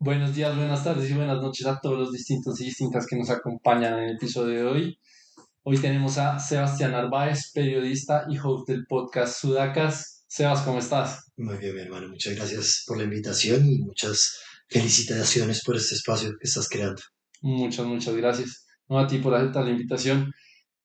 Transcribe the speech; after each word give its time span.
Buenos 0.00 0.32
días, 0.32 0.56
buenas 0.56 0.84
tardes 0.84 1.10
y 1.10 1.14
buenas 1.14 1.42
noches 1.42 1.66
a 1.66 1.80
todos 1.80 1.98
los 1.98 2.12
distintos 2.12 2.60
y 2.60 2.66
distintas 2.66 3.04
que 3.04 3.16
nos 3.16 3.30
acompañan 3.30 3.94
en 3.94 4.04
el 4.04 4.14
episodio 4.14 4.54
de 4.54 4.64
hoy. 4.64 4.98
Hoy 5.64 5.76
tenemos 5.78 6.18
a 6.18 6.38
Sebastián 6.38 6.92
Narváez, 6.92 7.50
periodista 7.52 8.24
y 8.30 8.38
host 8.38 8.68
del 8.68 8.86
podcast 8.86 9.40
Sudacas. 9.40 10.24
Sebas, 10.28 10.62
¿cómo 10.62 10.78
estás? 10.78 11.32
Muy 11.36 11.56
bien, 11.56 11.74
mi 11.74 11.80
hermano. 11.80 12.10
Muchas 12.10 12.36
gracias 12.36 12.84
por 12.86 12.96
la 12.96 13.02
invitación 13.02 13.66
y 13.66 13.80
muchas 13.80 14.38
felicitaciones 14.68 15.64
por 15.64 15.74
este 15.74 15.96
espacio 15.96 16.30
que 16.30 16.46
estás 16.46 16.68
creando. 16.68 17.02
Muchas, 17.42 17.84
muchas 17.84 18.14
gracias. 18.14 18.68
No 18.88 19.00
a 19.00 19.08
ti 19.08 19.18
por 19.18 19.34
aceptar 19.34 19.64
la 19.64 19.72
invitación. 19.72 20.32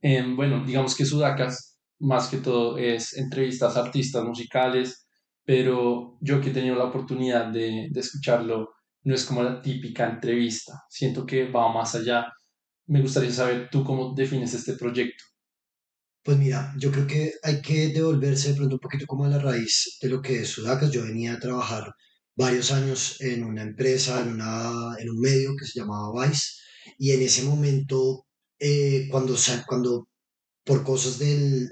Em, 0.02 0.36
bueno, 0.36 0.66
digamos 0.66 0.96
que 0.96 1.06
Sudacas, 1.06 1.78
más 2.00 2.30
que 2.30 2.38
todo, 2.38 2.80
es 2.80 3.16
entrevistas 3.16 3.78
a 3.78 3.82
artistas 3.82 4.24
musicales, 4.24 5.06
pero 5.46 6.18
yo 6.20 6.42
que 6.42 6.50
he 6.50 6.54
tenido 6.54 6.76
la 6.76 6.86
oportunidad 6.86 7.52
de, 7.52 7.90
de 7.92 8.00
escucharlo, 8.00 8.70
no 9.04 9.16
es 9.16 9.26
como 9.26 9.44
la 9.44 9.62
típica 9.62 10.10
entrevista. 10.10 10.84
Siento 10.90 11.26
que 11.26 11.50
va 11.50 11.74
más 11.74 11.96
allá. 11.96 12.28
Me 12.88 13.02
gustaría 13.02 13.32
saber 13.32 13.70
tú 13.70 13.84
cómo 13.84 14.14
defines 14.14 14.54
este 14.54 14.74
proyecto. 14.74 15.24
Pues 16.24 16.38
mira, 16.38 16.74
yo 16.78 16.92
creo 16.92 17.06
que 17.06 17.34
hay 17.44 17.62
que 17.62 17.90
devolverse 17.90 18.50
de 18.50 18.56
pronto 18.56 18.76
un 18.76 18.80
poquito 18.80 19.06
como 19.06 19.26
a 19.26 19.30
la 19.30 19.40
raíz 19.40 19.98
de 20.02 20.10
lo 20.10 20.22
que 20.22 20.42
es 20.42 20.50
Sudacas. 20.50 20.92
Yo 20.92 21.04
venía 21.04 21.34
a 21.34 21.40
trabajar 21.40 21.94
varios 22.36 22.72
años 22.72 23.20
en 23.22 23.44
una 23.44 23.62
empresa, 23.62 24.22
en, 24.22 24.34
una, 24.34 24.96
en 25.00 25.10
un 25.10 25.20
medio 25.20 25.52
que 25.58 25.66
se 25.66 25.80
llamaba 25.80 26.26
Vice, 26.26 26.54
y 26.98 27.12
en 27.12 27.22
ese 27.22 27.44
momento, 27.44 28.26
eh, 28.60 29.08
cuando, 29.12 29.36
cuando 29.68 30.08
por 30.64 30.84
cosas 30.84 31.20
del, 31.20 31.70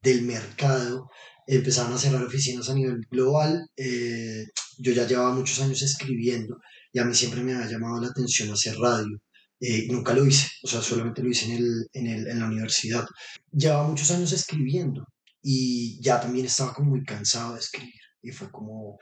del 0.00 0.22
mercado 0.22 1.10
empezaron 1.56 1.92
a 1.92 1.98
cerrar 1.98 2.22
oficinas 2.24 2.68
a 2.68 2.74
nivel 2.74 3.00
global, 3.10 3.68
eh, 3.76 4.44
yo 4.78 4.92
ya 4.92 5.06
llevaba 5.06 5.34
muchos 5.34 5.60
años 5.60 5.82
escribiendo 5.82 6.58
y 6.92 6.98
a 6.98 7.04
mí 7.04 7.14
siempre 7.14 7.42
me 7.42 7.54
ha 7.54 7.66
llamado 7.66 8.00
la 8.00 8.08
atención 8.08 8.50
hacer 8.50 8.76
radio. 8.76 9.18
Eh, 9.60 9.86
nunca 9.88 10.12
lo 10.12 10.26
hice, 10.26 10.48
o 10.64 10.66
sea, 10.66 10.82
solamente 10.82 11.22
lo 11.22 11.30
hice 11.30 11.46
en, 11.46 11.52
el, 11.52 11.88
en, 11.92 12.06
el, 12.08 12.26
en 12.28 12.40
la 12.40 12.46
universidad. 12.46 13.06
Llevaba 13.52 13.86
muchos 13.86 14.10
años 14.10 14.32
escribiendo 14.32 15.04
y 15.40 16.02
ya 16.02 16.20
también 16.20 16.46
estaba 16.46 16.74
como 16.74 16.90
muy 16.90 17.04
cansado 17.04 17.54
de 17.54 17.60
escribir 17.60 18.00
y 18.22 18.30
fue 18.30 18.50
como, 18.50 18.98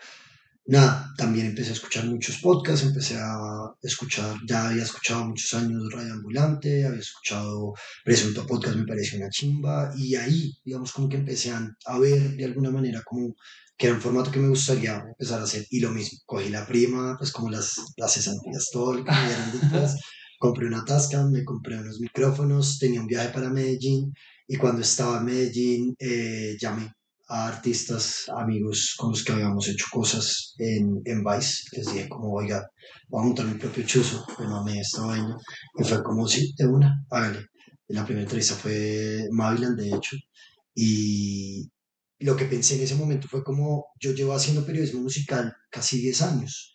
nada, 0.70 1.12
también 1.16 1.46
empecé 1.46 1.70
a 1.70 1.72
escuchar 1.74 2.04
muchos 2.06 2.38
podcasts, 2.38 2.86
empecé 2.86 3.16
a 3.16 3.74
escuchar, 3.82 4.36
ya 4.46 4.68
había 4.68 4.84
escuchado 4.84 5.26
muchos 5.26 5.52
años 5.54 5.92
Radio 5.92 6.14
Ambulante, 6.14 6.86
había 6.86 7.00
escuchado 7.00 7.74
Presunto 8.04 8.46
Podcast, 8.46 8.76
me 8.76 8.86
pareció 8.86 9.18
una 9.18 9.30
chimba, 9.30 9.92
y 9.96 10.14
ahí, 10.14 10.52
digamos, 10.64 10.92
como 10.92 11.08
que 11.08 11.16
empecé 11.16 11.50
a, 11.50 11.68
a 11.86 11.98
ver 11.98 12.36
de 12.36 12.44
alguna 12.44 12.70
manera 12.70 13.02
como 13.04 13.34
que 13.76 13.86
era 13.86 13.96
un 13.96 14.02
formato 14.02 14.30
que 14.30 14.38
me 14.38 14.48
gustaría 14.48 14.98
empezar 14.98 15.40
a 15.40 15.44
hacer, 15.44 15.66
y 15.70 15.80
lo 15.80 15.90
mismo, 15.90 16.18
cogí 16.24 16.50
la 16.50 16.66
prima, 16.66 17.16
pues 17.18 17.32
como 17.32 17.50
las, 17.50 17.74
las 17.96 18.14
cesantías, 18.14 18.70
todo 18.70 18.94
lo 18.94 19.04
que 19.04 19.10
me 19.10 19.26
dieron 19.26 19.90
compré 20.38 20.66
una 20.66 20.84
Tascam, 20.84 21.32
me 21.32 21.44
compré 21.44 21.78
unos 21.78 22.00
micrófonos, 22.00 22.78
tenía 22.78 23.00
un 23.00 23.06
viaje 23.08 23.30
para 23.30 23.50
Medellín, 23.50 24.12
y 24.46 24.56
cuando 24.56 24.82
estaba 24.82 25.18
en 25.18 25.24
Medellín, 25.24 25.94
eh, 25.98 26.56
llamé 26.60 26.92
a 27.30 27.46
artistas, 27.46 28.24
amigos 28.36 28.94
con 28.98 29.10
los 29.10 29.22
que 29.22 29.32
habíamos 29.32 29.68
hecho 29.68 29.86
cosas 29.92 30.54
en, 30.58 31.00
en 31.04 31.22
Vice. 31.22 31.62
Les 31.72 31.86
dije 31.92 32.08
como, 32.08 32.32
oiga, 32.32 32.68
voy 33.08 33.22
a 33.22 33.24
montar 33.26 33.46
mi 33.46 33.54
propio 33.54 33.86
chuzo, 33.86 34.26
me 34.38 34.46
mamé 34.46 34.80
esta 34.80 35.02
vaina. 35.02 35.36
Y 35.78 35.84
fue 35.84 36.02
como, 36.02 36.26
sí, 36.26 36.52
de 36.58 36.66
una, 36.66 37.04
hágale. 37.08 37.46
La 37.88 38.04
primera 38.04 38.24
entrevista 38.24 38.54
fue 38.56 39.28
Mavilan, 39.30 39.76
de 39.76 39.88
hecho. 39.90 40.16
Y 40.74 41.70
lo 42.18 42.36
que 42.36 42.46
pensé 42.46 42.74
en 42.76 42.82
ese 42.82 42.96
momento 42.96 43.28
fue 43.28 43.44
como, 43.44 43.86
yo 44.00 44.12
llevo 44.12 44.34
haciendo 44.34 44.66
periodismo 44.66 45.00
musical 45.00 45.54
casi 45.70 46.00
10 46.00 46.22
años. 46.22 46.74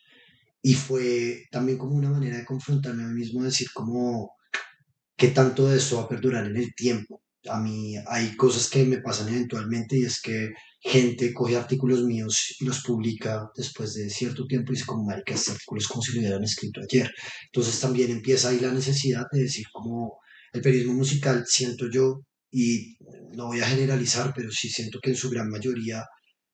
Y 0.61 0.73
fue 0.73 1.43
también 1.51 1.77
como 1.77 1.95
una 1.95 2.09
manera 2.09 2.37
de 2.37 2.45
confrontarme 2.45 3.03
a 3.03 3.07
mí 3.07 3.15
mismo, 3.15 3.43
decir 3.43 3.67
como, 3.73 4.31
¿qué 5.17 5.29
tanto 5.29 5.67
de 5.67 5.77
esto 5.77 5.97
va 5.97 6.03
a 6.03 6.09
perdurar 6.09 6.45
en 6.47 6.55
el 6.55 6.73
tiempo? 6.75 7.21
A 7.49 7.59
mí 7.59 7.95
hay 8.07 8.35
cosas 8.35 8.69
que 8.69 8.83
me 8.83 8.99
pasan 8.99 9.29
eventualmente 9.29 9.97
y 9.97 10.03
es 10.03 10.21
que 10.21 10.49
gente 10.79 11.33
coge 11.33 11.55
artículos 11.55 12.03
míos 12.03 12.55
y 12.59 12.65
los 12.65 12.81
publica 12.81 13.49
después 13.55 13.93
de 13.93 14.09
cierto 14.09 14.45
tiempo 14.45 14.71
y 14.71 14.75
dice 14.75 14.85
como, 14.85 15.03
marica, 15.03 15.33
este 15.33 15.51
artículo 15.51 15.81
es 15.81 15.87
como 15.87 16.01
si 16.01 16.13
lo 16.13 16.19
hubieran 16.19 16.43
escrito 16.43 16.81
ayer. 16.81 17.11
Entonces 17.45 17.79
también 17.79 18.11
empieza 18.11 18.49
ahí 18.49 18.59
la 18.59 18.71
necesidad 18.71 19.25
de 19.31 19.43
decir 19.43 19.65
como 19.71 20.19
el 20.53 20.61
periodismo 20.61 20.93
musical, 20.93 21.43
siento 21.47 21.89
yo, 21.89 22.21
y 22.51 22.95
no 23.35 23.47
voy 23.47 23.59
a 23.59 23.67
generalizar, 23.67 24.31
pero 24.35 24.49
sí 24.51 24.69
siento 24.69 24.99
que 25.01 25.09
en 25.09 25.17
su 25.17 25.29
gran 25.29 25.49
mayoría 25.49 26.05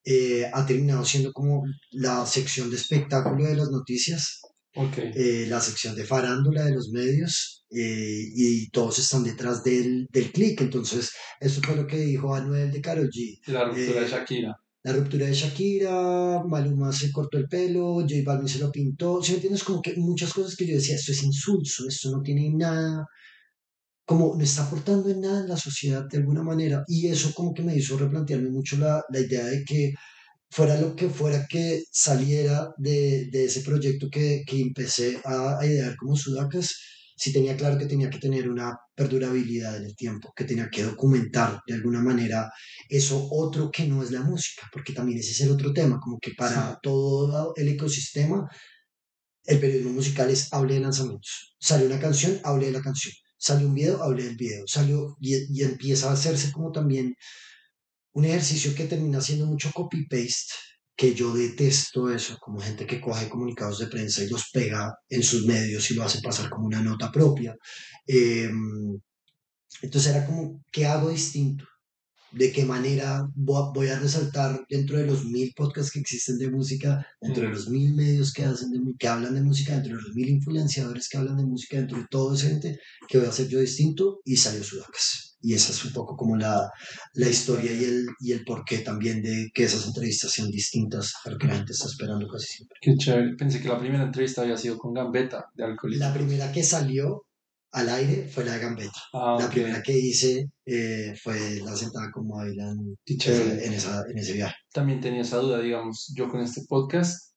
eh, 0.04 0.50
ha 0.52 0.66
terminado 0.66 1.06
siendo 1.06 1.32
como 1.32 1.64
la 1.92 2.26
sección 2.26 2.70
de 2.70 2.78
espectáculo 2.78 3.46
de 3.46 3.56
las 3.56 3.70
noticias, 3.70 4.42
Okay. 4.74 5.12
eh, 5.16 5.48
la 5.50 5.60
sección 5.60 5.96
de 5.96 6.06
farándula 6.06 6.64
de 6.66 6.74
los 6.76 6.90
medios 6.92 7.66
eh, 7.72 8.24
y 8.36 8.70
todos 8.70 9.00
están 9.00 9.24
detrás 9.24 9.64
del, 9.64 10.08
del 10.12 10.32
click. 10.32 10.62
Entonces, 10.62 11.12
eso 11.40 11.62
fue 11.62 11.76
lo 11.76 11.86
que 11.88 11.98
dijo 11.98 12.34
Anuel 12.34 12.72
de 12.72 12.82
Karol 12.82 13.10
G. 13.10 13.40
La 13.48 13.66
ruptura 13.66 14.02
de 14.02 14.08
Eh, 14.08 14.10
Shakira. 14.10 14.56
la 14.84 14.94
ruptura 14.94 15.26
de 15.28 15.34
Shakira, 15.34 16.44
Maluma 16.48 16.92
se 16.94 17.12
cortó 17.12 17.38
el 17.38 17.48
pelo, 17.48 17.96
J 18.02 18.14
Balvin 18.26 18.48
se 18.48 18.60
lo 18.60 18.72
pintó. 18.72 19.22
Si 19.22 19.32
me 19.32 19.36
entiendes? 19.38 19.64
Como 19.64 19.82
que 19.82 19.96
muchas 19.98 20.34
cosas 20.34 20.56
que 20.56 20.66
yo 20.68 20.76
decía, 20.76 20.96
esto 20.96 21.12
es 21.12 21.24
insulso, 21.24 21.88
esto 21.88 22.10
no 22.12 22.22
tiene 22.22 22.50
nada, 22.56 23.06
como 24.06 24.36
no 24.36 24.44
está 24.44 24.64
aportando 24.66 25.10
en 25.10 25.22
nada 25.22 25.42
en 25.42 25.50
la 25.50 25.58
sociedad 25.58 26.06
de 26.10 26.18
alguna 26.18 26.44
manera. 26.44 26.84
Y 26.88 27.08
eso 27.08 27.34
como 27.34 27.54
que 27.54 27.62
me 27.64 27.76
hizo 27.76 27.98
replantearme 27.98 28.50
mucho 28.50 28.78
la, 28.78 29.04
la 29.10 29.20
idea 29.20 29.46
de 29.46 29.64
que 29.64 29.94
fuera 30.52 30.80
lo 30.80 30.96
que 30.96 31.10
fuera 31.10 31.46
que 31.50 31.84
saliera 31.92 32.70
de, 32.78 33.28
de 33.32 33.46
ese 33.46 33.62
proyecto 33.62 34.08
que, 34.12 34.44
que 34.46 34.62
empecé 34.62 35.20
a, 35.26 35.58
a 35.60 35.66
idear 35.66 35.96
como 35.98 36.16
Sudacas, 36.16 36.70
sí 37.18 37.32
tenía 37.32 37.56
claro 37.56 37.78
que 37.78 37.86
tenía 37.86 38.10
que 38.10 38.20
tener 38.20 38.50
una 38.50 38.76
perdurabilidad 38.96 39.78
en 39.78 39.86
el 39.86 39.96
tiempo, 39.96 40.34
que 40.36 40.44
tenía 40.46 40.70
que 40.70 40.84
documentar 40.84 41.60
de 41.68 41.76
alguna 41.76 42.02
manera 42.02 42.50
eso 42.90 43.28
otro 43.32 43.70
que 43.72 43.88
no 43.88 44.04
es 44.04 44.12
la 44.12 44.22
música, 44.22 44.68
porque 44.74 44.94
también 44.94 45.20
ese 45.20 45.32
es 45.32 45.42
el 45.42 45.52
otro 45.52 45.72
tema, 45.74 46.00
como 46.00 46.18
que 46.20 46.32
para 46.38 46.72
Sí. 46.74 46.78
todo 46.82 47.54
el 47.56 47.68
ecosistema, 47.70 48.48
el 49.46 49.60
periodismo 49.60 49.94
musical 49.94 50.30
es 50.30 50.52
hable 50.54 50.76
de 50.76 50.82
lanzamientos. 50.82 51.56
Sale 51.60 51.86
una 51.86 52.00
canción, 52.00 52.40
hable 52.44 52.68
de 52.68 52.72
la 52.74 52.82
canción. 52.82 53.14
Sale 53.38 53.66
un 53.66 53.74
video, 53.74 54.02
hable 54.04 54.24
del 54.24 54.36
video. 54.36 54.64
Salió 54.68 55.18
y, 55.20 55.36
y 55.60 55.64
empieza 55.64 56.10
a 56.10 56.14
hacerse 56.14 56.52
como 56.52 56.72
también 56.72 57.16
un 58.14 58.26
ejercicio 58.26 58.74
que 58.76 58.86
termina 58.86 59.22
siendo 59.22 59.46
mucho 59.46 59.72
copy-paste, 59.74 60.54
que 60.96 61.14
yo 61.16 61.34
detesto 61.34 62.10
eso, 62.12 62.38
como 62.40 62.60
gente 62.60 62.86
que 62.86 63.02
coge 63.02 63.30
comunicados 63.30 63.80
de 63.80 63.88
prensa 63.88 64.24
y 64.24 64.30
los 64.30 64.50
pega 64.52 64.92
en 65.10 65.24
sus 65.24 65.46
medios 65.46 65.90
y 65.90 65.96
lo 65.96 66.04
hace 66.04 66.22
pasar 66.22 66.50
como 66.50 66.68
una 66.68 66.82
nota 66.82 67.12
propia. 67.12 67.56
Eh, 68.08 68.50
entonces 69.82 70.14
era 70.14 70.26
como, 70.26 70.62
¿qué 70.72 70.86
hago 70.86 71.10
distinto? 71.10 71.66
¿De 72.32 72.52
qué 72.52 72.64
manera 72.66 73.22
vo- 73.36 73.74
voy 73.74 73.88
a 73.90 74.00
resaltar 74.00 74.64
dentro 74.70 74.98
de 74.98 75.06
los 75.06 75.26
mil 75.26 75.52
podcasts 75.56 75.92
que 75.92 76.00
existen 76.00 76.38
de 76.38 76.50
música, 76.50 77.06
dentro 77.22 77.44
de 77.44 77.50
Mm. 77.50 77.54
los 77.54 77.70
mil 77.70 77.94
medios 77.96 78.32
que, 78.32 78.44
hacen 78.46 78.72
de, 78.72 78.80
que 78.98 79.08
hablan 79.08 79.36
de 79.36 79.42
música, 79.42 79.74
dentro 79.74 79.98
de 79.98 80.02
los 80.04 80.14
mil 80.16 80.30
influenciadores 80.30 81.10
que 81.10 81.18
hablan 81.18 81.38
de 81.38 81.46
música, 81.46 81.78
dentro 81.78 81.98
de 81.98 82.06
todo 82.10 82.34
ese 82.36 82.50
gente, 82.50 82.80
¿qué 83.10 83.18
voy 83.18 83.28
a 83.28 83.32
hacer 83.32 83.48
yo 83.50 83.60
distinto? 83.60 84.20
Y 84.24 84.38
salió 84.38 84.64
Sudacas. 84.64 85.31
Y 85.42 85.54
esa 85.54 85.72
es 85.72 85.84
un 85.86 85.92
poco 85.94 86.16
como 86.16 86.38
la, 86.38 86.70
la 87.14 87.30
historia 87.30 87.72
y 87.72 87.84
el, 87.84 88.06
y 88.20 88.32
el 88.32 88.44
porqué 88.44 88.80
también 88.80 89.22
de 89.24 89.50
que 89.54 89.64
esas 89.64 89.88
entrevistas 89.88 90.32
sean 90.32 90.50
distintas 90.50 91.14
a 91.26 91.30
lo 91.32 91.38
que 91.38 91.48
la 91.48 91.56
gente 91.56 91.74
está 91.74 91.88
esperando 91.88 92.28
casi 92.28 92.46
siempre. 92.48 92.78
Qué 92.82 92.94
chévere. 92.96 93.36
Pensé 93.36 93.62
que 93.62 93.68
la 93.68 93.80
primera 93.80 94.04
entrevista 94.04 94.42
había 94.44 94.58
sido 94.58 94.78
con 94.78 94.94
Gambetta 94.94 95.46
de 95.56 95.64
Alcohólicos. 95.64 96.08
La 96.08 96.14
primera 96.14 96.52
que 96.52 96.64
salió 96.64 97.26
al 97.72 97.90
aire 97.90 98.28
fue 98.28 98.44
la 98.44 98.54
de 98.54 98.60
Gambetta. 98.60 99.00
Ah, 99.14 99.38
La 99.40 99.46
ok. 99.46 99.52
primera 99.54 99.82
que 99.82 99.98
hice 99.98 100.50
eh, 100.66 101.16
fue 101.22 101.62
la 101.64 101.76
sentada 101.76 102.12
con 102.12 102.28
Qué 103.06 103.18
chévere. 103.18 103.66
en, 103.66 103.74
esa, 103.74 104.04
en 104.10 104.18
ese 104.18 104.34
viaje. 104.34 104.56
También 104.74 105.00
tenía 105.00 105.22
esa 105.22 105.38
duda, 105.38 105.60
digamos, 105.62 106.12
yo 106.16 106.28
con 106.30 106.42
este 106.42 106.62
podcast, 106.68 107.31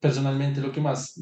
personalmente 0.00 0.60
lo 0.60 0.72
que 0.72 0.80
más 0.80 1.20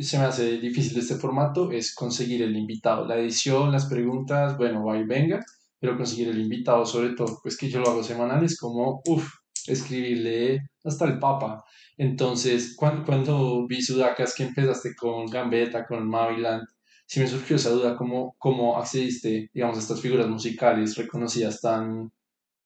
se 0.00 0.18
me 0.18 0.24
hace 0.24 0.58
difícil 0.58 0.94
de 0.94 1.00
este 1.00 1.16
formato 1.16 1.72
es 1.72 1.94
conseguir 1.94 2.42
el 2.42 2.56
invitado. 2.56 3.06
La 3.06 3.16
edición, 3.16 3.72
las 3.72 3.86
preguntas, 3.86 4.56
bueno, 4.56 4.84
va 4.84 4.98
y 4.98 5.04
venga, 5.04 5.44
pero 5.80 5.96
conseguir 5.96 6.28
el 6.28 6.40
invitado, 6.40 6.84
sobre 6.84 7.14
todo, 7.14 7.40
pues 7.42 7.56
que 7.56 7.70
yo 7.70 7.80
lo 7.80 7.90
hago 7.90 8.02
semanal, 8.02 8.44
es 8.44 8.58
como, 8.58 9.00
uff, 9.06 9.28
escribirle 9.66 10.60
hasta 10.84 11.06
el 11.06 11.18
Papa. 11.18 11.64
Entonces, 11.96 12.74
cuando, 12.76 13.04
cuando 13.04 13.66
vi 13.66 13.82
Sudacas 13.82 14.34
que 14.34 14.44
empezaste 14.44 14.94
con 14.94 15.26
Gambetta, 15.26 15.86
con 15.86 16.06
Maviland, 16.08 16.66
sí 17.06 17.20
me 17.20 17.26
surgió 17.26 17.56
esa 17.56 17.70
duda, 17.70 17.96
¿cómo, 17.96 18.36
cómo 18.38 18.78
accediste, 18.78 19.50
digamos, 19.54 19.76
a 19.78 19.80
estas 19.80 20.00
figuras 20.00 20.28
musicales 20.28 20.96
reconocidas 20.96 21.60
tan, 21.60 22.12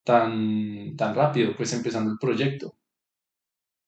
tan, 0.05 0.97
tan 0.97 1.15
rápido, 1.15 1.55
pues 1.57 1.73
empezando 1.73 2.11
el 2.11 2.19
proyecto? 2.19 2.77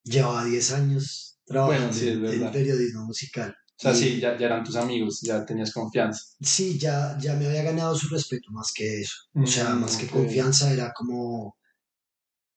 Llevaba 0.05 0.45
10 0.45 0.73
años 0.73 1.34
Bueno, 1.47 1.91
trabajando 1.91 1.93
sí, 1.93 2.09
es 2.09 2.15
en, 2.15 2.23
verdad. 2.23 2.53
periodismo 2.53 3.05
musical. 3.07 3.55
O 3.77 3.83
sea, 3.83 3.93
Y 3.93 3.97
sí, 3.97 4.21
ya, 4.21 4.37
ya 4.39 4.47
eran 4.47 4.65
tus 4.65 4.77
amigos, 4.77 5.21
ya 5.23 5.45
tenías 5.45 5.73
confianza. 5.73 6.21
sí, 6.41 6.79
ya, 6.79 7.17
ya 7.21 7.35
me 7.35 7.47
había 7.47 7.63
ganado 7.65 7.95
su 7.97 8.09
respeto 8.09 8.51
más 8.53 8.73
que 8.75 9.01
eso. 9.01 9.15
O 9.35 9.47
sea, 9.47 9.75
Mm, 9.75 9.81
más 9.81 9.97
que 9.97 10.07
ok. 10.07 10.13
confianza, 10.13 10.73
era 10.73 10.93
como... 10.93 11.57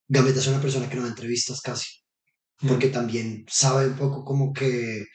Gambetta 0.09 0.39
es 0.39 0.47
una 0.47 0.61
persona 0.61 0.89
que 0.89 0.95
no 0.97 1.03
da 1.03 1.09
entrevistas 1.09 1.61
casi. 1.61 1.87
porque 2.67 2.89
también 2.89 3.45
sabe 3.49 3.87
un 3.87 3.97
poco 3.97 4.23
como 4.25 4.53
que 4.53 5.05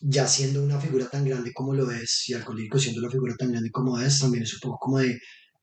ya 0.00 0.26
siendo 0.26 0.62
una 0.62 0.80
figura 0.80 1.08
tan 1.08 1.24
grande 1.24 1.52
como 1.52 1.74
lo 1.74 1.90
es, 1.90 2.28
y 2.28 2.34
Alcohólico 2.34 2.78
siendo 2.78 3.00
una 3.02 3.10
figura 3.10 3.34
tan 3.38 3.50
grande 3.52 3.70
como 3.70 3.98
es, 4.00 4.18
también 4.20 4.44
es 4.44 4.54
un 4.54 4.60
poco 4.60 4.78
como 4.78 4.98
de 4.98 5.18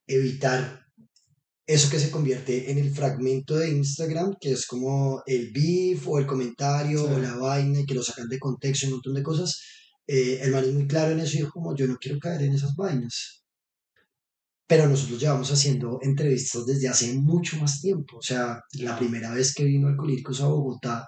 evitar 0.07 0.86
eso 1.67 1.89
que 1.89 1.99
se 1.99 2.09
convierte 2.09 2.71
en 2.71 2.77
el 2.77 2.91
fragmento 2.91 3.57
de 3.57 3.69
Instagram, 3.69 4.35
que 4.39 4.53
es 4.53 4.65
como 4.65 5.21
el 5.25 5.51
beef 5.51 6.07
o 6.07 6.17
el 6.17 6.25
comentario 6.25 7.03
o 7.03 7.19
la 7.19 7.35
vaina, 7.35 7.81
y 7.81 7.85
que 7.85 7.93
lo 7.93 8.01
sacan 8.01 8.29
de 8.29 8.39
contexto 8.39 8.85
y 8.85 8.89
un 8.89 8.93
montón 8.95 9.13
de 9.15 9.23
cosas. 9.23 9.61
Eh, 10.07 10.39
el 10.41 10.51
man 10.51 10.63
es 10.63 10.73
muy 10.73 10.87
claro 10.87 11.11
en 11.11 11.19
eso 11.19 11.35
y 11.35 11.39
dijo 11.39 11.51
como 11.51 11.75
yo 11.75 11.85
no 11.85 11.97
quiero 11.97 12.19
caer 12.19 12.43
en 12.43 12.53
esas 12.53 12.73
vainas. 12.77 13.43
Pero 14.65 14.87
nosotros 14.87 15.19
llevamos 15.19 15.51
haciendo 15.51 15.99
entrevistas 16.01 16.65
desde 16.65 16.87
hace 16.87 17.13
mucho 17.15 17.57
más 17.57 17.81
tiempo. 17.81 18.17
O 18.17 18.21
sea, 18.21 18.61
la 18.79 18.97
primera 18.97 19.33
vez 19.33 19.53
que 19.53 19.65
vino 19.65 19.89
Alcohólicos 19.89 20.41
a 20.41 20.47
Bogotá, 20.47 21.05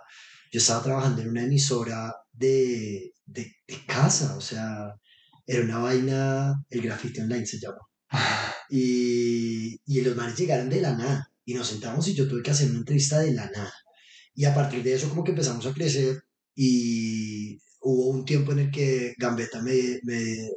yo 0.51 0.59
estaba 0.59 0.83
trabajando 0.83 1.21
en 1.21 1.29
una 1.29 1.43
emisora 1.43 2.13
de, 2.33 3.13
de, 3.25 3.53
casa, 3.87 4.35
o 4.35 4.41
sea, 4.41 4.93
era 5.45 5.63
una 5.63 5.79
vaina, 5.79 6.53
el 6.69 6.81
grafiti 6.81 7.21
online 7.21 7.45
se 7.45 7.59
llama. 7.59 7.79
Y, 8.69 9.79
y 9.85 10.01
los 10.01 10.15
manes 10.15 10.37
llegaron 10.37 10.69
de 10.69 10.81
la 10.81 10.95
nada 10.95 11.31
y 11.45 11.53
nos 11.53 11.67
sentamos 11.67 12.07
y 12.07 12.13
yo 12.13 12.27
tuve 12.27 12.43
que 12.43 12.51
hacer 12.51 12.69
una 12.69 12.79
entrevista 12.79 13.19
de 13.19 13.33
la 13.33 13.49
nada. 13.49 13.73
Y 14.35 14.45
a 14.45 14.53
partir 14.53 14.83
de 14.83 14.93
eso 14.93 15.09
como 15.09 15.23
que 15.23 15.31
empezamos 15.31 15.65
a 15.65 15.73
crecer 15.73 16.21
y 16.55 17.57
hubo 17.81 18.07
un 18.09 18.25
tiempo 18.25 18.51
en 18.51 18.59
el 18.59 18.71
que 18.71 19.13
Gambetta 19.17 19.61
me, 19.61 19.99
me 20.03 20.49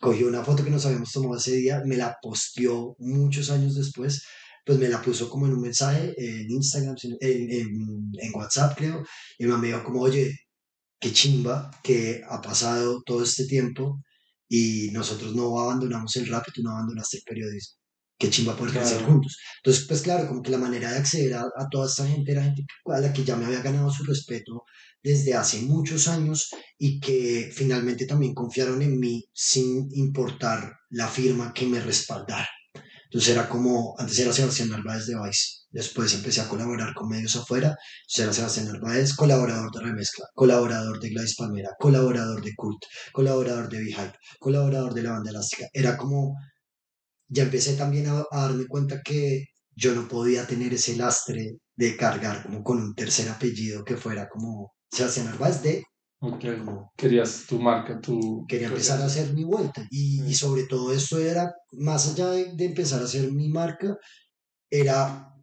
cogió 0.00 0.28
una 0.28 0.44
foto 0.44 0.64
que 0.64 0.70
nos 0.70 0.84
habíamos 0.86 1.12
tomado 1.12 1.36
ese 1.36 1.56
día, 1.56 1.82
me 1.84 1.96
la 1.96 2.16
posteó 2.20 2.96
muchos 2.98 3.50
años 3.50 3.74
después, 3.74 4.22
pues 4.64 4.78
me 4.78 4.88
la 4.88 5.00
puso 5.00 5.30
como 5.30 5.46
en 5.46 5.54
un 5.54 5.62
mensaje 5.62 6.14
en 6.16 6.50
Instagram, 6.50 6.96
en, 7.20 7.50
en, 7.50 8.34
WhatsApp 8.34 8.76
creo, 8.76 9.04
y 9.38 9.46
me 9.46 9.68
dijo 9.68 9.84
como, 9.84 10.02
oye, 10.02 10.36
qué 11.00 11.12
chimba 11.12 11.70
que 11.82 12.22
ha 12.28 12.40
pasado 12.40 13.02
todo 13.04 13.22
este 13.22 13.46
tiempo 13.46 14.02
y 14.48 14.90
nosotros 14.92 15.34
no 15.34 15.58
abandonamos 15.58 16.14
el 16.16 16.28
rap 16.28 16.46
y 16.48 16.52
tú 16.52 16.62
no 16.62 16.70
abandonaste 16.70 17.18
el 17.18 17.22
periodismo. 17.24 17.78
Qué 18.18 18.30
chimba 18.30 18.56
poder 18.56 18.74
crecer 18.74 19.02
juntos. 19.04 19.36
Entonces, 19.58 19.84
pues 19.86 20.00
claro, 20.00 20.26
como 20.26 20.42
que 20.42 20.50
la 20.50 20.58
manera 20.58 20.90
de 20.90 20.98
acceder 20.98 21.34
a, 21.34 21.42
a, 21.42 21.68
toda 21.70 21.86
esta 21.86 22.06
gente 22.06 22.32
era 22.32 22.44
gente 22.44 22.64
a 22.86 23.00
la 23.00 23.12
que 23.12 23.24
ya 23.24 23.36
me 23.36 23.44
había 23.44 23.60
ganado 23.60 23.90
su 23.90 24.04
respeto 24.04 24.64
desde 25.02 25.34
hace 25.34 25.60
muchos 25.62 26.08
años 26.08 26.48
y 26.78 26.98
que 26.98 27.50
finalmente 27.52 28.06
también 28.06 28.34
confiaron 28.34 28.80
en 28.80 28.98
mí 28.98 29.28
sin 29.34 29.88
importar 29.92 30.72
la 30.90 31.08
firma 31.08 31.52
que 31.52 31.66
me 31.66 31.80
respaldara. 31.80 32.48
Entonces 33.04 33.34
era 33.34 33.48
como, 33.48 33.94
antes 33.98 34.18
era 34.18 34.32
Sebastián 34.32 34.70
Narváez 34.70 35.06
de 35.06 35.14
Vice, 35.20 35.65
después 35.76 36.14
empecé 36.14 36.40
a 36.40 36.48
colaborar 36.48 36.94
con 36.94 37.08
medios 37.08 37.36
afuera, 37.36 37.76
era 38.16 38.32
Sebastián 38.32 38.68
Narváez, 38.68 39.14
colaborador 39.14 39.70
de 39.70 39.80
Remezcla, 39.80 40.24
colaborador 40.34 40.98
de 40.98 41.10
Gladys 41.10 41.36
Palmera, 41.36 41.70
colaborador 41.78 42.42
de 42.42 42.54
Cult, 42.56 42.82
colaborador 43.12 43.68
de 43.68 43.78
Beehive, 43.80 44.14
colaborador 44.40 44.94
de 44.94 45.02
la 45.02 45.10
banda 45.12 45.30
elástica. 45.30 45.68
Era 45.74 45.98
como, 45.98 46.34
ya 47.28 47.42
empecé 47.42 47.74
también 47.76 48.06
a, 48.08 48.24
darme 48.32 48.66
cuenta 48.66 49.02
que 49.02 49.48
yo 49.74 49.94
no 49.94 50.08
podía 50.08 50.46
tener 50.46 50.72
ese 50.72 50.96
lastre 50.96 51.58
de 51.74 51.96
cargar 51.96 52.44
como 52.44 52.64
con 52.64 52.78
un 52.80 52.94
tercer 52.94 53.28
apellido 53.28 53.84
que 53.84 53.98
fuera 53.98 54.30
como 54.30 54.72
Sebastián 54.90 55.26
Narváez 55.26 55.62
de 55.62 55.84
querías 56.96 57.44
tu 57.46 57.60
marca, 57.60 58.00
tu... 58.00 58.46
Quería 58.48 58.68
empezar 58.68 59.02
a 59.02 59.04
hacer 59.04 59.34
mi 59.34 59.44
vuelta. 59.44 59.86
Y, 59.90 60.24
y 60.24 60.32
sobre 60.32 60.64
todo 60.64 60.90
esto 60.90 61.18
era, 61.18 61.54
más 61.72 62.08
allá 62.08 62.30
de, 62.30 62.54
de, 62.54 62.64
empezar 62.64 63.02
a 63.02 63.04
hacer 63.04 63.30
mi 63.30 63.50
marca, 63.50 63.94
era 64.70 65.35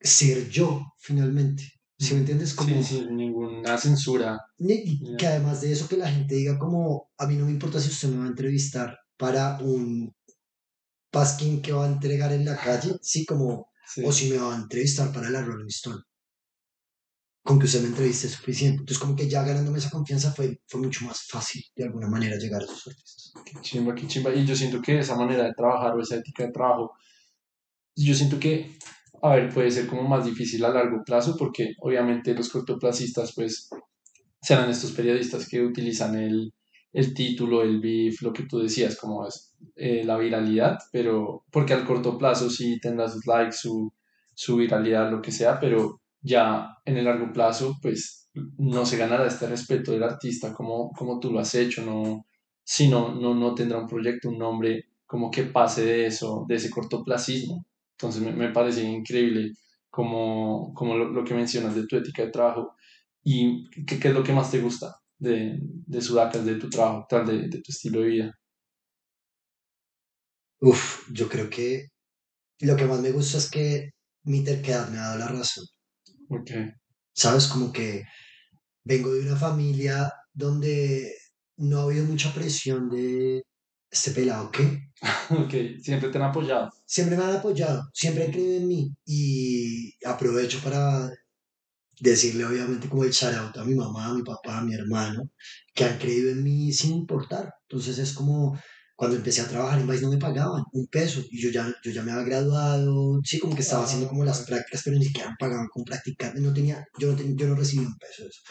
ser 0.00 0.48
yo, 0.48 0.94
finalmente. 0.98 1.72
¿Sí 1.98 2.14
me 2.14 2.20
entiendes? 2.20 2.54
Como, 2.54 2.82
sí, 2.82 2.82
sin 2.82 3.16
ninguna 3.16 3.76
censura. 3.76 4.40
Y 4.58 5.16
que 5.16 5.26
además 5.26 5.60
de 5.60 5.72
eso 5.72 5.86
que 5.86 5.98
la 5.98 6.10
gente 6.10 6.34
diga 6.34 6.58
como, 6.58 7.10
a 7.18 7.26
mí 7.26 7.36
no 7.36 7.44
me 7.44 7.52
importa 7.52 7.78
si 7.78 7.90
usted 7.90 8.08
me 8.08 8.18
va 8.18 8.24
a 8.24 8.28
entrevistar 8.28 8.98
para 9.18 9.58
un 9.60 10.14
pasquín 11.10 11.60
que 11.60 11.72
va 11.72 11.84
a 11.84 11.92
entregar 11.92 12.32
en 12.32 12.46
la 12.46 12.56
calle, 12.56 12.96
sí, 13.02 13.26
como, 13.26 13.70
o 14.04 14.12
si 14.12 14.30
me 14.30 14.38
va 14.38 14.54
a 14.54 14.58
entrevistar 14.58 15.12
para 15.12 15.28
la 15.28 15.42
Rolling 15.42 15.68
Stone 15.68 16.00
con 17.42 17.58
que 17.58 17.66
usted 17.66 17.82
me 17.82 17.88
entreviste 17.88 18.26
es 18.26 18.34
suficiente. 18.34 18.80
Entonces, 18.80 18.98
como 18.98 19.16
que 19.16 19.28
ya 19.28 19.42
ganándome 19.42 19.78
esa 19.78 19.90
confianza 19.90 20.32
fue, 20.32 20.60
fue 20.66 20.80
mucho 20.80 21.04
más 21.04 21.26
fácil 21.26 21.64
de 21.74 21.84
alguna 21.84 22.08
manera 22.08 22.36
llegar 22.36 22.62
a 22.62 22.64
esos 22.64 22.86
artistas. 22.86 23.32
Qué 23.44 23.60
chimba, 23.60 23.94
qué 23.94 24.06
chimba. 24.06 24.34
Y 24.34 24.46
yo 24.46 24.54
siento 24.54 24.80
que 24.80 24.98
esa 24.98 25.16
manera 25.16 25.44
de 25.44 25.54
trabajar 25.54 25.96
o 25.96 26.00
esa 26.00 26.16
ética 26.16 26.44
de 26.44 26.52
trabajo, 26.52 26.92
yo 27.96 28.14
siento 28.14 28.38
que, 28.38 28.78
a 29.22 29.34
ver, 29.36 29.52
puede 29.52 29.70
ser 29.70 29.86
como 29.86 30.02
más 30.02 30.24
difícil 30.24 30.64
a 30.64 30.70
largo 30.70 31.02
plazo 31.04 31.36
porque 31.36 31.74
obviamente 31.80 32.34
los 32.34 32.50
cortoplacistas, 32.50 33.32
pues, 33.34 33.70
serán 34.40 34.70
estos 34.70 34.92
periodistas 34.92 35.48
que 35.48 35.62
utilizan 35.62 36.16
el, 36.16 36.52
el 36.92 37.14
título, 37.14 37.62
el 37.62 37.80
beef, 37.80 38.22
lo 38.22 38.32
que 38.32 38.44
tú 38.44 38.58
decías, 38.58 38.96
como 38.96 39.26
es 39.26 39.54
eh, 39.76 40.02
la 40.04 40.16
viralidad, 40.16 40.78
pero 40.92 41.44
porque 41.50 41.74
al 41.74 41.84
corto 41.84 42.16
plazo 42.18 42.50
sí 42.50 42.78
tendrá 42.80 43.08
sus 43.08 43.26
likes, 43.26 43.56
su, 43.56 43.92
su 44.34 44.56
viralidad, 44.56 45.10
lo 45.10 45.20
que 45.20 45.32
sea, 45.32 45.58
pero 45.60 46.00
ya 46.22 46.68
en 46.84 46.96
el 46.96 47.04
largo 47.04 47.32
plazo, 47.32 47.76
pues 47.80 48.28
no 48.58 48.86
se 48.86 48.96
ganará 48.96 49.26
este 49.26 49.46
respeto 49.46 49.92
del 49.92 50.02
artista 50.02 50.54
como, 50.54 50.90
como 50.92 51.18
tú 51.18 51.32
lo 51.32 51.40
has 51.40 51.54
hecho, 51.54 51.84
no, 51.84 52.26
si 52.64 52.88
no, 52.88 53.14
no, 53.14 53.54
tendrá 53.54 53.78
un 53.78 53.88
proyecto, 53.88 54.28
un 54.28 54.38
nombre 54.38 54.86
como 55.06 55.30
que 55.30 55.44
pase 55.44 55.84
de 55.84 56.06
eso, 56.06 56.44
de 56.48 56.54
ese 56.54 56.70
cortoplacismo. 56.70 57.66
Entonces 58.00 58.22
me, 58.22 58.32
me 58.32 58.50
parece 58.50 58.82
increíble 58.82 59.52
como, 59.90 60.72
como 60.74 60.96
lo, 60.96 61.24
que 61.24 61.34
mencionas 61.34 61.74
de 61.74 61.86
tu 61.86 61.96
ética 61.96 62.24
de 62.24 62.30
trabajo 62.30 62.74
y 63.22 63.68
qué, 63.86 63.98
qué 64.00 64.08
es 64.08 64.14
lo 64.14 64.22
que 64.22 64.32
más 64.32 64.50
te 64.50 64.60
gusta 64.60 64.96
de, 65.18 65.58
de 65.60 66.00
Sudacas, 66.00 66.44
de 66.46 66.54
tu 66.54 66.70
trabajo, 66.70 67.04
tal, 67.08 67.26
de, 67.26 67.48
de 67.48 67.60
tu 67.60 67.70
estilo 67.70 68.00
de 68.00 68.06
vida. 68.06 68.34
Uf, 70.60 71.10
yo 71.12 71.28
creo 71.28 71.50
que 71.50 71.88
lo 72.60 72.76
que 72.76 72.86
más 72.86 73.00
me 73.00 73.12
gusta 73.12 73.38
es 73.38 73.50
que 73.50 73.90
mi 74.24 74.44
terquedad 74.44 74.88
me 74.88 74.98
ha 74.98 75.02
dado 75.02 75.18
la 75.18 75.28
razón. 75.28 75.64
¿Sabes? 77.12 77.46
Como 77.48 77.72
que 77.72 78.04
vengo 78.84 79.12
de 79.12 79.20
una 79.26 79.36
familia 79.36 80.12
donde 80.32 81.14
no 81.58 81.80
ha 81.80 81.82
habido 81.84 82.04
mucha 82.06 82.32
presión 82.32 82.88
de 82.88 83.42
este 83.90 84.12
pelado, 84.12 84.50
¿qué? 84.50 84.90
ok, 85.30 85.82
siempre 85.82 86.08
te 86.10 86.18
han 86.18 86.24
apoyado. 86.24 86.70
Siempre 86.86 87.16
me 87.16 87.24
han 87.24 87.36
apoyado, 87.36 87.88
siempre 87.92 88.24
han 88.24 88.32
creído 88.32 88.56
en 88.58 88.68
mí 88.68 88.94
y 89.06 89.94
aprovecho 90.04 90.60
para 90.62 91.10
decirle 92.00 92.44
obviamente 92.44 92.88
como 92.88 93.04
el 93.04 93.10
shout 93.10 93.56
a 93.56 93.64
mi 93.64 93.74
mamá, 93.74 94.06
a 94.06 94.14
mi 94.14 94.22
papá, 94.22 94.58
a 94.58 94.64
mi 94.64 94.74
hermano, 94.74 95.30
que 95.74 95.84
han 95.84 95.98
creído 95.98 96.30
en 96.30 96.42
mí 96.42 96.72
sin 96.72 96.92
importar. 96.92 97.52
Entonces 97.68 97.98
es 97.98 98.12
como 98.12 98.58
cuando 98.96 99.16
empecé 99.16 99.40
a 99.40 99.48
trabajar 99.48 99.80
en 99.80 99.88
Vice 99.88 100.02
no 100.02 100.10
me 100.10 100.18
pagaban 100.18 100.62
un 100.72 100.86
peso 100.88 101.22
y 101.30 101.40
yo 101.40 101.50
ya, 101.50 101.72
yo 101.82 101.90
ya 101.90 102.02
me 102.02 102.12
había 102.12 102.24
graduado, 102.24 103.18
sí, 103.24 103.38
como 103.38 103.54
que 103.54 103.62
estaba 103.62 103.84
haciendo 103.84 104.08
como 104.08 104.24
las 104.24 104.42
prácticas, 104.42 104.82
pero 104.84 104.98
ni 104.98 105.06
siquiera 105.06 105.30
me 105.30 105.36
pagaban 105.38 105.68
con 105.68 105.84
practicantes, 105.84 106.42
no 106.42 106.52
tenía, 106.52 106.84
yo 106.98 107.10
no, 107.10 107.16
tenía, 107.16 107.34
yo 107.36 107.48
no 107.48 107.54
recibía 107.54 107.88
un 107.88 107.96
peso 107.96 108.24
de 108.24 108.28
eso. 108.28 108.42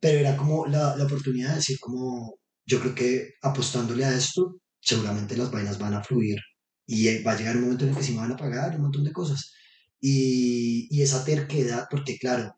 Pero 0.00 0.18
era 0.18 0.36
como 0.36 0.66
la, 0.66 0.96
la 0.96 1.04
oportunidad 1.04 1.50
de 1.50 1.56
decir 1.56 1.78
como, 1.80 2.36
yo 2.66 2.80
creo 2.80 2.94
que 2.94 3.34
apostándole 3.42 4.04
a 4.06 4.16
esto, 4.16 4.61
seguramente 4.82 5.36
las 5.36 5.50
vainas 5.50 5.78
van 5.78 5.94
a 5.94 6.04
fluir 6.04 6.38
y 6.86 7.08
eh, 7.08 7.22
va 7.22 7.32
a 7.32 7.38
llegar 7.38 7.56
un 7.56 7.62
momento 7.64 7.84
en 7.84 7.90
el 7.90 7.96
que 7.96 8.02
sí 8.02 8.12
me 8.12 8.18
van 8.20 8.32
a 8.32 8.36
pagar 8.36 8.76
un 8.76 8.82
montón 8.82 9.04
de 9.04 9.12
cosas. 9.12 9.52
Y, 10.00 10.88
y 10.90 11.02
esa 11.02 11.24
terquedad, 11.24 11.86
porque 11.90 12.18
claro, 12.18 12.54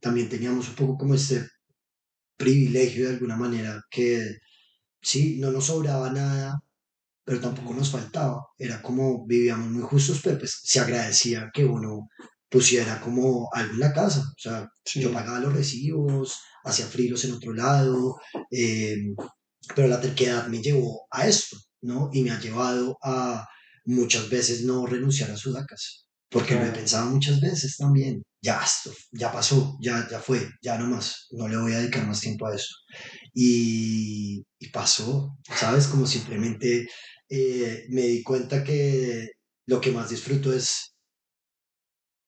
también 0.00 0.28
teníamos 0.28 0.68
un 0.70 0.74
poco 0.76 0.98
como 0.98 1.14
este 1.14 1.46
privilegio 2.36 3.08
de 3.08 3.14
alguna 3.14 3.36
manera 3.36 3.82
que 3.90 4.38
sí, 5.02 5.38
no 5.40 5.50
nos 5.52 5.66
sobraba 5.66 6.10
nada, 6.10 6.60
pero 7.24 7.40
tampoco 7.40 7.74
nos 7.74 7.90
faltaba. 7.90 8.46
Era 8.58 8.82
como 8.82 9.26
vivíamos 9.26 9.70
muy 9.70 9.82
justos, 9.82 10.20
pero 10.24 10.38
pues 10.38 10.60
se 10.64 10.80
agradecía 10.80 11.50
que 11.52 11.64
uno 11.64 12.08
pusiera 12.48 13.00
como 13.00 13.48
algo 13.52 13.74
en 13.74 13.80
la 13.80 13.92
casa. 13.92 14.20
O 14.20 14.40
sea, 14.40 14.68
yo 14.94 15.12
pagaba 15.12 15.40
los 15.40 15.52
recibos, 15.52 16.40
hacía 16.64 16.86
frilos 16.86 17.24
en 17.24 17.32
otro 17.32 17.52
lado, 17.54 18.16
em, 18.50 19.14
pero 19.74 19.88
la 19.88 20.00
terquedad 20.00 20.46
me 20.48 20.62
llevó 20.62 21.06
a 21.10 21.26
esto, 21.26 21.56
¿no? 21.82 22.10
Y 22.12 22.22
me 22.22 22.30
ha 22.30 22.40
llevado 22.40 22.96
a 23.02 23.46
muchas 23.84 24.28
veces 24.28 24.64
no 24.64 24.86
renunciar 24.86 25.30
a 25.30 25.36
Sudacas, 25.36 26.06
porque 26.30 26.56
me 26.56 26.70
pensaba 26.70 27.10
muchas 27.10 27.40
veces 27.40 27.76
también, 27.76 28.22
ya 28.42 28.62
esto, 28.62 28.92
ya 29.12 29.32
pasó, 29.32 29.76
ya, 29.80 30.06
ya 30.10 30.20
fue, 30.20 30.48
ya 30.62 30.78
no 30.78 30.86
más, 30.86 31.26
no 31.30 31.48
le 31.48 31.56
voy 31.56 31.72
a 31.72 31.78
dedicar 31.78 32.06
más 32.06 32.20
tiempo 32.20 32.46
a 32.46 32.54
eso. 32.54 32.74
Y, 33.34 34.44
y 34.58 34.68
pasó, 34.70 35.36
¿sabes? 35.56 35.86
Como 35.86 36.06
simplemente 36.06 36.86
eh, 37.28 37.84
me 37.90 38.02
di 38.02 38.22
cuenta 38.22 38.62
que 38.64 39.28
lo 39.66 39.80
que 39.80 39.90
más 39.92 40.10
disfruto 40.10 40.52
es 40.52 40.94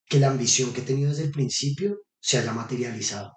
que 0.06 0.18
la 0.18 0.28
ambición 0.30 0.72
que 0.72 0.80
he 0.80 0.84
tenido 0.84 1.10
desde 1.10 1.24
el 1.24 1.30
principio 1.30 1.98
se 2.20 2.38
haya 2.38 2.52
materializado. 2.52 3.32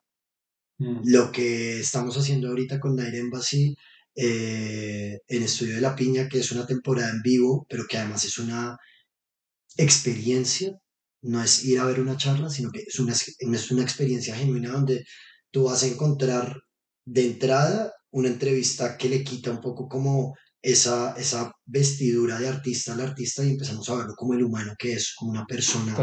Lo 1.05 1.31
que 1.31 1.79
estamos 1.79 2.17
haciendo 2.17 2.49
ahorita 2.49 2.79
con 2.79 2.95
Nair 2.95 3.15
Embassy 3.15 3.75
eh, 4.15 5.19
en 5.27 5.43
Estudio 5.43 5.75
de 5.75 5.81
la 5.81 5.95
Piña, 5.95 6.27
que 6.27 6.39
es 6.39 6.51
una 6.51 6.65
temporada 6.65 7.09
en 7.09 7.21
vivo, 7.21 7.65
pero 7.69 7.85
que 7.87 7.97
además 7.97 8.23
es 8.25 8.37
una 8.37 8.77
experiencia, 9.77 10.77
no 11.21 11.41
es 11.41 11.63
ir 11.63 11.79
a 11.79 11.85
ver 11.85 11.99
una 11.99 12.17
charla, 12.17 12.49
sino 12.49 12.71
que 12.71 12.81
es 12.81 12.99
una, 12.99 13.13
es 13.13 13.71
una 13.71 13.83
experiencia 13.83 14.35
genuina 14.35 14.71
donde 14.71 15.05
tú 15.51 15.65
vas 15.65 15.83
a 15.83 15.87
encontrar 15.87 16.61
de 17.05 17.25
entrada 17.25 17.93
una 18.11 18.27
entrevista 18.27 18.97
que 18.97 19.09
le 19.09 19.23
quita 19.23 19.51
un 19.51 19.61
poco 19.61 19.87
como 19.87 20.35
esa, 20.63 21.13
esa 21.17 21.51
vestidura 21.65 22.39
de 22.39 22.47
artista 22.47 22.93
al 22.93 23.01
artista 23.01 23.43
y 23.43 23.51
empezamos 23.51 23.87
a 23.89 23.95
verlo 23.95 24.13
como 24.15 24.33
el 24.33 24.43
humano 24.43 24.73
que 24.79 24.93
es, 24.93 25.13
como 25.13 25.31
una 25.31 25.45
persona 25.45 25.93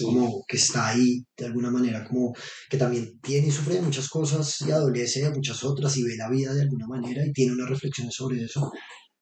como 0.00 0.42
que 0.46 0.56
está 0.56 0.88
ahí 0.88 1.24
de 1.36 1.46
alguna 1.46 1.70
manera, 1.70 2.04
como 2.04 2.34
que 2.68 2.76
también 2.76 3.20
tiene 3.22 3.46
y 3.46 3.50
sufre 3.52 3.76
de 3.76 3.82
muchas 3.82 4.08
cosas 4.08 4.60
y 4.62 4.72
adolece 4.72 5.22
de 5.22 5.30
muchas 5.30 5.62
otras 5.62 5.96
y 5.96 6.02
ve 6.02 6.16
la 6.16 6.28
vida 6.28 6.52
de 6.52 6.62
alguna 6.62 6.88
manera 6.88 7.24
y 7.24 7.32
tiene 7.32 7.52
unas 7.52 7.70
reflexiones 7.70 8.12
sobre 8.12 8.42
eso. 8.42 8.72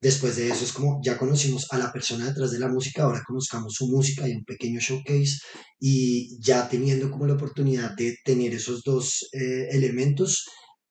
Después 0.00 0.36
de 0.36 0.48
eso 0.48 0.64
es 0.64 0.72
como 0.72 0.98
ya 1.04 1.18
conocimos 1.18 1.66
a 1.70 1.78
la 1.78 1.92
persona 1.92 2.26
detrás 2.26 2.50
de 2.50 2.58
la 2.58 2.68
música, 2.68 3.02
ahora 3.02 3.22
conozcamos 3.26 3.74
su 3.74 3.88
música 3.88 4.26
y 4.26 4.32
un 4.32 4.44
pequeño 4.44 4.80
showcase 4.80 5.40
y 5.78 6.38
ya 6.40 6.68
teniendo 6.68 7.10
como 7.10 7.26
la 7.26 7.34
oportunidad 7.34 7.94
de 7.96 8.16
tener 8.24 8.54
esos 8.54 8.82
dos 8.82 9.28
eh, 9.32 9.68
elementos, 9.72 10.46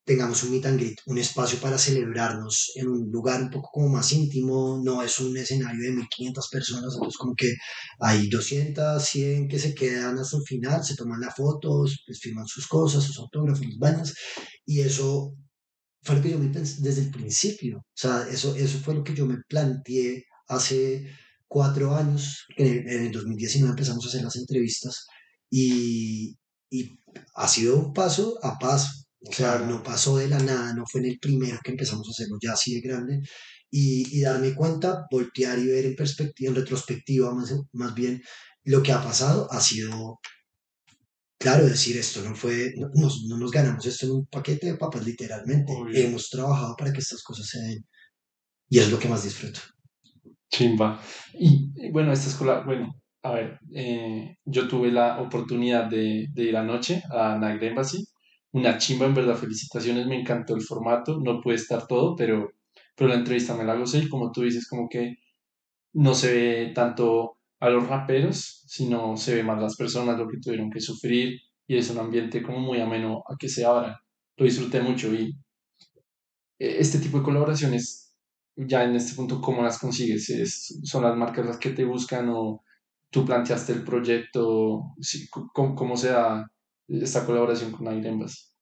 tengamos 0.05 0.43
un 0.43 0.51
meet 0.51 0.65
and 0.67 0.79
greet, 0.79 0.99
un 1.07 1.17
espacio 1.17 1.59
para 1.59 1.79
celebrarnos 1.79 2.71
en 2.75 2.87
un 2.87 3.11
lugar 3.11 3.41
un 3.41 3.49
poco 3.49 3.69
como 3.73 3.89
más 3.89 4.11
íntimo, 4.11 4.79
no 4.83 5.01
es 5.01 5.19
un 5.19 5.35
escenario 5.35 5.81
de 5.81 5.95
1500 5.95 6.47
personas, 6.49 6.93
entonces 6.93 7.17
como 7.17 7.33
que 7.35 7.51
hay 7.99 8.29
200, 8.29 9.03
100 9.03 9.47
que 9.47 9.57
se 9.59 9.73
quedan 9.73 10.17
hasta 10.19 10.37
el 10.37 10.43
final, 10.43 10.83
se 10.83 10.95
toman 10.95 11.19
las 11.19 11.35
fotos, 11.35 12.03
pues 12.05 12.19
firman 12.19 12.45
sus 12.45 12.67
cosas, 12.67 13.03
sus 13.03 13.17
autógrafos, 13.17 13.65
sus 13.65 13.79
vainas, 13.79 14.13
y 14.65 14.81
eso 14.81 15.33
fue 16.03 16.17
lo 16.17 16.21
que 16.21 16.29
yo 16.29 16.37
me 16.37 16.49
pensé 16.49 16.81
desde 16.81 17.01
el 17.01 17.11
principio, 17.11 17.79
o 17.79 17.83
sea, 17.95 18.27
eso, 18.29 18.55
eso 18.55 18.77
fue 18.77 18.93
lo 18.93 19.03
que 19.03 19.15
yo 19.15 19.25
me 19.25 19.37
planteé 19.49 20.25
hace 20.47 21.07
cuatro 21.47 21.95
años, 21.95 22.45
en 22.57 22.87
el, 22.87 23.11
2019 23.11 23.71
empezamos 23.71 24.05
a 24.05 24.09
hacer 24.09 24.21
las 24.21 24.35
entrevistas, 24.35 25.07
y, 25.49 26.37
y 26.69 26.91
ha 27.33 27.47
sido 27.47 27.77
un 27.77 27.93
paso 27.93 28.37
a 28.43 28.59
paso, 28.59 29.04
o 29.27 29.31
sea, 29.31 29.59
no 29.59 29.81
pasó 29.81 30.17
de 30.17 30.27
la 30.27 30.39
nada, 30.39 30.73
no 30.73 30.83
fue 30.85 31.01
en 31.01 31.07
el 31.07 31.19
primero 31.19 31.59
que 31.63 31.71
empezamos 31.71 32.07
a 32.07 32.11
hacerlo 32.11 32.37
ya 32.41 32.53
así 32.53 32.75
de 32.75 32.81
grande. 32.81 33.21
Y, 33.71 34.17
y 34.17 34.21
darme 34.21 34.53
cuenta, 34.53 35.05
voltear 35.11 35.59
y 35.59 35.67
ver 35.67 35.85
en 35.85 35.95
perspectiva, 35.95 36.49
en 36.49 36.55
retrospectiva 36.55 37.33
más, 37.33 37.53
más 37.73 37.93
bien, 37.93 38.21
lo 38.63 38.81
que 38.81 38.91
ha 38.91 39.03
pasado 39.03 39.51
ha 39.51 39.59
sido, 39.59 40.19
claro, 41.37 41.65
decir 41.65 41.97
esto 41.97 42.21
no 42.21 42.35
fue, 42.35 42.73
no, 42.77 43.09
no 43.27 43.37
nos 43.37 43.51
ganamos 43.51 43.85
esto 43.85 44.05
en 44.05 44.11
un 44.13 44.25
paquete 44.27 44.67
de 44.67 44.77
papas 44.77 45.05
literalmente. 45.05 45.73
Hemos 45.93 46.29
trabajado 46.29 46.75
para 46.77 46.93
que 46.93 46.99
estas 46.99 47.21
cosas 47.23 47.47
se 47.47 47.59
den. 47.59 47.85
Y 48.69 48.79
es 48.79 48.89
lo 48.89 48.97
que 48.97 49.09
más 49.09 49.23
disfruto. 49.23 49.59
Chimba. 50.49 51.01
Y 51.33 51.91
bueno, 51.91 52.13
esta 52.13 52.29
escuela, 52.29 52.63
bueno, 52.63 53.01
a 53.23 53.31
ver, 53.33 53.59
eh, 53.73 54.37
yo 54.45 54.67
tuve 54.67 54.91
la 54.91 55.21
oportunidad 55.21 55.89
de, 55.89 56.27
de 56.31 56.43
ir 56.43 56.55
anoche 56.55 57.03
a 57.11 57.37
Night 57.37 57.61
Embassy 57.61 58.05
una 58.55 58.77
chimba, 58.77 59.05
en 59.05 59.13
verdad, 59.13 59.35
felicitaciones, 59.35 60.07
me 60.07 60.21
encantó 60.21 60.55
el 60.55 60.61
formato, 60.61 61.19
no 61.19 61.41
puede 61.41 61.57
estar 61.57 61.87
todo, 61.87 62.15
pero, 62.15 62.53
pero 62.95 63.09
la 63.09 63.15
entrevista 63.15 63.53
me 63.53 63.65
la 63.65 63.75
gocé 63.75 63.99
y 63.99 64.09
como 64.09 64.31
tú 64.31 64.43
dices, 64.43 64.65
como 64.69 64.87
que 64.87 65.17
no 65.93 66.15
se 66.15 66.33
ve 66.33 66.71
tanto 66.73 67.37
a 67.59 67.69
los 67.69 67.85
raperos, 67.87 68.63
sino 68.65 69.17
se 69.17 69.35
ve 69.35 69.43
más 69.43 69.61
las 69.61 69.75
personas, 69.75 70.17
lo 70.17 70.29
que 70.29 70.37
tuvieron 70.39 70.71
que 70.71 70.79
sufrir 70.79 71.41
y 71.67 71.75
es 71.77 71.89
un 71.89 71.99
ambiente 71.99 72.41
como 72.41 72.59
muy 72.59 72.79
ameno 72.79 73.23
a 73.27 73.35
que 73.37 73.49
se 73.49 73.65
abra. 73.65 74.01
Lo 74.37 74.45
disfruté 74.45 74.81
mucho 74.81 75.13
y 75.13 75.37
e, 76.57 76.79
este 76.79 76.99
tipo 76.99 77.17
de 77.17 77.25
colaboraciones, 77.25 78.15
ya 78.55 78.85
en 78.85 78.95
este 78.95 79.15
punto, 79.15 79.41
¿cómo 79.41 79.63
las 79.63 79.79
consigues? 79.79 80.79
¿Son 80.85 81.03
las 81.03 81.17
marcas 81.17 81.45
las 81.45 81.57
que 81.57 81.71
te 81.71 81.83
buscan 81.83 82.29
o 82.29 82.63
tú 83.09 83.25
planteaste 83.25 83.73
el 83.73 83.83
proyecto? 83.83 84.95
¿Cómo, 85.53 85.75
cómo 85.75 85.97
se 85.97 86.09
da 86.09 86.49
esta 86.87 87.25
colaboración 87.25 87.71
con 87.71 87.87
Airembas? 87.87 88.55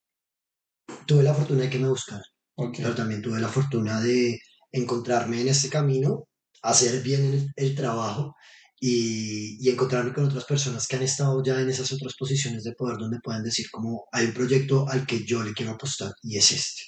Tuve 1.05 1.23
la 1.23 1.33
fortuna 1.33 1.63
de 1.63 1.69
que 1.69 1.79
me 1.79 1.89
buscaran, 1.89 2.23
pero 2.55 2.95
también 2.95 3.21
tuve 3.21 3.39
la 3.39 3.47
fortuna 3.47 4.01
de 4.01 4.39
encontrarme 4.71 5.41
en 5.41 5.47
este 5.49 5.69
camino, 5.69 6.27
hacer 6.61 7.01
bien 7.03 7.51
el, 7.55 7.75
trabajo 7.75 8.35
y, 8.79 9.57
y, 9.59 9.69
encontrarme 9.69 10.13
con 10.13 10.25
otras 10.25 10.45
personas 10.45 10.87
que 10.87 10.95
han 10.95 11.03
estado 11.03 11.43
ya 11.43 11.59
en 11.59 11.69
esas 11.69 11.91
otras 11.91 12.15
posiciones 12.17 12.63
de 12.63 12.73
poder 12.73 12.97
donde 12.97 13.19
pueden 13.23 13.43
decir 13.43 13.67
como 13.71 14.05
hay 14.11 14.27
un 14.27 14.33
proyecto 14.33 14.87
al 14.89 15.05
que 15.05 15.25
yo 15.25 15.43
le 15.43 15.53
quiero 15.53 15.73
apostar 15.73 16.11
y 16.21 16.37
es 16.37 16.51
este. 16.51 16.83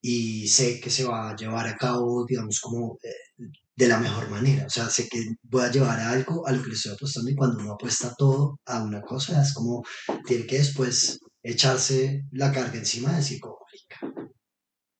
Y 0.00 0.48
sé 0.48 0.80
que 0.80 0.90
se 0.90 1.04
va 1.04 1.30
a 1.30 1.36
llevar 1.36 1.66
a 1.66 1.76
cabo, 1.76 2.24
digamos, 2.26 2.60
como 2.60 2.98
eh, 3.02 3.10
de 3.76 3.88
la 3.88 3.98
mejor 4.00 4.30
manera. 4.30 4.66
O 4.66 4.70
sea, 4.70 4.88
sé 4.88 5.08
que 5.08 5.22
voy 5.42 5.64
a 5.64 5.70
llevar 5.70 6.00
algo 6.00 6.46
a 6.46 6.52
lo 6.52 6.62
que 6.62 6.70
le 6.70 6.74
estoy 6.74 6.92
apostando 6.92 7.30
y 7.30 7.34
cuando 7.34 7.58
uno 7.60 7.72
apuesta 7.72 8.14
todo 8.16 8.60
a 8.64 8.82
una 8.82 9.02
cosa, 9.02 9.42
es 9.42 9.52
como 9.52 9.84
tiene 10.26 10.46
que 10.46 10.58
después 10.58 11.20
echarse 11.42 12.24
la 12.32 12.52
carga 12.52 12.78
encima 12.78 13.12
y 13.12 13.16
decir, 13.16 13.40
como, 13.40 13.58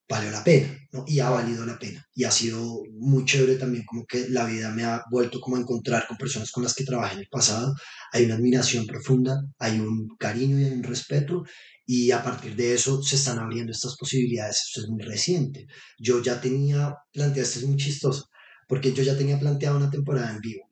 valió 0.09 0.31
la 0.31 0.43
pena. 0.43 0.73
Y 1.05 1.19
ha 1.19 1.29
valido 1.29 1.65
la 1.65 1.77
pena. 1.77 2.03
Y 2.13 2.23
ha 2.23 2.31
sido 2.31 2.81
muy 2.93 3.25
chévere 3.25 3.55
también 3.55 3.83
como 3.85 4.05
que 4.05 4.29
la 4.29 4.45
vida 4.45 4.71
me 4.71 4.83
ha 4.83 5.03
vuelto 5.11 5.39
como 5.39 5.57
a 5.57 5.59
encontrar 5.59 6.07
con 6.07 6.17
personas 6.17 6.51
con 6.51 6.63
las 6.63 6.73
que 6.73 6.85
trabajé 6.85 7.15
en 7.15 7.19
el 7.21 7.27
pasado. 7.29 7.73
Hay 8.13 8.25
una 8.25 8.35
admiración 8.35 8.85
profunda, 8.85 9.35
hay 9.59 9.79
un 9.79 10.07
cariño 10.17 10.59
y 10.59 10.65
un 10.65 10.83
respeto. 10.83 11.43
Y 11.85 12.11
a 12.11 12.23
partir 12.23 12.55
de 12.55 12.73
eso 12.73 13.01
se 13.01 13.15
están 13.15 13.39
abriendo 13.39 13.71
estas 13.71 13.95
posibilidades. 13.97 14.63
Esto 14.67 14.81
es 14.81 14.87
muy 14.89 15.03
reciente. 15.03 15.67
Yo 15.99 16.21
ya 16.21 16.39
tenía 16.41 16.95
planteado, 17.11 17.47
esto 17.47 17.59
es 17.59 17.65
muy 17.65 17.77
chistoso, 17.77 18.29
porque 18.67 18.93
yo 18.93 19.03
ya 19.03 19.17
tenía 19.17 19.39
planteado 19.39 19.77
una 19.77 19.89
temporada 19.89 20.31
en 20.31 20.39
vivo. 20.39 20.69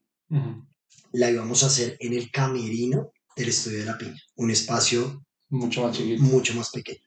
La 1.14 1.32
íbamos 1.32 1.64
a 1.64 1.68
hacer 1.68 1.98
en 2.00 2.14
el 2.14 2.30
camerino 2.30 3.12
del 3.36 3.50
estudio 3.50 3.80
de 3.80 3.86
la 3.86 3.98
piña, 3.98 4.22
un 4.36 4.52
espacio 4.52 5.25
mucho 5.50 5.84
más 5.84 5.96
chiquito. 5.96 6.24
Mucho 6.24 6.54
más 6.56 6.70
pequeño. 6.72 7.00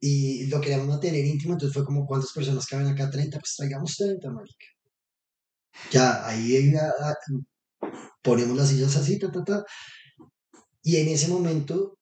Y 0.00 0.46
lo 0.46 0.60
queríamos 0.60 0.86
mantener 0.86 1.24
íntimo, 1.24 1.54
entonces 1.54 1.74
fue 1.74 1.84
como, 1.84 2.06
¿cuántas 2.06 2.32
personas 2.32 2.66
caben 2.66 2.86
acá? 2.86 3.10
30, 3.10 3.38
pues 3.38 3.56
traigamos 3.56 3.96
30, 3.96 4.30
marica. 4.30 4.66
Ya, 5.90 6.26
ahí 6.26 6.72
ponemos 8.22 8.56
las 8.56 8.68
sillas 8.68 8.96
así, 8.96 9.18
ta, 9.18 9.30
ta, 9.30 9.44
ta. 9.44 9.64
Y 10.82 10.96
en 10.96 11.08
ese 11.08 11.28
momento 11.28 11.98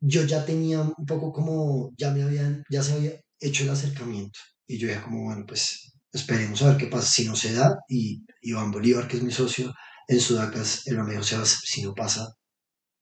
yo 0.00 0.24
ya 0.24 0.44
tenía 0.44 0.80
un 0.82 1.06
poco 1.06 1.32
como, 1.32 1.92
ya 1.96 2.10
me 2.10 2.22
habían, 2.22 2.64
ya 2.70 2.82
se 2.82 2.92
había 2.94 3.20
hecho 3.40 3.64
el 3.64 3.70
acercamiento. 3.70 4.38
Y 4.66 4.78
yo 4.78 4.88
ya 4.88 5.02
como, 5.02 5.24
bueno, 5.24 5.44
pues 5.46 5.91
esperemos 6.12 6.62
a 6.62 6.68
ver 6.68 6.76
qué 6.76 6.86
pasa. 6.86 7.08
Si 7.08 7.24
no 7.24 7.34
se 7.34 7.52
da, 7.54 7.78
y 7.88 8.24
Iván 8.42 8.70
Bolívar, 8.70 9.08
que 9.08 9.16
es 9.16 9.22
mi 9.22 9.32
socio 9.32 9.72
en 10.08 10.20
Sudacas, 10.20 10.86
el 10.86 10.98
amigo 10.98 11.22
se 11.22 11.36
si 11.46 11.82
no 11.82 11.94
pasa 11.94 12.34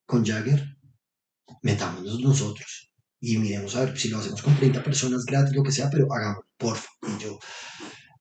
con 0.06 0.24
Jagger, 0.24 0.64
metámonos 1.62 2.20
nosotros 2.20 2.90
y 3.20 3.36
miremos 3.36 3.76
a 3.76 3.84
ver 3.84 3.98
si 3.98 4.08
lo 4.08 4.18
hacemos 4.18 4.42
con 4.42 4.56
30 4.56 4.82
personas 4.82 5.24
gratis, 5.24 5.54
lo 5.54 5.62
que 5.62 5.72
sea, 5.72 5.90
pero 5.90 6.06
hagámoslo, 6.10 6.48
porfa. 6.56 6.88
Y 7.02 7.22
yo, 7.22 7.38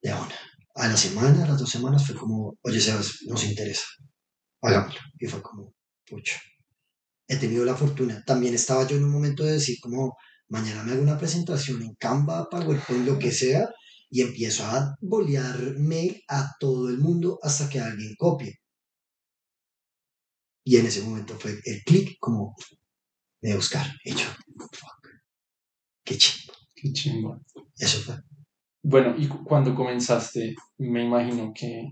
de 0.02 0.14
una, 0.14 0.36
a 0.76 0.88
la 0.88 0.98
semana, 0.98 1.44
a 1.44 1.48
las 1.48 1.60
dos 1.60 1.70
semanas, 1.70 2.06
fue 2.06 2.16
como, 2.16 2.58
oye, 2.62 2.82
Sebas, 2.82 3.20
nos 3.26 3.44
interesa, 3.46 3.86
hagámoslo. 4.62 5.00
Y 5.18 5.28
fue 5.28 5.42
como, 5.42 5.74
pucha, 6.06 6.40
he 7.28 7.38
tenido 7.38 7.64
la 7.64 7.76
fortuna. 7.76 8.22
También 8.26 8.54
estaba 8.54 8.86
yo 8.86 8.98
en 8.98 9.06
un 9.06 9.12
momento 9.12 9.44
de 9.44 9.54
decir, 9.54 9.78
como, 9.82 10.18
mañana 10.50 10.84
me 10.84 10.92
hago 10.92 11.02
una 11.02 11.18
presentación 11.18 11.82
en 11.82 11.96
Canva, 11.96 12.50
PowerPoint, 12.50 13.06
lo 13.06 13.18
que 13.18 13.32
sea, 13.32 13.70
y 14.10 14.22
empiezo 14.22 14.66
a 14.66 14.96
bolear 15.02 15.78
mail 15.78 16.22
a 16.28 16.56
todo 16.60 16.90
el 16.90 16.98
mundo 16.98 17.40
hasta 17.42 17.70
que 17.70 17.80
alguien 17.80 18.16
copie. 18.18 18.60
Y 20.66 20.78
en 20.78 20.86
ese 20.86 21.02
momento 21.04 21.36
fue 21.36 21.60
el 21.64 21.84
clic 21.84 22.18
como 22.20 22.56
de 23.42 23.56
buscar. 23.56 23.88
Y 24.04 24.12
yo, 24.12 24.26
fuck, 24.72 25.08
qué 26.04 26.18
chimbo. 26.18 26.54
Qué 26.76 26.94
chimbo. 26.94 27.42
Eso 27.76 28.00
fue. 28.00 28.16
Bueno, 28.84 29.16
y 29.18 29.28
cuando 29.28 29.76
comenzaste, 29.76 30.56
me 30.78 31.04
imagino 31.06 31.52
que 31.54 31.92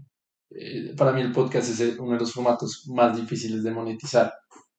eh, 0.52 0.94
para 0.96 1.12
mí 1.12 1.22
el 1.22 1.32
podcast 1.32 1.70
es 1.70 2.00
uno 2.00 2.14
de 2.14 2.20
los 2.20 2.34
formatos 2.34 2.88
más 2.88 3.16
difíciles 3.20 3.64
de 3.64 3.72
monetizar. 3.72 4.34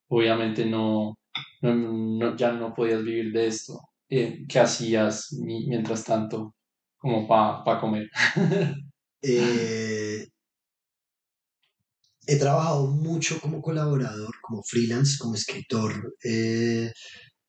Obviamente 0.08 0.64
no, 0.64 1.18
no, 1.62 2.36
ya 2.36 2.52
no 2.52 2.74
podías 2.74 3.02
vivir 3.02 3.32
de 3.32 3.46
esto. 3.48 3.80
Eh, 4.08 4.46
¿Qué 4.48 4.58
hacías 4.58 5.32
mientras 5.38 6.04
tanto? 6.04 6.54
Como 6.98 7.26
para 7.28 7.64
pa 7.64 7.80
comer. 7.80 8.08
Eh, 9.20 10.28
he 12.24 12.36
trabajado 12.36 12.86
mucho 12.86 13.40
como 13.40 13.60
colaborador, 13.60 14.32
como 14.42 14.62
freelance, 14.62 15.16
como 15.18 15.34
escritor, 15.34 16.14
eh, 16.22 16.92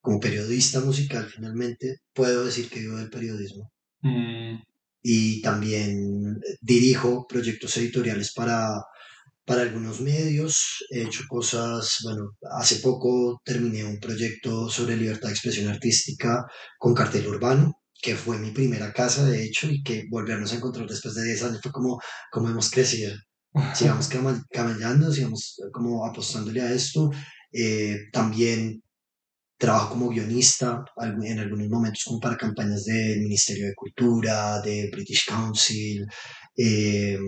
como 0.00 0.18
periodista 0.18 0.80
musical 0.80 1.28
finalmente. 1.32 1.98
Puedo 2.12 2.44
decir 2.44 2.68
que 2.68 2.80
vivo 2.80 2.96
del 2.96 3.08
periodismo. 3.08 3.70
Mm. 4.02 4.64
Y 5.02 5.40
también 5.42 6.40
dirijo 6.60 7.26
proyectos 7.28 7.76
editoriales 7.76 8.32
para, 8.34 8.82
para 9.44 9.62
algunos 9.62 10.00
medios. 10.00 10.84
He 10.90 11.02
hecho 11.02 11.22
cosas, 11.28 11.98
bueno, 12.02 12.32
hace 12.58 12.76
poco 12.76 13.40
terminé 13.44 13.84
un 13.84 14.00
proyecto 14.00 14.68
sobre 14.68 14.96
libertad 14.96 15.28
de 15.28 15.34
expresión 15.34 15.68
artística 15.68 16.44
con 16.78 16.94
cartel 16.94 17.28
urbano 17.28 17.79
que 18.02 18.16
fue 18.16 18.38
mi 18.38 18.50
primera 18.50 18.92
casa, 18.92 19.24
de 19.24 19.44
hecho, 19.44 19.68
y 19.70 19.82
que 19.82 20.06
volvernos 20.10 20.52
a 20.52 20.56
encontrar 20.56 20.86
después 20.88 21.14
de 21.14 21.24
10 21.24 21.42
años 21.44 21.60
fue 21.62 21.72
como, 21.72 22.00
como 22.30 22.48
hemos 22.48 22.70
crecido. 22.70 23.14
sigamos 23.74 24.08
camellando, 24.50 25.12
sigamos 25.12 25.60
como 25.72 26.06
apostándole 26.06 26.62
a 26.62 26.72
esto. 26.72 27.10
Eh, 27.52 27.96
también 28.12 28.82
trabajo 29.58 29.90
como 29.90 30.08
guionista 30.08 30.82
en 31.22 31.38
algunos 31.38 31.68
momentos 31.68 32.04
como 32.04 32.18
para 32.18 32.36
campañas 32.36 32.84
del 32.84 33.20
Ministerio 33.20 33.66
de 33.66 33.74
Cultura, 33.74 34.60
de 34.62 34.88
British 34.90 35.26
Council. 35.26 36.06
Eh, 36.62 37.18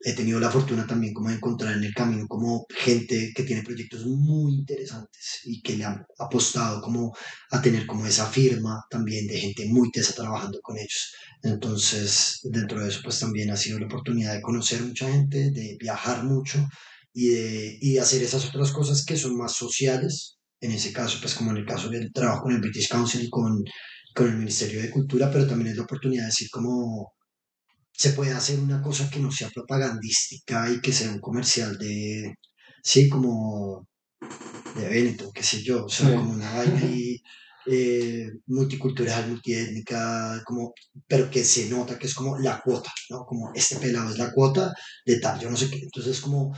he 0.00 0.12
tenido 0.12 0.40
la 0.40 0.50
fortuna 0.50 0.84
también 0.84 1.14
como 1.14 1.28
de 1.28 1.36
encontrar 1.36 1.76
en 1.76 1.84
el 1.84 1.94
camino 1.94 2.26
como 2.26 2.66
gente 2.68 3.30
que 3.32 3.44
tiene 3.44 3.62
proyectos 3.62 4.04
muy 4.06 4.54
interesantes 4.54 5.42
y 5.44 5.62
que 5.62 5.76
le 5.76 5.84
han 5.84 6.04
apostado 6.18 6.80
como 6.82 7.14
a 7.52 7.62
tener 7.62 7.86
como 7.86 8.06
esa 8.06 8.26
firma 8.26 8.82
también 8.90 9.28
de 9.28 9.38
gente 9.38 9.66
muy 9.66 9.92
tesa 9.92 10.14
trabajando 10.14 10.58
con 10.60 10.76
ellos. 10.76 11.14
Entonces, 11.44 12.40
dentro 12.42 12.80
de 12.80 12.88
eso 12.88 13.00
pues 13.04 13.20
también 13.20 13.50
ha 13.50 13.56
sido 13.56 13.78
la 13.78 13.86
oportunidad 13.86 14.34
de 14.34 14.42
conocer 14.42 14.82
mucha 14.82 15.08
gente, 15.08 15.52
de 15.52 15.76
viajar 15.78 16.24
mucho 16.24 16.66
y 17.12 17.28
de, 17.28 17.78
y 17.80 17.92
de 17.94 18.00
hacer 18.00 18.20
esas 18.22 18.44
otras 18.46 18.72
cosas 18.72 19.04
que 19.04 19.16
son 19.16 19.36
más 19.36 19.52
sociales, 19.52 20.38
en 20.60 20.72
ese 20.72 20.92
caso, 20.92 21.18
pues 21.20 21.34
como 21.34 21.52
en 21.52 21.58
el 21.58 21.66
caso 21.66 21.88
del 21.88 22.12
trabajo 22.12 22.42
con 22.44 22.52
el 22.52 22.60
British 22.60 22.88
Council 22.88 23.22
y 23.22 23.30
con, 23.30 23.62
con 24.14 24.28
el 24.28 24.38
Ministerio 24.38 24.82
de 24.82 24.90
Cultura, 24.90 25.30
pero 25.30 25.46
también 25.46 25.70
es 25.70 25.76
la 25.76 25.84
oportunidad 25.84 26.22
de 26.22 26.30
decir 26.30 26.48
cómo 26.50 27.12
se 27.92 28.10
puede 28.12 28.32
hacer 28.32 28.58
una 28.60 28.82
cosa 28.82 29.08
que 29.10 29.20
no 29.20 29.30
sea 29.30 29.50
propagandística 29.50 30.70
y 30.70 30.80
que 30.80 30.92
sea 30.92 31.12
un 31.12 31.20
comercial 31.20 31.78
de, 31.78 32.34
sí, 32.82 33.08
como 33.08 33.86
de 34.76 34.88
Benetton, 34.88 35.32
qué 35.32 35.42
sé 35.42 35.62
yo, 35.62 35.84
o 35.84 35.88
sea, 35.88 36.14
como 36.16 36.32
una 36.32 36.52
vaina 36.54 36.80
eh, 37.66 38.30
multicultural, 38.46 39.28
multiétnica, 39.28 40.42
como, 40.44 40.72
pero 41.06 41.30
que 41.30 41.44
se 41.44 41.68
nota 41.68 41.98
que 41.98 42.06
es 42.06 42.14
como 42.14 42.38
la 42.38 42.60
cuota, 42.60 42.90
¿no? 43.10 43.24
Como 43.24 43.52
este 43.54 43.76
pelado 43.76 44.10
es 44.10 44.18
la 44.18 44.32
cuota 44.32 44.72
de 45.06 45.20
tal, 45.20 45.38
yo 45.40 45.50
no 45.50 45.56
sé 45.56 45.70
qué, 45.70 45.78
entonces 45.78 46.20
como 46.20 46.56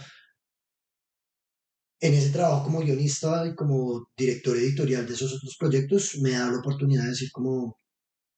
en 2.01 2.15
ese 2.15 2.31
trabajo 2.31 2.65
como 2.65 2.81
guionista 2.81 3.47
y 3.47 3.55
como 3.55 4.09
director 4.17 4.57
editorial 4.57 5.07
de 5.07 5.15
esos 5.15 5.35
otros 5.35 5.57
proyectos, 5.59 6.19
me 6.21 6.31
da 6.31 6.51
la 6.51 6.59
oportunidad 6.59 7.05
de 7.05 7.11
decir 7.11 7.31
como 7.33 7.79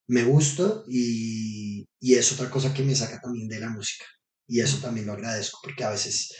me 0.09 0.25
gusta 0.25 0.83
y, 0.89 1.87
y, 2.01 2.15
es 2.15 2.33
otra 2.33 2.51
cosa 2.51 2.73
que 2.73 2.83
me 2.83 2.95
saca 2.95 3.21
también 3.21 3.49
de 3.49 3.61
la 3.61 3.71
música. 3.71 4.05
Y 4.49 4.61
eso 4.61 4.79
también 4.79 5.07
lo 5.07 5.15
agradezco 5.15 5.59
porque 5.63 5.85
a 5.85 5.91
veces 5.91 6.33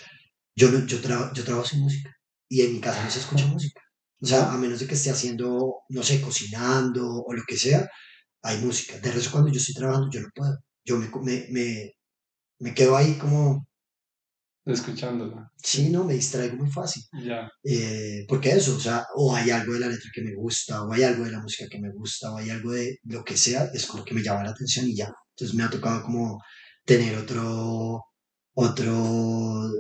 yo, 0.55 0.71
yo, 0.87 1.01
yo 1.33 1.45
trabajo 1.45 1.67
sin 1.67 1.81
música 1.81 2.11
y 2.49 2.63
en 2.63 2.75
mi 2.75 2.81
casa 2.81 3.03
no 3.05 3.11
se 3.11 3.21
escucha 3.21 3.47
música. 3.47 3.81
O 4.21 4.27
sea, 4.27 4.53
a 4.53 4.59
menos 4.59 4.81
de 4.81 4.87
que 4.87 4.95
esté 4.95 5.11
haciendo, 5.11 5.83
no 5.89 6.03
sé, 6.03 6.21
cocinando 6.21 7.23
o 7.23 7.33
lo 7.35 7.43
que 7.47 7.57
sea, 7.57 7.89
hay 8.43 8.59
música. 8.59 8.99
De 8.99 9.13
resto, 9.13 9.31
cuando 9.33 9.51
yo 9.53 9.59
estoy 9.59 9.75
trabajando, 9.75 10.09
yo 10.11 10.21
no 10.23 10.29
puedo. 10.35 10.59
Yo 10.85 10.99
me, 10.99 11.11
me, 11.23 11.47
me, 11.51 11.93
me 12.61 12.75
quedo 12.75 12.97
ahí 12.97 13.19
como 13.19 13.67
escuchándola. 14.73 15.51
Sí, 15.57 15.91
no, 15.91 16.05
me 16.05 16.15
distraigo 16.15 16.57
muy 16.57 16.71
fácil. 16.71 17.03
Ya. 17.25 17.49
Eh, 17.63 18.25
porque 18.29 18.51
eso, 18.51 18.77
o 18.77 18.81
sea, 18.81 19.07
o 19.15 19.35
hay 19.35 19.51
algo 19.51 19.73
de 19.75 19.81
la 19.81 19.89
letra 19.89 20.11
que 20.13 20.23
me 20.23 20.35
gusta, 20.35 20.83
o 20.83 20.93
hay 20.93 21.05
algo 21.05 21.25
de 21.25 21.31
la 21.31 21.41
música 21.41 21.69
que 21.71 21.81
me 21.81 21.93
gusta, 21.93 22.33
o 22.33 22.39
hay 22.39 22.51
algo 22.51 22.73
de 22.73 22.99
lo 23.05 23.25
que 23.25 23.37
sea, 23.37 23.71
es 23.73 23.87
como 23.87 24.05
que 24.05 24.15
me 24.15 24.23
llama 24.23 24.45
la 24.45 24.51
atención 24.51 24.87
y 24.89 24.97
ya. 24.97 25.13
Entonces 25.31 25.57
me 25.57 25.63
ha 25.63 25.71
tocado 25.71 26.03
como 26.03 26.41
tener 26.85 27.17
otro, 27.17 28.03
otro, 28.55 29.71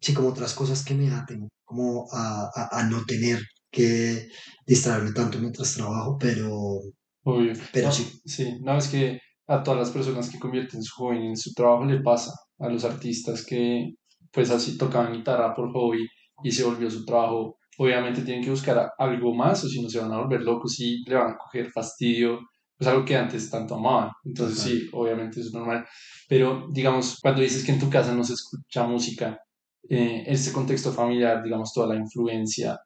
sí, 0.00 0.12
como 0.14 0.28
otras 0.28 0.54
cosas 0.54 0.84
que 0.84 0.94
me 0.94 1.10
aten, 1.10 1.48
como 1.64 2.06
a, 2.12 2.50
a, 2.70 2.82
no 2.84 3.04
tener 3.04 3.40
que 3.70 4.28
distraerme 4.66 5.12
tanto 5.12 5.38
mientras 5.38 5.74
trabajo, 5.74 6.16
pero... 6.18 6.80
Obvio. 7.24 7.52
Pero 7.72 7.92
sí. 7.92 8.20
Sí, 8.24 8.58
no, 8.62 8.78
es 8.78 8.88
que 8.88 9.20
a 9.46 9.62
todas 9.62 9.80
las 9.80 9.90
personas 9.90 10.30
que 10.30 10.38
convierten 10.38 10.82
su 10.82 10.94
joven 10.94 11.22
en 11.22 11.36
su 11.36 11.52
trabajo 11.52 11.84
le 11.84 12.00
pasa 12.00 12.32
a 12.58 12.68
los 12.68 12.84
artistas 12.84 13.44
que 13.44 13.94
pues 14.32 14.50
así 14.50 14.76
tocaban 14.76 15.12
guitarra 15.12 15.54
por 15.54 15.72
hobby 15.72 16.06
y 16.42 16.52
se 16.52 16.64
volvió 16.64 16.90
su 16.90 17.04
trabajo, 17.04 17.58
obviamente 17.78 18.22
tienen 18.22 18.44
que 18.44 18.50
buscar 18.50 18.92
algo 18.98 19.34
más 19.34 19.64
o 19.64 19.68
si 19.68 19.80
no 19.80 19.88
se 19.88 20.00
van 20.00 20.12
a 20.12 20.18
volver 20.18 20.42
locos 20.42 20.78
y 20.80 21.02
le 21.04 21.14
van 21.14 21.32
a 21.32 21.36
coger 21.36 21.70
fastidio, 21.70 22.40
pues 22.76 22.88
algo 22.88 23.04
que 23.04 23.16
antes 23.16 23.50
tanto 23.50 23.76
amaban. 23.76 24.10
Entonces 24.24 24.58
sí, 24.58 24.88
obviamente 24.92 25.40
es 25.40 25.52
normal. 25.52 25.86
Pero 26.28 26.66
digamos, 26.70 27.18
cuando 27.20 27.42
dices 27.42 27.64
que 27.64 27.72
en 27.72 27.80
tu 27.80 27.90
casa 27.90 28.14
no 28.14 28.24
se 28.24 28.34
escucha 28.34 28.86
música, 28.86 29.40
eh, 29.88 30.24
ese 30.26 30.52
contexto 30.52 30.92
familiar, 30.92 31.42
digamos, 31.42 31.72
toda 31.72 31.88
la 31.88 31.96
influencia, 31.96 32.78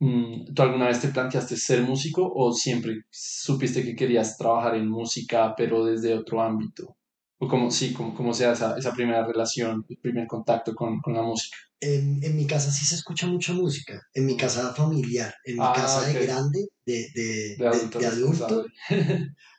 mm, 0.00 0.54
¿tú 0.54 0.62
alguna 0.62 0.88
vez 0.88 1.00
te 1.00 1.08
planteaste 1.08 1.56
ser 1.56 1.82
músico 1.82 2.30
o 2.34 2.52
siempre 2.52 3.02
supiste 3.10 3.84
que 3.84 3.94
querías 3.96 4.36
trabajar 4.36 4.76
en 4.76 4.88
música, 4.88 5.54
pero 5.56 5.84
desde 5.84 6.14
otro 6.14 6.42
ámbito? 6.42 6.97
O 7.38 7.48
como, 7.48 7.70
sí, 7.70 7.92
como, 7.92 8.14
como 8.14 8.34
sea 8.34 8.52
esa, 8.52 8.76
esa 8.76 8.92
primera 8.92 9.24
relación, 9.24 9.84
el 9.88 9.98
primer 9.98 10.26
contacto 10.26 10.74
con, 10.74 11.00
con 11.00 11.14
la 11.14 11.22
música. 11.22 11.56
En, 11.80 12.22
en, 12.24 12.36
mi 12.36 12.46
casa 12.46 12.72
sí 12.72 12.84
se 12.84 12.96
escucha 12.96 13.28
mucha 13.28 13.52
música, 13.52 14.02
en 14.12 14.26
mi 14.26 14.36
casa 14.36 14.74
familiar, 14.74 15.32
en 15.44 15.54
mi 15.54 15.64
ah, 15.64 15.72
casa 15.74 16.06
de 16.06 16.26
grande, 16.26 16.66
de, 16.84 17.06
de, 17.14 17.56
de 17.56 18.06
adulto, 18.06 18.66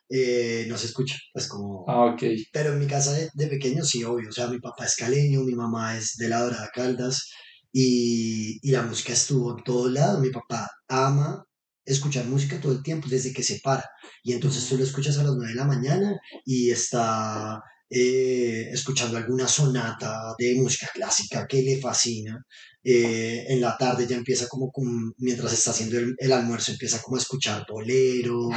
eh, 0.09 0.65
no 0.67 0.77
se 0.77 0.87
escucha, 0.87 1.15
pues 1.31 1.47
como... 1.47 1.85
Ah, 1.87 2.07
ok. 2.07 2.23
Pero 2.51 2.73
en 2.73 2.79
mi 2.79 2.87
casa 2.87 3.13
de, 3.13 3.29
de, 3.33 3.47
pequeño 3.47 3.85
sí, 3.85 4.03
obvio, 4.03 4.27
o 4.27 4.33
sea, 4.33 4.47
mi 4.47 4.59
papá 4.59 4.83
es 4.83 4.97
caleño, 4.97 5.43
mi 5.43 5.55
mamá 5.55 5.95
es 5.97 6.17
de 6.17 6.27
la 6.27 6.41
Dorada 6.41 6.69
Caldas, 6.73 7.31
y, 7.71 8.59
y 8.61 8.71
la 8.71 8.81
música 8.81 9.13
estuvo 9.13 9.57
en 9.57 9.63
todos 9.63 9.89
lados, 9.89 10.19
mi 10.19 10.31
papá 10.31 10.69
ama 10.89 11.45
escuchar 11.93 12.25
música 12.25 12.59
todo 12.59 12.73
el 12.73 12.83
tiempo, 12.83 13.07
desde 13.09 13.33
que 13.33 13.43
se 13.43 13.59
para. 13.59 13.89
Y 14.23 14.33
entonces 14.33 14.67
tú 14.67 14.77
lo 14.77 14.83
escuchas 14.83 15.17
a 15.17 15.23
las 15.23 15.35
9 15.35 15.51
de 15.51 15.55
la 15.55 15.65
mañana 15.65 16.19
y 16.45 16.69
está 16.71 17.61
eh, 17.89 18.69
escuchando 18.71 19.17
alguna 19.17 19.47
sonata 19.47 20.35
de 20.37 20.55
música 20.55 20.87
clásica 20.93 21.47
que 21.47 21.61
le 21.61 21.79
fascina. 21.79 22.43
Eh, 22.83 23.45
en 23.49 23.59
la 23.61 23.77
tarde 23.77 24.07
ya 24.07 24.15
empieza 24.15 24.47
como, 24.47 24.71
mientras 25.17 25.53
está 25.53 25.71
haciendo 25.71 25.97
el, 26.17 26.31
almuerzo, 26.31 26.71
empieza 26.71 27.01
como 27.01 27.17
a 27.17 27.19
escuchar 27.19 27.65
boleros, 27.69 28.53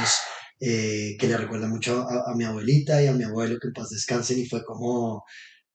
eh, 0.59 1.15
que 1.19 1.27
le 1.27 1.37
recuerda 1.37 1.67
mucho 1.67 2.01
a, 2.07 2.31
a, 2.31 2.35
mi 2.35 2.45
abuelita 2.45 3.01
y 3.03 3.07
a 3.07 3.13
mi 3.13 3.23
abuelo, 3.23 3.57
que 3.59 3.67
en 3.67 3.73
paz 3.73 3.89
descansen, 3.89 4.39
y 4.39 4.45
fue 4.45 4.63
como 4.63 5.23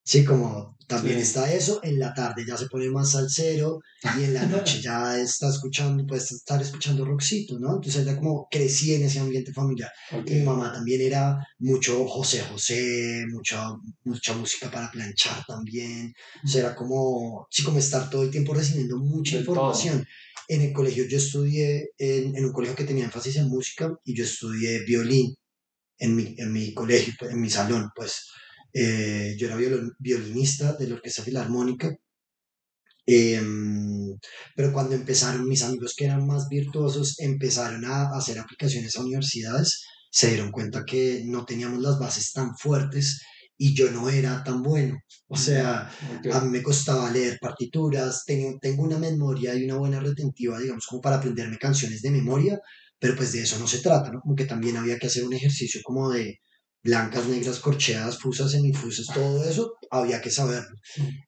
Sí, 0.08 0.24
como 0.24 0.74
también 0.86 1.18
está 1.18 1.52
eso, 1.52 1.80
en 1.82 1.98
la 1.98 2.14
tarde 2.14 2.42
ya 2.46 2.56
se 2.56 2.68
pone 2.68 2.88
más 2.88 3.10
salsero 3.10 3.80
y 4.18 4.24
en 4.24 4.32
la 4.32 4.46
noche 4.46 4.80
ya 4.82 5.20
está 5.20 5.50
escuchando, 5.50 6.06
puedes 6.06 6.32
estar 6.32 6.62
escuchando 6.62 7.04
rockcito, 7.04 7.58
¿no? 7.58 7.74
Entonces 7.74 8.06
ya 8.06 8.16
como 8.16 8.48
crecí 8.50 8.94
en 8.94 9.02
ese 9.02 9.18
ambiente 9.18 9.52
familiar. 9.52 9.90
Y 10.24 10.36
mi 10.36 10.42
mamá 10.44 10.72
también 10.72 11.02
era 11.02 11.36
mucho 11.58 12.08
José 12.08 12.40
José, 12.40 13.26
mucha, 13.30 13.68
mucha 14.04 14.32
música 14.32 14.70
para 14.70 14.90
planchar 14.90 15.44
también. 15.46 16.14
O 16.42 16.48
sea, 16.48 16.60
era 16.62 16.74
como, 16.74 17.46
sí, 17.50 17.62
como 17.62 17.78
estar 17.78 18.08
todo 18.08 18.22
el 18.22 18.30
tiempo 18.30 18.54
recibiendo 18.54 18.96
mucha 18.96 19.36
información. 19.36 20.06
En 20.48 20.62
el 20.62 20.72
colegio 20.72 21.04
yo 21.06 21.18
estudié, 21.18 21.90
en, 21.98 22.34
en, 22.34 22.46
un 22.46 22.52
colegio 22.52 22.74
que 22.74 22.84
tenía 22.84 23.04
énfasis 23.04 23.36
en 23.36 23.50
música 23.50 23.92
y 24.06 24.16
yo 24.16 24.24
estudié 24.24 24.86
violín 24.86 25.34
en 25.98 26.16
mi, 26.16 26.34
en 26.38 26.50
mi 26.50 26.72
colegio, 26.72 27.12
en 27.28 27.42
mi 27.42 27.50
salón, 27.50 27.90
pues. 27.94 28.24
Eh, 28.80 29.34
yo 29.36 29.48
era 29.48 29.56
violinista 29.98 30.74
de 30.74 30.86
la 30.86 30.94
Orquesta 30.94 31.24
Filarmónica. 31.24 31.96
Em, 33.06 34.16
pero 34.54 34.72
cuando 34.72 34.94
empezaron 34.94 35.48
mis 35.48 35.62
amigos 35.62 35.94
que 35.96 36.04
eran 36.04 36.26
más 36.26 36.48
virtuosos, 36.48 37.18
empezaron 37.18 37.84
a 37.86 38.10
hacer 38.16 38.38
aplicaciones 38.38 38.94
a 38.96 39.00
universidades, 39.02 39.82
se 40.10 40.28
dieron 40.28 40.52
cuenta 40.52 40.84
que 40.84 41.22
no 41.24 41.44
teníamos 41.44 41.80
las 41.80 41.98
bases 41.98 42.32
tan 42.32 42.56
fuertes 42.56 43.20
y 43.56 43.74
yo 43.74 43.90
no 43.90 44.08
era 44.10 44.44
tan 44.44 44.62
bueno. 44.62 44.98
O 45.26 45.36
sea, 45.36 45.90
a 46.32 46.40
mí 46.40 46.50
me 46.50 46.62
costaba 46.62 47.10
leer 47.10 47.38
partituras, 47.40 48.24
tengo, 48.26 48.58
tengo 48.60 48.84
una 48.84 48.98
memoria 48.98 49.54
y 49.56 49.64
una 49.64 49.76
buena 49.76 50.00
retentiva, 50.00 50.60
digamos, 50.60 50.86
como 50.86 51.00
para 51.02 51.16
aprenderme 51.16 51.58
canciones 51.58 52.00
de 52.02 52.10
memoria, 52.10 52.60
pero 53.00 53.16
pues 53.16 53.32
de 53.32 53.42
eso 53.42 53.58
no 53.58 53.66
se 53.66 53.80
trata, 53.80 54.12
¿no? 54.12 54.20
Como 54.20 54.36
que 54.36 54.44
también 54.44 54.76
había 54.76 54.98
que 54.98 55.08
hacer 55.08 55.24
un 55.24 55.32
ejercicio 55.32 55.80
como 55.82 56.10
de, 56.10 56.38
blancas, 56.82 57.26
negras, 57.26 57.58
corcheadas, 57.58 58.18
fusas, 58.18 58.52
semifusas, 58.52 59.06
todo 59.12 59.44
eso, 59.44 59.74
había 59.90 60.20
que 60.20 60.30
saberlo. 60.30 60.76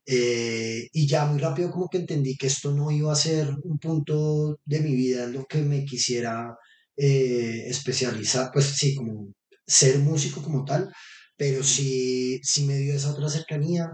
Eh, 0.06 0.88
y 0.92 1.06
ya 1.06 1.26
muy 1.26 1.38
rápido 1.40 1.70
como 1.70 1.88
que 1.88 1.98
entendí 1.98 2.36
que 2.36 2.46
esto 2.46 2.72
no 2.72 2.90
iba 2.90 3.12
a 3.12 3.16
ser 3.16 3.48
un 3.64 3.78
punto 3.78 4.58
de 4.64 4.80
mi 4.80 4.94
vida 4.94 5.24
en 5.24 5.32
lo 5.34 5.44
que 5.46 5.58
me 5.58 5.84
quisiera 5.84 6.54
eh, 6.96 7.64
especializar, 7.66 8.50
pues 8.52 8.66
sí, 8.66 8.94
como 8.94 9.32
ser 9.66 9.98
músico 9.98 10.42
como 10.42 10.64
tal, 10.64 10.92
pero 11.36 11.62
sí, 11.64 12.40
sí 12.42 12.66
me 12.66 12.76
dio 12.78 12.94
esa 12.94 13.12
otra 13.12 13.28
cercanía, 13.28 13.88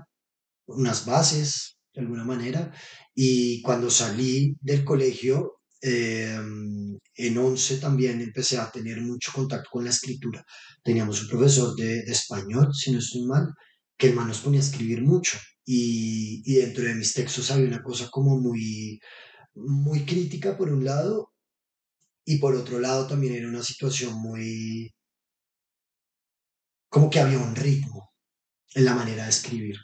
unas 0.67 1.07
bases, 1.07 1.77
de 1.95 2.03
alguna 2.03 2.25
manera, 2.25 2.73
y 3.15 3.63
cuando 3.63 3.91
salí 3.91 4.57
del 4.61 4.85
colegio, 4.85 5.56
Em, 5.81 6.99
en 7.15 7.39
11 7.39 7.79
también 7.79 8.21
empecé 8.21 8.59
a 8.59 8.71
tener 8.71 9.01
mucho 9.01 9.33
contacto 9.33 9.71
con 9.71 9.85
la 9.85 9.91
escritura. 9.91 10.45
Teníamos 10.83 11.23
un 11.23 11.29
profesor 11.29 11.75
de, 11.77 12.01
español, 12.01 12.75
si 12.75 12.93
no 12.93 12.99
estoy 12.99 13.23
mal, 13.27 13.47
que 13.97 14.09
el 14.09 14.15
man 14.15 14.29
nos 14.29 14.41
ponía 14.41 14.61
a 14.61 14.65
escribir 14.65 15.03
mucho. 15.03 15.39
Y, 15.65 16.43
y, 16.45 16.57
dentro 16.57 16.85
de 16.85 16.95
mis 16.95 17.13
textos 17.13 17.51
había 17.51 17.67
una 17.69 17.83
cosa 17.83 18.09
como 18.11 18.39
muy, 18.41 19.01
muy 19.55 20.05
crítica 20.05 20.57
por 20.57 20.71
un 20.73 20.85
lado, 20.85 21.33
y 22.27 22.39
por 22.39 22.55
otro 22.57 22.81
lado 22.81 23.07
también 23.07 23.35
era 23.35 23.49
una 23.49 23.63
situación 23.63 24.15
muy... 24.21 24.93
como 26.89 27.09
que 27.09 27.21
había 27.21 27.39
un 27.39 27.55
ritmo 27.55 28.13
en 28.75 28.85
la 28.85 28.95
manera 28.95 29.25
de 29.25 29.31
escribir. 29.31 29.77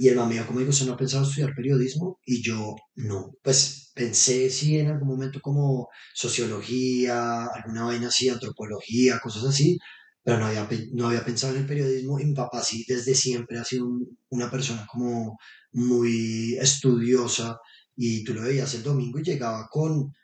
Y 0.00 0.08
el 0.08 0.16
mamá 0.16 0.46
como 0.46 0.60
digo, 0.60 0.70
¿usted 0.70 0.86
no 0.86 0.94
ha 0.94 0.96
pensado 0.96 1.24
estudiar 1.24 1.54
periodismo? 1.54 2.18
Y 2.24 2.42
yo, 2.42 2.74
no. 2.94 3.32
Pues 3.42 3.92
pensé 3.94 4.48
sí 4.48 4.78
en 4.78 4.88
algún 4.88 5.08
momento 5.08 5.40
como 5.42 5.88
sociología, 6.14 7.44
alguna 7.44 7.84
vaina 7.84 8.08
así, 8.08 8.30
antropología, 8.30 9.20
cosas 9.20 9.44
así, 9.44 9.76
pero 10.22 10.38
no 10.38 10.46
había, 10.46 10.66
no 10.94 11.08
había 11.08 11.22
pensado 11.22 11.54
en 11.54 11.60
el 11.60 11.66
periodismo. 11.66 12.18
Y 12.18 12.24
mi 12.24 12.34
papá 12.34 12.62
sí, 12.62 12.82
desde 12.88 13.14
siempre 13.14 13.58
ha 13.58 13.64
sido 13.64 13.88
una 14.30 14.50
persona 14.50 14.86
como 14.90 15.36
muy 15.72 16.56
estudiosa. 16.58 17.58
Y 17.94 18.24
tú 18.24 18.32
lo 18.32 18.40
veías 18.40 18.72
el 18.74 18.82
domingo 18.82 19.18
y 19.18 19.24
llegaba 19.24 19.68
con 19.70 20.14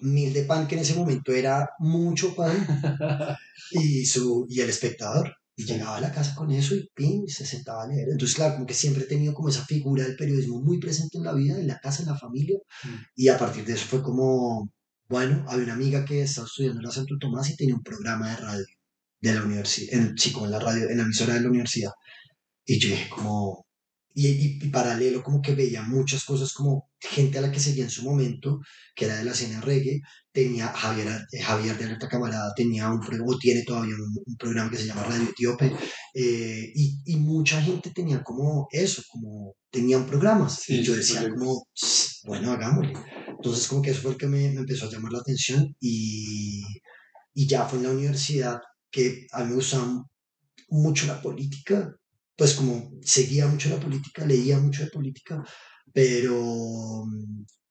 mil 0.00 0.32
de 0.32 0.44
pan, 0.44 0.68
que 0.68 0.76
en 0.76 0.82
ese 0.82 0.94
momento 0.94 1.32
era 1.32 1.70
mucho 1.80 2.36
pan, 2.36 2.54
y, 3.72 4.06
su, 4.06 4.46
y 4.48 4.60
el 4.60 4.70
espectador. 4.70 5.37
Y 5.58 5.64
llegaba 5.64 5.96
a 5.96 6.00
la 6.00 6.12
casa 6.12 6.36
con 6.36 6.52
eso 6.52 6.76
y 6.76 6.88
pim, 6.94 7.26
se 7.26 7.44
sentaba 7.44 7.82
a 7.82 7.88
leer. 7.88 8.10
Entonces, 8.10 8.36
claro, 8.36 8.54
como 8.54 8.66
que 8.66 8.74
siempre 8.74 9.02
he 9.02 9.06
tenido 9.06 9.34
como 9.34 9.48
esa 9.48 9.64
figura 9.64 10.04
del 10.04 10.14
periodismo 10.14 10.62
muy 10.62 10.78
presente 10.78 11.18
en 11.18 11.24
la 11.24 11.34
vida, 11.34 11.58
en 11.58 11.66
la 11.66 11.80
casa, 11.80 12.02
en 12.02 12.08
la 12.10 12.16
familia. 12.16 12.60
Mm. 12.84 12.94
Y 13.16 13.26
a 13.26 13.36
partir 13.36 13.64
de 13.64 13.72
eso 13.72 13.84
fue 13.86 14.00
como, 14.00 14.70
bueno, 15.08 15.44
había 15.48 15.64
una 15.64 15.74
amiga 15.74 16.04
que 16.04 16.22
estaba 16.22 16.46
estudiando 16.46 16.78
en 16.78 16.86
la 16.86 16.92
Santo 16.92 17.16
Tomás 17.18 17.50
y 17.50 17.56
tenía 17.56 17.74
un 17.74 17.82
programa 17.82 18.30
de 18.30 18.36
radio 18.36 18.66
de 19.20 19.34
la 19.34 19.42
universidad, 19.42 19.94
en, 19.94 20.16
sí, 20.16 20.32
en 20.40 20.50
la 20.52 20.60
radio, 20.60 20.88
en 20.88 20.96
la 20.96 21.02
emisora 21.02 21.34
de 21.34 21.40
la 21.40 21.48
universidad. 21.48 21.90
Y 22.64 22.78
yo 22.78 22.90
dije 22.90 23.08
como, 23.08 23.66
y, 24.20 24.58
y, 24.60 24.68
paralelo 24.70 25.22
como 25.22 25.40
que 25.40 25.54
veía 25.54 25.82
muchas 25.82 26.24
cosas 26.24 26.52
como 26.52 26.90
gente 26.98 27.38
a 27.38 27.40
la 27.40 27.52
que 27.52 27.60
seguía 27.60 27.84
en 27.84 27.90
su 27.90 28.02
momento, 28.02 28.58
que 28.96 29.04
era 29.04 29.16
de 29.16 29.24
la 29.24 29.30
escena 29.30 29.60
reggae, 29.60 30.00
tenía 30.32 30.68
Javier, 30.68 31.06
eh, 31.32 31.40
Javier 31.40 31.78
de 31.78 31.84
Alerta 31.84 32.08
Camarada, 32.08 32.52
tenía 32.56 32.90
un 32.90 33.00
o 33.00 33.38
tiene 33.38 33.62
todavía 33.62 33.94
un, 33.94 34.36
programa 34.36 34.70
que 34.70 34.76
se 34.78 34.86
llama 34.86 35.04
Radio 35.04 35.28
Etíope, 35.28 35.72
eh, 36.14 36.72
y, 36.74 37.00
y, 37.04 37.16
mucha 37.16 37.62
gente 37.62 37.90
tenía 37.90 38.24
como 38.24 38.66
eso, 38.72 39.02
como 39.08 39.54
tenían 39.70 40.04
programas, 40.04 40.68
y 40.68 40.82
yo 40.82 40.96
decía 40.96 41.28
como, 41.30 41.68
bueno, 42.24 42.50
hagámosle. 42.50 42.94
Entonces 43.28 43.68
como 43.68 43.82
que 43.82 43.90
eso 43.90 44.02
fue 44.02 44.12
el 44.12 44.16
que 44.16 44.26
me, 44.26 44.50
me 44.50 44.60
empezó 44.60 44.86
a 44.86 44.90
llamar 44.90 45.12
la 45.12 45.20
atención, 45.20 45.76
y, 45.78 46.64
y 47.34 47.46
ya 47.46 47.66
fue 47.66 47.78
en 47.78 47.84
la 47.84 47.92
universidad 47.92 48.58
que 48.90 49.26
a 49.30 49.44
mí 49.44 49.50
me 49.50 49.54
gustaba 49.54 50.04
mucho 50.70 51.06
la 51.06 51.22
política, 51.22 51.94
pues 52.38 52.54
como 52.54 52.92
seguía 53.02 53.48
mucho 53.48 53.68
la 53.68 53.80
política, 53.80 54.24
leía 54.24 54.60
mucho 54.60 54.84
de 54.84 54.90
política, 54.90 55.44
pero, 55.92 57.04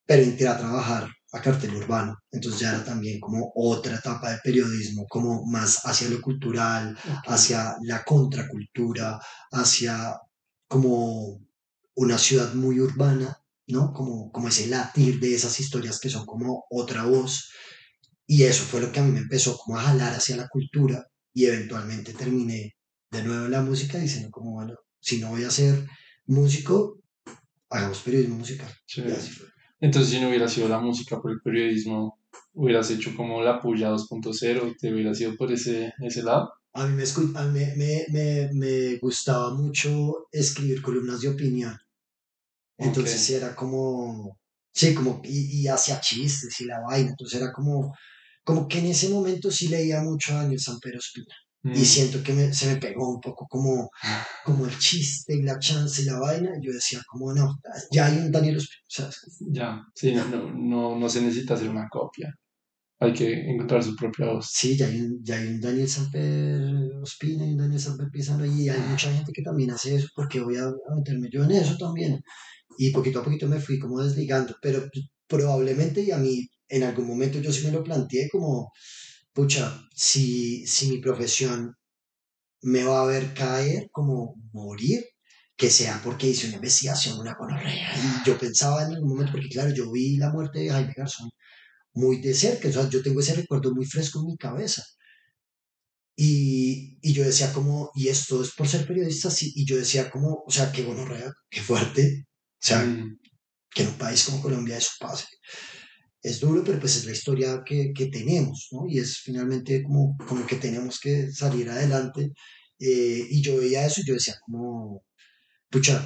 pero 0.06 0.24
entré 0.24 0.46
a 0.46 0.58
trabajar 0.58 1.10
a 1.32 1.42
cartel 1.42 1.74
urbano. 1.74 2.18
Entonces 2.30 2.60
ya 2.60 2.72
era 2.72 2.84
también 2.84 3.22
como 3.22 3.50
otra 3.56 3.96
etapa 3.96 4.30
de 4.30 4.40
periodismo, 4.44 5.06
como 5.08 5.46
más 5.46 5.86
hacia 5.86 6.10
lo 6.10 6.22
cultural, 6.22 6.98
hacia 7.28 7.78
la 7.84 8.04
contracultura, 8.04 9.18
hacia 9.52 10.20
como 10.68 11.40
una 11.96 12.18
ciudad 12.18 12.54
muy 12.54 12.82
urbana, 12.82 13.42
¿no? 13.68 13.94
Como, 13.94 14.30
como 14.34 14.50
ese 14.50 14.68
latir 14.68 15.22
de 15.22 15.34
esas 15.34 15.58
historias 15.62 15.98
que 15.98 16.10
son 16.10 16.26
como 16.26 16.66
otra 16.70 17.04
voz. 17.06 17.52
Y 18.26 18.44
eso 18.44 18.66
fue 18.66 18.82
lo 18.82 18.92
que 18.92 19.00
a 19.00 19.04
mí 19.04 19.14
me 19.14 19.20
empezó 19.20 19.58
como 19.58 19.80
a 19.80 19.84
jalar 19.84 20.14
hacia 20.14 20.36
la 20.36 20.50
cultura 20.50 21.08
y 21.34 21.46
eventualmente 21.46 22.14
terminé 22.14 22.77
de 23.12 23.24
nuevo 23.24 23.48
la 23.48 23.62
música 23.62 23.98
diciendo 23.98 24.30
como, 24.32 24.54
bueno, 24.54 24.76
si 25.00 25.20
no 25.20 25.30
voy 25.30 25.44
a 25.44 25.52
ser 25.52 25.86
músico, 26.26 27.00
hagamos 27.70 28.00
periodismo 28.00 28.38
musical. 28.38 28.70
Entonces, 29.80 30.12
si 30.12 30.20
no 30.20 30.30
hubiera 30.30 30.48
sido 30.48 30.68
la 30.68 30.80
música 30.80 31.22
por 31.22 31.32
el 31.32 31.42
periodismo, 31.42 32.20
hubieras 32.54 32.90
hecho 32.90 33.16
como 33.16 33.42
la 33.42 33.62
puya 33.62 33.92
2.0, 33.92 34.76
te 34.80 34.94
hubiera 34.94 35.14
sido 35.14 35.36
por 35.36 35.52
ese, 35.52 35.94
ese 36.00 36.24
lado. 36.24 36.52
A 36.74 36.86
mí 36.86 36.96
me, 36.96 37.76
me, 37.76 38.06
me, 38.10 38.50
me, 38.54 38.96
gustaba 38.98 39.54
mucho 39.54 40.28
escribir 40.32 40.82
columnas 40.82 41.22
de 41.22 41.30
opinión. 41.30 41.78
Entonces 42.78 43.30
era 43.32 43.56
como, 43.56 44.38
sí, 44.74 44.94
como, 44.94 45.22
y, 45.24 45.62
y 45.62 45.68
hacía 45.68 46.00
chistes 46.00 46.60
y 46.62 46.66
la 46.66 46.80
vaina. 46.82 47.12
Entonces 47.12 47.42
era 47.42 47.52
como, 47.52 47.96
como 48.44 48.68
que 48.68 48.80
en 48.80 48.88
ese 48.88 49.10
momento 49.10 49.50
sí 49.52 49.68
leía 49.68 50.02
mucho 50.02 50.34
a 50.34 50.44
Daniel 50.44 50.60
Pedro 50.82 51.00
Espina. 51.00 51.34
Y 51.64 51.70
mm. 51.70 51.86
siento 51.86 52.24
que 52.24 52.54
se 52.54 52.74
me 52.74 52.80
pegó 52.80 53.16
un 53.16 53.20
poco 53.20 53.48
como, 53.48 53.90
como 54.46 54.66
el 54.66 54.78
chiste 54.78 55.36
y 55.36 55.42
la 55.42 55.60
chance 55.60 56.02
y 56.02 56.06
la 56.06 56.20
vaina. 56.20 56.52
Y 56.60 56.66
yo 56.66 56.72
decía, 56.72 57.02
como 57.08 57.34
no, 57.34 57.60
ya 57.92 58.06
hay 58.06 58.18
un 58.18 58.32
Daniel 58.32 58.58
Ospina. 58.58 59.10
Ya, 59.52 59.82
sí, 59.94 60.14
no, 60.14 60.26
no, 60.28 60.98
no, 60.98 61.10
se 61.10 61.22
necesita 61.22 61.56
hacer 61.56 61.70
una 61.70 61.88
copia. 61.90 62.34
Hay 63.00 63.14
que 63.14 63.32
encontrar 63.52 63.84
su 63.84 63.96
propia 63.96 64.28
voz. 64.28 64.50
Sí, 64.52 64.76
ya 64.76 64.88
hay 64.88 65.02
un, 65.02 65.20
ya 65.24 65.36
hay 65.36 65.48
un 65.48 65.62
Daniel 65.62 65.88
Samper 65.88 66.64
Ospina 67.02 67.46
y 67.46 67.52
un 67.52 67.58
Daniel 67.58 67.80
Samper 67.80 68.10
Pizano. 68.12 68.46
Y 68.46 68.70
hay 68.70 68.80
mucha 68.90 69.12
gente 69.14 69.32
que 69.34 69.44
también 69.44 69.72
hace 69.72 69.96
eso 69.96 70.08
porque 70.16 70.40
voy 70.40 70.58
a, 70.58 70.72
meterme 70.96 71.30
yo 71.32 71.44
en 71.44 71.52
eso 71.52 71.76
también. 71.78 72.22
Y 72.78 72.92
poquito 72.92 73.20
a 73.20 73.24
poquito 73.24 73.48
me 73.48 73.60
fui 73.60 73.78
como 73.80 74.02
desligando. 74.02 74.56
Pero 74.62 74.88
probablemente, 75.28 76.02
y 76.02 76.12
a 76.12 76.18
mí 76.18 76.48
en 76.70 76.84
algún 76.84 77.08
momento 77.08 77.40
yo 77.40 77.52
sí 77.52 77.66
me 77.66 77.72
lo 77.72 77.84
planteé 77.84 78.30
como 78.30 78.72
pucha, 79.38 79.88
si, 79.94 80.66
si 80.66 80.90
mi 80.90 80.98
profesión 80.98 81.76
me 82.64 82.84
va 82.84 83.04
a 83.04 83.06
ver 83.06 83.36
caer, 83.36 83.88
como 83.92 84.34
morir, 84.52 85.06
que 85.56 85.70
sea 85.70 86.02
porque 86.04 86.28
hice 86.30 86.48
una 86.48 86.56
investigación, 86.56 87.20
una 87.20 87.36
gonorrea. 87.36 87.94
Y 87.96 88.28
yo 88.28 88.36
pensaba 88.40 88.84
en 88.84 88.96
algún 88.96 89.10
momento, 89.10 89.34
porque 89.34 89.50
claro, 89.50 89.72
yo 89.76 89.92
vi 89.92 90.18
la 90.18 90.32
muerte 90.32 90.60
de 90.60 90.72
Jaime 90.72 90.94
Garzón 90.98 91.30
muy 91.94 92.20
de 92.20 92.34
cerca, 92.34 92.68
o 92.70 92.72
sea, 92.72 92.90
yo 92.90 93.04
tengo 93.04 93.20
ese 93.20 93.36
recuerdo 93.36 93.76
muy 93.76 93.86
fresco 93.86 94.20
en 94.22 94.26
mi 94.26 94.38
cabeza. 94.38 94.84
Y, 96.16 96.98
y 97.04 97.14
yo 97.14 97.24
decía 97.24 97.54
como, 97.54 97.92
y 97.94 98.08
esto 98.08 98.42
es 98.42 98.52
por 98.56 98.68
ser 98.68 98.88
periodista, 98.88 99.30
sí, 99.30 99.54
y 99.56 99.66
yo 99.68 99.78
decía 99.78 100.10
como, 100.10 100.44
o 100.48 100.52
sea, 100.52 100.72
qué 100.72 100.84
gonorrea, 100.84 101.32
qué 101.52 101.62
fuerte, 101.62 102.26
o 102.54 102.66
sea, 102.68 102.84
mm. 102.84 103.20
que 103.70 103.84
en 103.84 103.90
un 103.90 103.98
país 104.00 104.24
como 104.24 104.42
Colombia 104.42 104.78
eso 104.78 104.94
pase 105.00 105.28
es 106.22 106.40
duro, 106.40 106.64
pero 106.64 106.80
pues 106.80 106.98
es 106.98 107.06
la 107.06 107.12
historia 107.12 107.64
que, 107.66 107.92
que 107.94 108.08
tenemos, 108.08 108.68
¿no? 108.72 108.86
Y 108.88 109.00
es 109.00 109.18
finalmente 109.20 109.84
como, 109.84 110.16
como 110.28 110.46
que 110.46 110.56
tenemos 110.56 111.00
que 111.00 111.32
salir 111.32 111.70
adelante. 111.70 112.32
Eh, 112.80 113.28
y 113.30 113.42
yo 113.42 113.58
veía 113.58 113.86
eso 113.86 114.02
y 114.02 114.08
yo 114.08 114.14
decía 114.14 114.36
como, 114.46 115.04
pucha, 115.70 116.02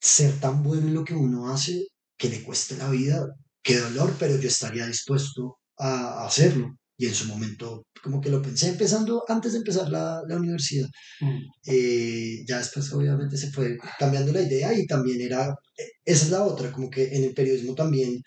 ser 0.00 0.32
tan 0.40 0.62
bueno 0.62 0.88
en 0.88 0.94
lo 0.94 1.04
que 1.04 1.14
uno 1.14 1.48
hace, 1.50 1.86
que 2.16 2.28
le 2.28 2.42
cueste 2.42 2.76
la 2.76 2.90
vida, 2.90 3.26
qué 3.62 3.78
dolor, 3.78 4.14
pero 4.18 4.38
yo 4.38 4.48
estaría 4.48 4.86
dispuesto 4.86 5.58
a, 5.78 6.26
hacerlo. 6.26 6.76
Y 7.00 7.06
en 7.06 7.14
su 7.14 7.26
momento, 7.26 7.86
como 8.02 8.20
que 8.20 8.30
lo 8.30 8.42
pensé 8.42 8.68
empezando 8.68 9.22
antes 9.28 9.52
de 9.52 9.58
empezar 9.58 9.88
la, 9.88 10.20
la 10.26 10.36
universidad. 10.36 10.88
Mm. 11.20 11.38
Eh, 11.66 12.44
ya 12.48 12.58
después, 12.58 12.92
obviamente, 12.92 13.36
se 13.36 13.52
fue 13.52 13.76
cambiando 14.00 14.32
la 14.32 14.42
idea 14.42 14.76
y 14.76 14.84
también 14.86 15.20
era, 15.20 15.54
e, 15.76 15.84
esa 16.04 16.24
es 16.24 16.30
la 16.30 16.42
otra, 16.42 16.72
como 16.72 16.90
que 16.90 17.14
en 17.16 17.22
el 17.24 17.34
periodismo 17.34 17.74
también 17.76 18.20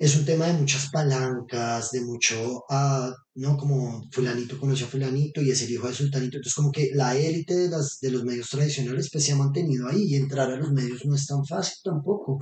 es 0.00 0.16
un 0.16 0.24
tema 0.24 0.46
de 0.46 0.54
muchas 0.54 0.88
palancas, 0.88 1.90
de 1.90 2.00
mucho, 2.00 2.64
ah, 2.70 3.14
¿no? 3.34 3.58
Como 3.58 4.08
fulanito 4.10 4.58
conoció 4.58 4.86
a 4.86 4.88
fulanito 4.88 5.42
y 5.42 5.50
es 5.50 5.60
el 5.60 5.72
hijo 5.72 5.88
de 5.88 5.94
sultanito. 5.94 6.38
Entonces 6.38 6.54
como 6.54 6.72
que 6.72 6.88
la 6.94 7.14
élite 7.14 7.54
de, 7.54 7.68
las, 7.68 8.00
de 8.00 8.10
los 8.10 8.24
medios 8.24 8.48
tradicionales 8.48 9.10
pues 9.12 9.26
se 9.26 9.32
ha 9.32 9.36
mantenido 9.36 9.86
ahí 9.88 10.04
y 10.04 10.16
entrar 10.16 10.50
a 10.50 10.56
los 10.56 10.72
medios 10.72 11.04
no 11.04 11.14
es 11.14 11.26
tan 11.26 11.44
fácil 11.44 11.74
tampoco. 11.84 12.38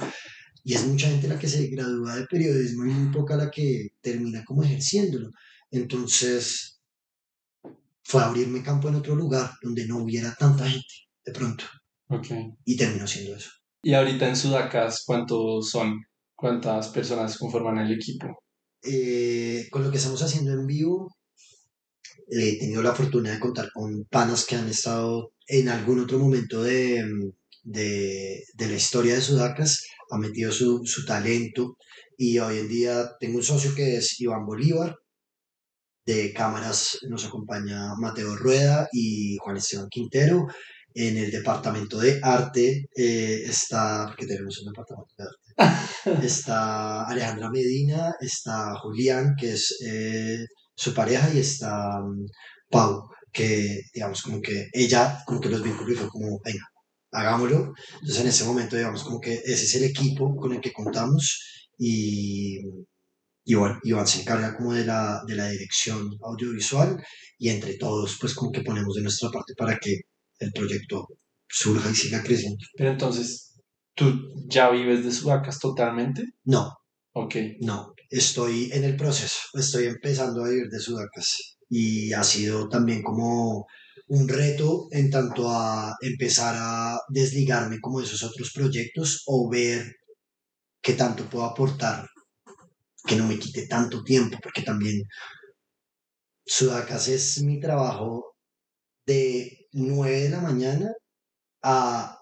Y 0.63 0.75
es 0.75 0.87
mucha 0.87 1.09
gente 1.09 1.27
la 1.27 1.37
que 1.37 1.49
se 1.49 1.67
gradúa 1.67 2.15
de 2.15 2.27
periodismo 2.27 2.87
y 2.87 2.91
muy 2.91 3.13
poca 3.13 3.35
la 3.35 3.51
que 3.51 3.89
termina 4.01 4.45
como 4.45 4.63
ejerciéndolo. 4.63 5.33
Entonces 5.73 6.81
fue 8.05 8.23
abrirme 8.23 8.63
campo 8.63 8.89
en 8.89 8.95
otro 8.95 9.17
lugar 9.17 9.51
donde 9.61 9.85
no 9.85 10.05
hubiera 10.05 10.33
tanta 10.37 10.65
gente 10.71 10.95
de 11.25 11.33
pronto. 11.33 11.65
Okay. 12.09 12.53
Y 12.65 12.77
terminó 12.77 13.09
siendo 13.09 13.35
eso. 13.35 13.51
¿Y 13.83 13.95
ahorita 13.95 14.29
en 14.29 14.37
Sudacas 14.37 15.03
cuántos 15.05 15.71
son? 15.71 16.05
¿Cuántas 16.39 16.91
personas 16.91 17.37
conforman 17.37 17.79
el 17.79 17.93
equipo? 17.95 18.45
Eh, 18.81 19.67
con 19.73 19.83
lo 19.83 19.91
que 19.91 19.97
estamos 19.97 20.23
haciendo 20.23 20.53
en 20.53 20.69
vivo, 20.69 21.09
he 22.29 22.61
tenido 22.61 22.81
la 22.81 22.95
fortuna 22.95 23.33
de 23.33 23.41
contar 23.41 23.73
con 23.75 24.05
panas 24.05 24.45
que 24.47 24.55
han 24.55 24.69
estado 24.69 25.33
en 25.49 25.69
algún 25.69 25.99
otro 25.99 26.21
momento 26.21 26.63
de, 26.63 27.03
de, 27.65 28.45
de 28.55 28.69
la 28.69 28.77
historia 28.77 29.17
de 29.17 29.21
Sudacas, 29.21 29.83
ha 30.13 30.19
metido 30.19 30.53
su, 30.53 30.83
su, 30.85 31.05
talento 31.05 31.77
y 32.17 32.39
hoy 32.39 32.59
en 32.59 32.69
día 32.69 33.17
tengo 33.19 33.39
un 33.39 33.43
socio 33.43 33.75
que 33.75 33.97
es 33.97 34.21
Iván 34.21 34.47
Bolívar, 34.47 34.95
de 36.07 36.33
cámaras 36.33 37.01
nos 37.09 37.27
acompaña 37.27 37.97
Mateo 37.99 38.37
Rueda 38.37 38.89
y 38.93 39.39
Juan 39.39 39.57
Esteban 39.57 39.89
Quintero, 39.91 40.47
en 40.99 41.17
el 41.17 41.31
departamento 41.31 41.99
de 42.01 42.19
arte 42.23 42.89
eh, 42.97 43.43
está, 43.47 44.07
porque 44.09 44.27
tenemos 44.27 44.59
un 44.61 44.73
departamento 44.73 45.15
de 45.17 45.25
arte, 45.25 46.27
está 46.27 47.07
Alejandra 47.07 47.51
Medina, 47.51 48.15
está 48.21 48.75
Julián, 48.81 49.35
que 49.39 49.53
es 49.53 49.77
eh, 49.87 50.45
su 50.75 50.93
pareja, 50.93 51.33
y 51.33 51.39
está 51.39 52.01
um, 52.03 52.27
Pau, 52.69 53.09
que 53.33 53.83
digamos 53.95 54.23
como 54.23 54.41
que 54.41 54.69
ella, 54.73 55.23
como 55.25 55.41
que 55.41 55.49
los 55.51 55.63
vínculos 55.63 55.99
fue 55.99 56.09
como, 56.09 56.41
venga, 56.45 56.65
hagámoslo. 57.13 57.73
Entonces 57.95 58.21
en 58.21 58.29
ese 58.29 58.45
momento, 58.45 58.77
digamos 58.77 59.05
como 59.05 59.21
que 59.21 59.35
ese 59.35 59.65
es 59.67 59.75
el 59.77 59.85
equipo 59.85 60.35
con 60.37 60.53
el 60.53 60.61
que 60.61 60.73
contamos 60.73 61.41
y, 61.79 62.59
y 63.45 63.55
bueno, 63.55 63.79
Iván 63.85 64.07
se 64.09 64.23
encarga 64.23 64.57
como 64.57 64.75
de 64.75 64.85
la, 64.85 65.23
de 65.27 65.37
la 65.37 65.49
dirección 65.49 66.11
audiovisual 66.23 67.01
y 67.39 67.51
entre 67.51 67.75
todos 67.79 68.19
pues 68.21 68.35
como 68.35 68.51
que 68.53 68.63
ponemos 68.63 68.95
de 68.97 69.03
nuestra 69.03 69.31
parte 69.31 69.55
para 69.57 69.79
que 69.79 70.01
el 70.39 70.53
proyecto 70.53 71.07
surja 71.49 71.91
y 71.91 71.95
siga 71.95 72.23
creciendo. 72.23 72.59
Pero 72.77 72.91
entonces, 72.91 73.55
¿tú 73.95 74.33
ya 74.49 74.71
vives 74.71 75.05
de 75.05 75.13
sudacas 75.13 75.59
totalmente? 75.59 76.23
No, 76.45 76.73
Ok. 77.15 77.35
no, 77.61 77.95
estoy 78.11 78.71
en 78.73 78.85
el 78.85 78.97
proceso, 78.97 79.39
estoy 79.55 79.87
empezando 79.87 80.45
a 80.45 80.49
vivir 80.49 80.69
de 80.69 80.79
sudacas 80.81 81.59
y 81.69 82.13
ha 82.13 82.23
sido 82.23 82.69
también 82.69 83.03
como 83.03 83.67
un 84.09 84.29
reto 84.29 84.89
en 84.91 85.11
tanto 85.11 85.51
a 85.51 85.95
empezar 86.01 86.55
a 86.59 86.99
desligarme 87.09 87.79
como 87.81 88.01
de 88.01 88.07
esos 88.07 88.23
otros 88.23 88.53
proyectos 88.55 89.23
o 89.27 89.49
ver 89.51 89.97
qué 90.83 90.95
tanto 90.95 91.25
puedo 91.31 91.45
aportar, 91.45 92.09
que 93.07 93.17
no 93.17 93.27
me 93.27 93.39
quite 93.39 93.67
tanto 93.67 94.03
tiempo, 94.05 94.39
porque 94.43 94.63
también 94.63 95.03
Sudacas 96.47 97.07
es 97.09 97.41
mi 97.43 97.61
trabajo 97.61 98.35
de 99.07 99.58
9 99.73 100.21
de 100.23 100.29
la 100.31 100.41
mañana 100.41 100.93
a 101.63 102.19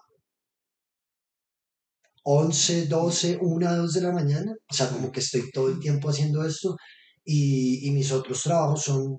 11, 2.23 2.87
12, 2.87 3.37
1, 3.41 3.75
2 3.77 3.93
de 3.93 4.01
la 4.01 4.11
mañana. 4.11 4.53
O 4.69 4.73
sea, 4.73 4.89
como 4.89 5.11
que 5.11 5.19
estoy 5.21 5.49
todo 5.51 5.69
el 5.69 5.79
tiempo 5.79 6.09
haciendo 6.09 6.45
esto 6.45 6.75
y, 7.23 7.87
y 7.87 7.91
mis 7.91 8.11
otros 8.11 8.43
trabajos 8.43 8.83
son 8.83 9.17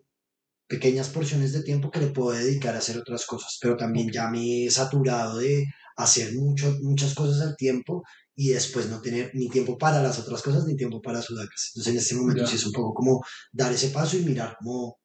pequeñas 0.69 1.11
porciones 1.11 1.53
de 1.53 1.63
tiempo 1.63 1.91
que 1.91 2.01
le 2.01 2.09
puedo 2.09 2.33
dedicar 2.39 2.75
a 2.75 2.79
hacer 2.79 2.99
otras 2.99 3.27
cosas, 3.27 3.59
pero 3.63 3.77
también 3.77 4.11
ya 4.13 4.29
me 4.31 4.67
he 4.67 4.71
saturado 4.71 5.39
de 5.39 5.65
hacer 5.97 6.35
mucho, 6.37 6.75
muchas 6.83 7.15
cosas 7.15 7.41
al 7.43 7.57
tiempo 7.57 8.03
y 8.37 8.51
después 8.51 8.89
no 8.89 9.01
tener 9.01 9.31
ni 9.35 9.49
tiempo 9.51 9.79
para 9.79 10.03
las 10.03 10.19
otras 10.21 10.43
cosas 10.43 10.65
ni 10.67 10.77
tiempo 10.77 11.01
para 11.03 11.23
sudacas. 11.23 11.73
Entonces 11.75 11.93
en 11.95 11.99
este 11.99 12.15
momento 12.17 12.45
Ya. 12.45 12.47
sí 12.47 12.57
es 12.57 12.67
un 12.67 12.73
poco 12.73 12.95
como 12.95 13.21
dar 13.53 13.73
ese 13.73 13.89
paso 13.91 14.17
y 14.19 14.23
mirar 14.25 14.57
como 14.61 14.99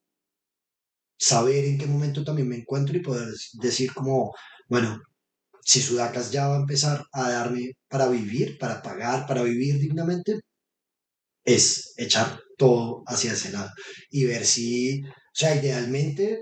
saber 1.18 1.66
en 1.66 1.78
qué 1.78 1.88
momento 1.88 2.24
también 2.24 2.50
me 2.50 2.58
encuentro 2.58 2.96
y 2.98 3.02
poder 3.02 3.30
decir 3.54 3.94
como, 3.94 4.34
bueno, 4.70 5.02
si 5.64 5.82
Sudacas 5.82 6.32
ya 6.32 6.48
va 6.50 6.58
a 6.58 6.62
empezar 6.62 7.06
a 7.14 7.32
darme 7.32 7.74
para 7.90 8.08
vivir, 8.10 8.58
para 8.60 8.82
pagar, 8.82 9.28
para 9.28 9.44
vivir 9.44 9.80
dignamente, 9.80 10.42
es 11.46 11.94
echar 11.98 12.40
todo 12.58 13.04
hacia 13.08 13.34
ese 13.34 13.52
lado 13.52 13.70
y 14.10 14.26
ver 14.26 14.46
si, 14.46 15.02
o 15.04 15.08
sea, 15.34 15.56
idealmente 15.56 16.40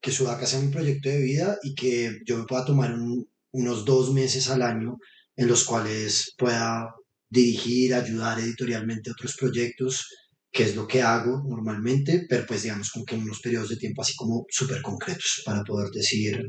que 0.00 0.12
Sudacas 0.12 0.50
sea 0.50 0.60
mi 0.60 0.70
proyecto 0.72 1.08
de 1.08 1.18
vida 1.22 1.58
y 1.62 1.74
que 1.74 2.20
yo 2.26 2.38
me 2.38 2.44
pueda 2.46 2.64
tomar 2.64 2.94
un- 2.94 3.28
unos 3.52 3.84
dos 3.84 4.12
meses 4.12 4.48
al 4.50 4.62
año 4.62 4.98
en 5.36 5.48
los 5.48 5.64
cuales 5.64 6.34
pueda 6.38 6.88
dirigir, 7.30 7.94
ayudar 7.94 8.40
editorialmente 8.40 9.10
otros 9.12 9.36
proyectos, 9.36 10.06
que 10.54 10.62
es 10.62 10.76
lo 10.76 10.86
que 10.86 11.02
hago 11.02 11.42
normalmente, 11.48 12.26
pero 12.28 12.46
pues 12.46 12.62
digamos 12.62 12.90
como 12.92 13.04
que 13.04 13.16
en 13.16 13.22
unos 13.22 13.40
periodos 13.40 13.70
de 13.70 13.76
tiempo 13.76 14.02
así 14.02 14.14
como 14.14 14.46
súper 14.48 14.82
concretos 14.82 15.42
para 15.44 15.64
poder 15.64 15.90
decir, 15.90 16.40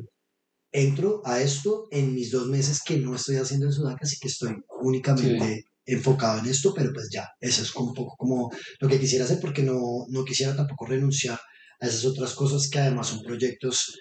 entro 0.72 1.24
a 1.26 1.42
esto 1.42 1.88
en 1.90 2.14
mis 2.14 2.30
dos 2.30 2.48
meses 2.48 2.84
que 2.86 2.98
no 2.98 3.16
estoy 3.16 3.38
haciendo 3.38 3.66
en 3.66 3.74
Sudacas 3.74 4.14
y 4.14 4.20
que 4.20 4.28
estoy 4.28 4.54
únicamente 4.84 5.66
enfocado 5.88 6.40
en 6.40 6.46
esto, 6.46 6.72
pero 6.76 6.94
pues 6.94 7.10
ya, 7.12 7.28
eso 7.40 7.64
es 7.64 7.72
como 7.72 7.90
un 7.90 7.94
poco 7.96 8.16
como 8.16 8.52
lo 8.80 8.88
que 8.88 9.00
quisiera 9.00 9.26
hacer 9.26 9.40
porque 9.40 9.64
no, 9.64 10.06
no 10.10 10.24
quisiera 10.24 10.56
tampoco 10.56 10.86
renunciar 10.86 11.40
a 11.80 11.88
esas 11.88 12.06
otras 12.06 12.36
cosas 12.36 12.70
que 12.70 12.78
además 12.78 13.08
son 13.08 13.24
proyectos 13.24 13.98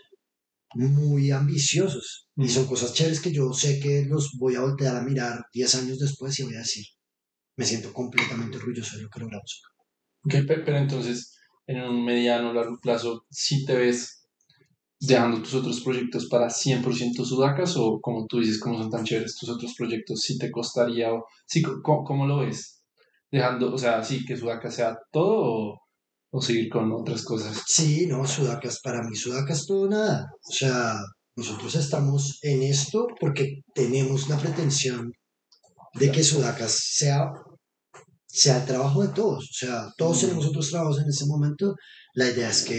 muy 0.75 1.31
ambiciosos 1.31 2.29
y 2.37 2.49
son 2.51 2.67
cosas 2.67 2.93
chéveres 2.93 3.21
que 3.21 3.33
yo 3.33 3.55
sé 3.55 3.81
que 3.81 4.05
los 4.05 4.33
voy 4.39 4.57
a 4.57 4.61
voltear 4.61 4.97
a 4.97 5.03
mirar 5.03 5.47
10 5.51 5.75
años 5.77 5.99
después 5.99 6.39
y 6.39 6.43
voy 6.43 6.57
a 6.57 6.59
decir, 6.59 6.85
me 7.57 7.65
siento 7.65 7.91
completamente 7.93 8.59
orgulloso 8.59 8.99
de 8.99 9.05
lo 9.05 9.09
que 9.09 9.21
logramos. 9.21 9.63
Ok, 10.25 10.35
pe- 10.47 10.59
pero 10.65 10.79
entonces, 10.79 11.37
en 11.67 11.83
un 11.83 12.05
mediano 12.05 12.51
o 12.51 12.53
largo 12.53 12.79
plazo, 12.81 13.27
¿sí 13.31 13.65
te 13.65 13.75
ves 13.77 14.27
dejando 15.01 15.43
tus 15.43 15.55
otros 15.55 15.81
proyectos 15.83 16.27
para 16.29 16.51
100% 16.51 17.25
sudacas 17.25 17.77
o 17.77 18.01
como 18.01 18.27
tú 18.27 18.41
dices, 18.41 18.61
como 18.61 18.79
son 18.79 18.91
tan 18.91 19.05
chéveres 19.05 19.37
tus 19.37 19.51
otros 19.51 19.75
proyectos, 19.77 20.23
sí 20.23 20.39
te 20.39 20.51
costaría 20.51 21.13
o 21.15 21.27
sí, 21.47 21.63
co- 21.63 21.83
¿cómo, 21.83 22.27
lo 22.27 22.39
ves? 22.41 22.83
Dejando, 23.31 23.75
o 23.75 23.79
sea, 23.79 24.03
sí, 24.05 24.25
que 24.27 24.37
sudacas 24.37 24.75
sea 24.77 24.99
todo 25.13 25.43
o, 25.73 25.81
o 26.33 26.43
seguir 26.43 26.71
con 26.71 26.93
otras 26.93 27.25
cosas. 27.25 27.63
Sí, 27.67 28.07
no, 28.07 28.27
Sudacas, 28.27 28.81
para 28.83 29.03
mí 29.03 29.17
Sudacas 29.17 29.67
todo 29.67 29.89
nada. 29.89 30.31
O 30.49 30.53
sea, 30.53 30.97
nosotros 31.37 31.75
estamos 31.77 32.39
en 32.43 32.63
esto 32.65 33.09
porque 33.21 33.63
tenemos 33.75 34.29
la 34.29 34.39
pretensión 34.39 35.13
de 35.95 36.13
que 36.13 36.23
Sudacas 36.25 36.73
sea, 36.99 37.33
sea 38.43 38.59
el 38.61 38.67
trabajo 38.67 39.03
de 39.03 39.13
todos. 39.15 39.45
O 39.45 39.55
sea, 39.63 39.77
todos 39.97 40.17
Mm. 40.19 40.21
tenemos 40.23 40.47
otros 40.47 40.71
trabajos 40.71 41.01
en 41.03 41.09
ese 41.09 41.27
momento. 41.27 41.75
La 42.15 42.29
idea 42.31 42.51
es 42.51 42.63
que 42.63 42.79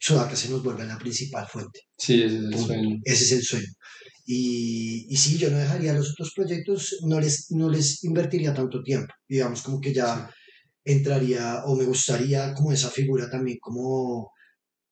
Sudacas 0.00 0.38
se 0.40 0.48
nos 0.50 0.62
vuelva 0.62 0.84
la 0.84 0.98
principal 0.98 1.46
fuente. 1.48 1.80
Sí, 1.96 2.22
ese 2.22 2.26
es 2.36 2.42
el 2.44 2.50
Punto. 2.50 2.66
sueño. 2.66 2.96
Ese 3.04 3.24
es 3.24 3.32
el 3.32 3.42
sueño. 3.42 3.66
Y, 4.26 5.06
y 5.12 5.16
sí, 5.16 5.38
yo 5.38 5.50
no 5.50 5.58
dejaría 5.58 5.94
los 5.94 6.10
otros 6.12 6.32
proyectos, 6.36 6.98
no 7.06 7.18
les, 7.20 7.46
no 7.50 7.68
les 7.70 8.04
invertiría 8.04 8.52
tanto 8.54 8.82
tiempo. 8.82 9.12
Digamos 9.28 9.62
como 9.62 9.80
que 9.80 9.92
ya 9.94 10.28
entraría 10.84 11.64
o 11.66 11.74
me 11.76 11.84
gustaría 11.84 12.54
como 12.54 12.72
esa 12.72 12.90
figura 12.90 13.28
también 13.30 13.58
como 13.60 14.30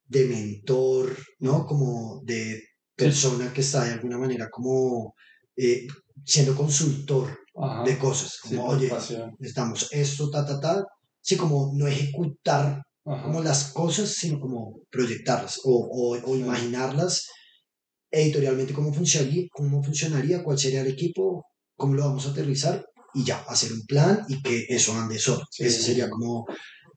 de 0.06 0.26
mentor, 0.26 1.16
¿no? 1.40 1.66
Como 1.66 2.22
de 2.24 2.62
persona 2.94 3.52
que 3.52 3.60
está 3.62 3.84
de 3.84 3.92
alguna 3.92 4.18
manera 4.18 4.48
como 4.50 5.14
eh, 5.56 5.86
siendo 6.24 6.54
consultor 6.56 7.38
Ajá. 7.58 7.84
de 7.84 7.98
cosas. 7.98 8.38
Sí, 8.42 8.56
Como, 8.56 8.66
por 8.68 8.76
oye, 8.76 8.90
necesitamos 9.38 9.88
esto, 9.92 10.30
ta, 10.30 10.44
ta, 10.44 10.60
ta. 10.60 10.84
Sí, 11.20 11.36
como 11.36 11.72
no 11.74 11.86
ejecutar 11.86 12.82
Ajá. 13.04 13.22
como 13.22 13.42
las 13.42 13.72
cosas, 13.72 14.10
sino 14.10 14.38
como 14.40 14.80
proyectarlas 14.90 15.60
o, 15.64 15.88
o, 15.90 16.30
o 16.30 16.36
imaginarlas 16.36 17.26
editorialmente 18.10 18.72
cómo 18.72 18.92
funcionaría, 18.92 19.44
cómo 19.52 19.82
funcionaría, 19.82 20.42
cuál 20.42 20.58
sería 20.58 20.80
el 20.80 20.88
equipo, 20.88 21.44
cómo 21.76 21.94
lo 21.94 22.04
vamos 22.04 22.26
a 22.26 22.30
aterrizar 22.30 22.84
y 23.14 23.24
ya, 23.24 23.38
hacer 23.48 23.72
un 23.72 23.84
plan 23.86 24.24
y 24.28 24.42
que 24.42 24.66
eso 24.68 24.92
ande 24.94 25.18
solo. 25.18 25.42
Sí. 25.50 25.64
Ese 25.64 25.82
sería 25.82 26.08
como, 26.08 26.46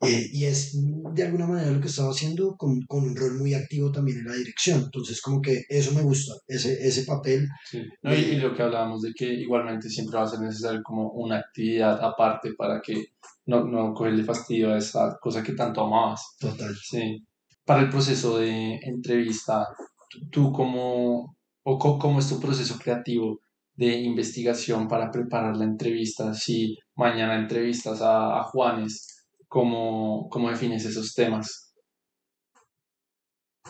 eh, 0.01 0.27
y 0.31 0.45
es 0.45 0.77
de 1.13 1.23
alguna 1.23 1.47
manera 1.47 1.71
lo 1.71 1.81
que 1.81 1.87
estaba 1.87 2.11
haciendo 2.11 2.55
con, 2.57 2.81
con 2.87 3.03
un 3.03 3.15
rol 3.15 3.37
muy 3.37 3.53
activo 3.53 3.91
también 3.91 4.19
en 4.19 4.25
la 4.27 4.33
dirección. 4.35 4.81
Entonces 4.85 5.21
como 5.21 5.41
que 5.41 5.63
eso 5.67 5.93
me 5.93 6.01
gusta, 6.01 6.33
ese, 6.47 6.73
ese 6.87 7.03
papel. 7.03 7.47
Sí. 7.69 7.81
No, 8.01 8.13
y, 8.13 8.19
y 8.19 8.35
lo 8.37 8.53
que 8.55 8.63
hablábamos 8.63 9.01
de 9.01 9.13
que 9.13 9.25
igualmente 9.25 9.89
siempre 9.89 10.17
va 10.17 10.23
a 10.23 10.27
ser 10.27 10.39
necesario 10.39 10.81
como 10.83 11.11
una 11.11 11.37
actividad 11.37 12.01
aparte 12.03 12.53
para 12.57 12.81
que 12.81 13.07
no, 13.45 13.65
no 13.65 13.93
cogerle 13.93 14.23
fastidio 14.23 14.73
a 14.73 14.77
esa 14.77 15.17
cosa 15.21 15.43
que 15.43 15.53
tanto 15.53 15.81
amabas. 15.81 16.21
Total. 16.39 16.73
Sí. 16.75 17.25
Para 17.65 17.81
el 17.81 17.89
proceso 17.89 18.37
de 18.39 18.75
entrevista, 18.83 19.67
¿tú- 20.09 20.29
¿tú 20.31 20.51
cómo, 20.53 21.35
o 21.63 21.77
cómo 21.99 22.19
es 22.19 22.29
tu 22.29 22.39
proceso 22.39 22.77
creativo 22.81 23.41
de 23.75 23.97
investigación 24.01 24.87
para 24.87 25.11
preparar 25.11 25.55
la 25.57 25.65
entrevista? 25.65 26.33
Si 26.33 26.77
mañana 26.95 27.37
entrevistas 27.39 28.01
a, 28.01 28.39
a 28.39 28.43
Juanes, 28.43 29.18
¿cómo, 29.49 30.29
cómo 30.29 30.49
defines 30.49 30.85
esos 30.85 31.13
temas? 31.13 31.73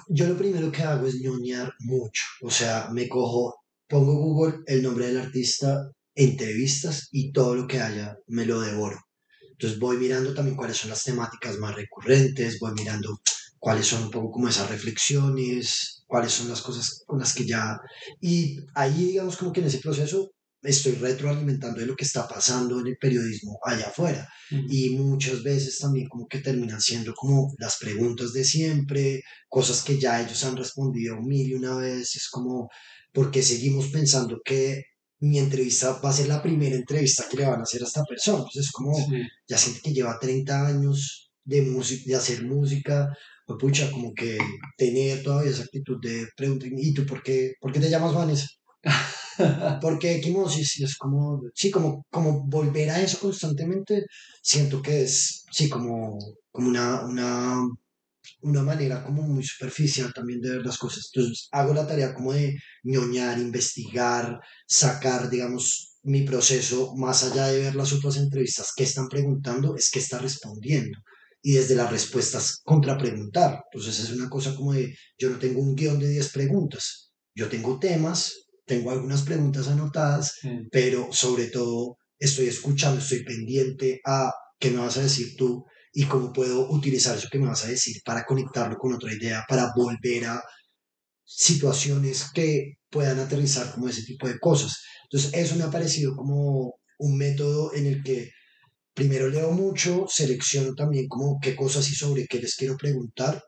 Yo 0.08 0.28
lo 0.28 0.38
primero 0.38 0.72
que 0.72 0.84
hago 0.84 1.08
es 1.08 1.16
ñoñar 1.16 1.74
mucho. 1.80 2.24
O 2.44 2.52
sea, 2.52 2.90
me 2.92 3.10
cojo, 3.10 3.56
pongo 3.88 4.14
Google 4.14 4.60
el 4.68 4.84
nombre 4.84 5.08
del 5.08 5.20
artista, 5.20 5.90
entrevistas 6.14 7.08
y 7.12 7.32
todo 7.32 7.56
lo 7.56 7.68
que 7.68 7.80
haya 7.80 8.16
me 8.28 8.46
lo 8.46 8.62
devoro. 8.62 9.00
Entonces 9.52 9.80
voy 9.80 9.98
mirando 9.98 10.34
también 10.34 10.56
cuáles 10.56 10.78
son 10.78 10.90
las 10.90 11.04
temáticas 11.04 11.58
más 11.58 11.76
recurrentes, 11.76 12.60
voy 12.60 12.72
mirando 12.74 13.20
cuáles 13.58 13.88
son 13.88 14.04
un 14.04 14.12
poco 14.12 14.32
como 14.32 14.48
esas 14.48 14.70
reflexiones, 14.70 16.04
cuáles 16.08 16.32
son 16.32 16.50
las 16.50 16.62
cosas 16.62 17.04
con 17.06 17.20
las 17.20 17.34
que 17.34 17.46
ya... 17.46 17.78
Y 18.22 18.58
ahí 18.74 19.06
digamos 19.06 19.38
como 19.38 19.52
que 19.52 19.60
en 19.60 19.68
ese 19.68 19.80
proceso 19.80 20.32
estoy 20.62 20.94
retroalimentando 20.94 21.80
de 21.80 21.86
lo 21.86 21.96
que 21.96 22.04
está 22.06 22.28
pasando 22.28 22.80
en 22.80 22.88
el 22.88 22.98
periodismo 22.98 23.60
allá 23.64 23.88
afuera 23.88 24.28
y 24.70 24.90
muchas 24.92 25.42
veces 25.44 25.78
también 25.80 26.08
como 26.10 26.28
que 26.28 26.40
terminan 26.40 26.82
siendo 26.82 27.14
como 27.14 27.54
las 27.60 27.78
preguntas 27.78 28.34
de 28.34 28.44
siempre, 28.44 29.22
cosas 29.48 29.84
que 29.84 30.00
ya 30.00 30.22
ellos 30.22 30.44
han 30.44 30.58
respondido 30.58 31.18
mil 31.22 31.48
y 31.50 31.54
una 31.54 31.76
vez, 31.78 32.16
es 32.16 32.28
como, 32.30 32.68
porque 33.14 33.42
seguimos 33.44 33.88
pensando 33.90 34.40
que 34.44 34.84
mi 35.22 35.38
entrevista 35.38 36.00
va 36.04 36.10
a 36.10 36.14
ser 36.14 36.28
la 36.28 36.42
primera 36.42 36.76
entrevista 36.76 37.26
que 37.30 37.38
le 37.38 37.46
van 37.46 37.60
a 37.60 37.64
hacer 37.64 37.82
a 37.82 37.86
esta 37.86 38.04
persona? 38.04 38.40
Entonces 38.40 38.66
es 38.66 38.72
como, 38.72 38.96
Sí. 38.96 39.22
ya 39.48 39.58
siente 39.58 39.82
que 39.84 39.94
lleva 39.94 40.18
30 40.20 40.66
años 40.68 41.32
de, 41.44 41.62
de 42.06 42.16
hacer 42.16 42.44
música, 42.44 43.08
o 43.46 43.58
pucha, 43.58 43.92
como 43.92 44.14
que 44.14 44.38
tener 44.78 45.22
todavía 45.24 45.52
esa 45.52 45.64
actitud 45.64 45.98
de 46.02 46.28
preguntar, 46.38 46.70
¿y 46.76 46.94
tú 46.94 47.06
por 47.06 47.22
qué, 47.24 47.54
por 47.60 47.72
qué 47.72 47.80
te 47.80 47.90
llamas 47.90 48.14
Vanessa? 48.14 48.48
¿Por 49.82 49.98
qué 50.00 50.16
equimosis? 50.16 50.80
Y 50.80 50.84
es 50.84 50.98
como, 50.98 51.42
sí, 51.54 51.72
como, 51.72 52.06
como 52.10 52.46
volver 52.48 52.90
a 52.90 53.02
eso 53.02 53.20
constantemente, 53.20 54.06
siento 54.42 54.82
que 54.82 55.04
es, 55.04 55.46
sí, 55.52 55.70
como, 55.70 56.18
como 56.52 56.70
una, 56.70 57.06
una, 57.06 57.62
una 58.42 58.64
manera 58.64 59.04
como 59.04 59.24
muy 59.24 59.44
superficial 59.44 60.14
también 60.14 60.42
de 60.42 60.52
ver 60.52 60.66
las 60.66 60.78
cosas. 60.78 61.10
Entonces 61.14 61.48
hago 61.52 61.74
la 61.74 61.88
tarea 61.88 62.14
como 62.14 62.34
de 62.34 62.58
ñoñar, 62.84 63.40
investigar, 63.40 64.40
sacar, 64.68 65.30
digamos, 65.30 65.98
mi 66.04 66.24
proceso 66.24 66.96
más 66.96 67.24
allá 67.24 67.48
de 67.48 67.60
ver 67.60 67.76
las 67.76 67.94
otras 67.94 68.18
entrevistas, 68.18 68.74
qué 68.76 68.84
están 68.84 69.08
preguntando, 69.10 69.76
es 69.76 69.90
qué 69.92 70.00
está 70.00 70.20
respondiendo. 70.20 70.98
Y 71.42 71.54
desde 71.54 71.76
las 71.76 71.90
respuestas 71.92 72.62
contrapreguntar. 72.64 73.64
Entonces 73.72 74.00
es 74.04 74.12
una 74.12 74.30
cosa 74.30 74.56
como 74.56 74.74
de, 74.74 74.94
yo 75.18 75.30
no 75.30 75.40
tengo 75.40 75.62
un 75.62 75.76
guion 75.76 76.00
de 76.00 76.10
10 76.10 76.32
preguntas. 76.32 77.12
yo 77.36 77.48
tengo 77.48 77.80
temas, 77.80 78.49
tengo 78.70 78.92
algunas 78.92 79.24
preguntas 79.24 79.68
anotadas, 79.68 80.36
pero 80.72 81.10
sobre 81.12 81.48
todo 81.48 81.98
estoy 82.20 82.48
escuchando, 82.48 83.02
estoy 83.02 83.24
pendiente 83.24 84.00
a 84.06 84.32
qué 84.60 84.70
me 84.70 84.78
vas 84.78 84.98
a 84.98 85.02
decir 85.02 85.36
tú 85.36 85.66
y 85.92 86.06
cómo 86.06 86.32
puedo 86.32 86.70
utilizar 86.70 87.18
eso 87.18 87.30
que 87.32 87.40
me 87.40 87.48
vas 87.48 87.66
a 87.66 87.70
decir 87.70 87.98
para 88.06 88.26
conectarlo 88.26 88.78
con 88.78 88.94
otra 88.94 89.12
idea, 89.12 89.44
para 89.50 89.72
volver 89.76 90.26
a 90.26 90.44
situaciones 91.26 92.28
que 92.32 92.76
puedan 92.92 93.20
aterrizar 93.20 93.74
como 93.74 93.90
ese 93.90 94.04
tipo 94.04 94.28
de 94.28 94.40
cosas. 94.40 94.84
Entonces, 95.06 95.34
eso 95.34 95.56
me 95.56 95.64
ha 95.64 95.72
parecido 95.72 96.16
como 96.16 96.76
un 97.00 97.18
método 97.18 97.74
en 97.74 97.88
el 97.88 98.04
que 98.04 98.30
primero 98.94 99.30
leo 99.30 99.52
mucho, 99.52 100.06
selecciono 100.08 100.76
también 100.76 101.08
como 101.08 101.40
qué 101.42 101.56
cosas 101.56 101.90
y 101.90 101.96
sobre 101.96 102.28
qué 102.28 102.40
les 102.40 102.56
quiero 102.56 102.78
preguntar, 102.78 103.42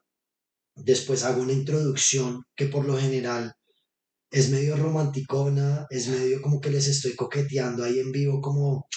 después 0.76 1.24
hago 1.24 1.44
una 1.44 1.54
introducción 1.54 2.42
que 2.56 2.66
por 2.66 2.86
lo 2.86 2.98
general 2.98 3.54
es 4.32 4.50
medio 4.50 4.76
romanticona, 4.78 5.86
es 5.90 6.08
medio 6.08 6.42
como 6.42 6.60
que 6.62 6.72
les 6.72 6.88
estoy 6.88 7.16
coqueteando 7.16 7.84
ahí 7.84 8.00
en 8.00 8.12
vivo 8.12 8.42
como, 8.42 8.88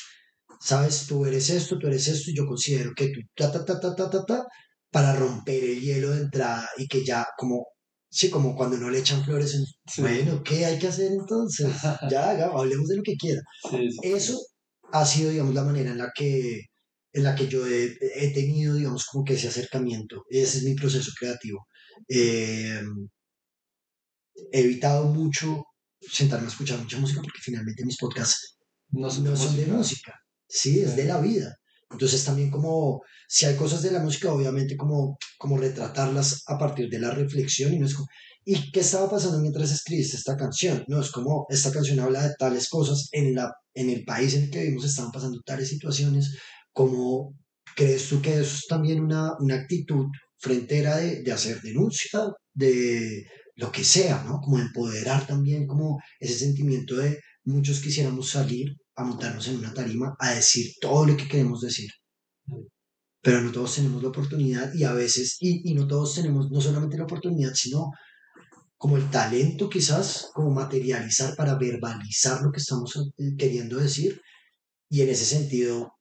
sabes, 0.61 1.07
tú 1.07 1.27
eres 1.27 1.51
esto, 1.51 1.79
tú 1.79 1.87
eres 1.89 2.09
esto, 2.09 2.31
y 2.31 2.37
yo 2.37 2.47
considero 2.47 2.93
que 2.97 3.09
tú 3.09 3.21
ta 3.37 3.51
ta 3.53 3.65
ta 3.65 3.81
ta 3.81 3.95
ta 3.97 4.11
ta 4.11 4.25
ta 4.25 4.45
para 4.91 5.15
romper 5.17 5.63
el 5.65 5.81
hielo 5.81 6.11
de 6.13 6.23
entrada 6.23 6.69
y 6.79 6.87
que 6.89 7.05
ya 7.05 7.27
como 7.39 7.67
Sí, 8.17 8.31
como 8.31 8.55
cuando 8.55 8.77
no 8.79 8.91
le 8.91 9.01
echan 9.01 9.25
flores 9.25 9.55
en... 9.57 9.65
Sí. 9.93 10.01
Bueno, 10.01 10.41
¿qué 10.45 10.65
hay 10.67 10.79
que 10.79 10.87
hacer 10.87 11.11
entonces? 11.11 11.67
Ya, 12.13 12.31
haga- 12.31 12.53
hablemos 12.55 12.87
de 12.89 12.97
lo 12.99 13.03
que 13.03 13.17
quiera. 13.17 13.41
Sí, 13.69 13.91
sí. 13.91 13.99
Eso 14.05 14.39
ha 14.93 15.05
sido, 15.05 15.31
digamos, 15.31 15.53
la 15.53 15.65
manera 15.65 15.91
en 15.91 15.99
la 15.99 16.13
que, 16.15 16.61
en 17.13 17.25
la 17.25 17.35
que 17.35 17.49
yo 17.49 17.67
he, 17.67 17.93
he 18.15 18.33
tenido, 18.33 18.77
digamos, 18.77 19.07
como 19.07 19.25
que 19.25 19.35
ese 19.35 19.49
acercamiento. 19.49 20.23
Ese 20.31 20.59
es 20.59 20.65
mi 20.65 20.75
proceso 20.77 21.11
creativo. 21.19 21.67
Eh, 22.09 22.81
he 24.53 24.61
evitado 24.61 25.07
mucho 25.07 25.65
sentarme 26.01 26.47
a 26.47 26.51
escuchar 26.51 26.79
mucha 26.79 26.99
música 26.99 27.21
porque 27.23 27.41
finalmente 27.43 27.85
mis 27.85 27.97
podcasts 27.99 28.59
No 28.91 29.11
son 29.11 29.25
de 29.25 29.31
no 29.31 29.37
son 29.37 29.57
de 29.57 29.67
música. 29.67 29.77
música, 29.79 30.13
sí, 30.49 30.81
es 30.81 30.97
de 30.97 31.05
la 31.05 31.21
vida. 31.21 31.55
Entonces 31.91 32.25
también 32.25 32.51
como, 32.51 33.03
si 33.29 33.47
hay 33.47 33.57
cosas 33.57 33.83
de 33.83 33.93
la 33.93 34.01
música, 34.01 34.33
obviamente 34.33 34.77
como, 34.77 35.17
como 35.39 35.59
retratarlas 35.59 36.43
a 36.47 36.59
partir 36.59 36.89
de 36.89 36.99
la 36.99 37.11
reflexión 37.11 37.73
y 37.73 37.79
no 37.79 37.87
es 37.87 37.95
como, 37.95 38.09
¿y 38.45 38.71
qué 38.73 38.81
estaba 38.81 39.09
pasando 39.11 39.39
mientras 39.41 39.71
escribiste 39.73 40.17
esta 40.17 40.37
canción? 40.37 40.85
No, 40.89 41.01
es 41.01 41.11
como, 41.11 41.47
esta 41.49 41.71
canción 41.73 42.01
habla 42.01 42.27
de 42.29 42.35
tales 42.39 42.69
cosas, 42.69 43.09
en, 43.13 43.35
la, 43.35 43.53
en 43.75 43.91
el 43.91 44.05
país 44.05 44.35
en 44.35 44.45
el 44.45 44.51
que 44.51 44.61
vivimos 44.63 44.85
estaban 44.85 45.13
pasando 45.13 45.41
tales 45.45 45.69
situaciones, 45.69 46.37
como 46.73 47.35
crees 47.77 48.09
tú 48.09 48.21
que 48.21 48.35
eso 48.41 48.57
es 48.57 48.67
también 48.69 49.01
una, 49.01 49.33
una 49.39 49.55
actitud 49.57 50.07
frentera 50.39 50.97
de, 50.97 51.23
de 51.23 51.33
hacer 51.33 51.61
denuncia, 51.63 52.21
de 52.53 53.25
lo 53.57 53.71
que 53.71 53.85
sea, 53.85 54.23
¿no? 54.25 54.41
Como 54.41 54.59
empoderar 54.59 55.27
también 55.27 55.67
como 55.67 56.01
ese 56.19 56.39
sentimiento 56.39 56.97
de 56.97 57.21
muchos 57.45 57.81
quisiéramos 57.81 58.31
salir 58.31 58.77
a 58.97 59.05
montarnos 59.05 59.47
en 59.49 59.59
una 59.59 59.75
tarima 59.75 60.17
a 60.19 60.31
decir 60.33 60.73
todo 60.81 61.07
lo 61.07 61.17
que 61.17 61.29
queremos 61.29 61.61
decir. 61.61 61.91
Pero 63.23 63.41
no 63.41 63.53
todos 63.53 63.77
tenemos 63.77 64.03
la 64.03 64.11
oportunidad 64.11 64.73
y 64.75 64.85
a 64.85 64.93
veces, 64.93 65.37
y, 65.41 65.71
y 65.71 65.75
no 65.75 65.87
todos 65.87 66.15
tenemos 66.15 66.51
no 66.51 66.61
solamente 66.61 66.99
la 66.99 67.05
oportunidad, 67.05 67.55
sino 67.55 67.91
como 68.77 68.97
el 68.99 69.09
talento 69.11 69.71
quizás, 69.71 70.31
como 70.35 70.51
materializar 70.51 71.35
para 71.37 71.55
verbalizar 71.55 72.43
lo 72.43 72.53
que 72.53 72.61
estamos 72.61 72.95
eh, 73.17 73.35
queriendo 73.39 73.79
decir. 73.79 74.21
Y 74.91 75.01
en 75.01 75.09
ese 75.09 75.25
sentido, 75.25 75.95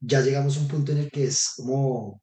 ya 0.00 0.20
llegamos 0.20 0.56
a 0.56 0.60
un 0.60 0.68
punto 0.68 0.92
en 0.92 0.98
el 0.98 1.10
que 1.10 1.24
es 1.24 1.52
como 1.56 2.20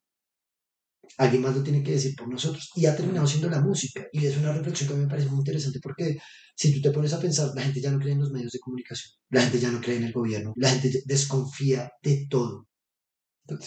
alguien 1.17 1.41
más 1.41 1.56
lo 1.56 1.63
tiene 1.63 1.84
que 1.84 1.91
decir 1.93 2.15
por 2.15 2.28
nosotros. 2.30 2.69
Y 2.76 2.86
ha 2.86 2.95
terminado 2.95 3.28
siendo 3.28 3.50
la 3.50 3.62
música. 3.62 4.06
Y 4.12 4.26
es 4.26 4.38
una 4.38 4.54
reflexión 4.54 4.88
que 4.88 4.93
a 4.93 4.97
mí 4.97 5.04
me 5.04 5.10
parece 5.10 5.30
muy 5.30 5.39
interesante 5.39 5.80
porque 5.82 6.17
si 6.56 6.74
tú 6.74 6.82
te 6.82 6.91
pones 6.91 7.13
a 7.13 7.19
pensar, 7.19 7.52
la 7.56 7.62
gente 7.63 7.82
ya 7.82 7.91
no 7.91 8.00
cree 8.00 8.13
en 8.13 8.19
los 8.21 8.32
medios 8.32 8.52
de 8.52 8.60
comunicación, 8.60 9.12
la 9.30 9.41
gente 9.41 9.60
ya 9.60 9.71
no 9.71 9.82
cree 9.82 9.97
en 9.97 10.04
el 10.06 10.13
gobierno, 10.13 10.54
la 10.58 10.69
gente 10.69 11.02
desconfía 11.06 11.91
de 12.04 12.28
todo. 12.30 12.67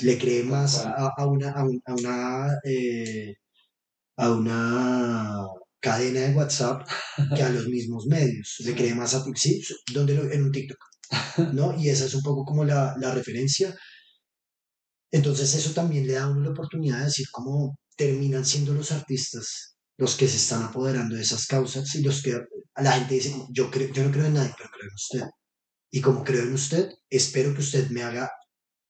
Le 0.02 0.18
cree 0.18 0.42
más 0.44 0.78
a, 0.84 1.08
a 1.16 1.26
una, 1.26 1.50
a, 1.50 1.64
un- 1.64 1.82
a 1.86 1.94
una, 1.94 2.48
eh, 2.64 3.34
a 4.16 4.32
una 4.32 5.44
cadena 5.80 6.20
de 6.22 6.34
WhatsApp 6.34 6.88
que 7.36 7.42
a 7.42 7.50
los 7.50 7.66
mismos 7.68 8.06
medios. 8.06 8.56
Le 8.64 8.74
cree 8.74 8.94
más 8.94 9.14
a 9.14 9.24
sí, 9.36 9.62
donde 9.94 10.14
en 10.34 10.44
un 10.44 10.52
TikTok. 10.52 10.78
¿no? 11.54 11.76
Y 11.78 11.88
esa 11.90 12.06
es 12.06 12.14
un 12.14 12.22
poco 12.22 12.44
como 12.44 12.64
la, 12.64 12.94
la 13.00 13.14
referencia. 13.14 13.76
Entonces 15.14 15.54
eso 15.54 15.70
también 15.70 16.08
le 16.08 16.14
da 16.14 16.24
a 16.24 16.28
uno 16.28 16.40
la 16.40 16.50
oportunidad 16.50 16.98
de 16.98 17.04
decir 17.04 17.26
cómo 17.30 17.78
terminan 17.96 18.44
siendo 18.44 18.74
los 18.74 18.90
artistas 18.90 19.76
los 19.96 20.16
que 20.16 20.26
se 20.26 20.38
están 20.38 20.64
apoderando 20.64 21.14
de 21.14 21.22
esas 21.22 21.46
causas 21.46 21.94
y 21.94 22.02
los 22.02 22.20
que 22.20 22.32
a 22.74 22.82
la 22.82 22.90
gente 22.90 23.14
dice, 23.14 23.32
yo, 23.50 23.70
creo, 23.70 23.92
yo 23.92 24.02
no 24.02 24.10
creo 24.10 24.26
en 24.26 24.34
nadie, 24.34 24.52
pero 24.58 24.70
creo 24.70 24.88
en 24.88 24.94
usted. 24.94 25.22
Y 25.92 26.00
como 26.00 26.24
creo 26.24 26.42
en 26.42 26.52
usted, 26.52 26.90
espero 27.08 27.54
que 27.54 27.60
usted 27.60 27.90
me 27.90 28.02
haga 28.02 28.28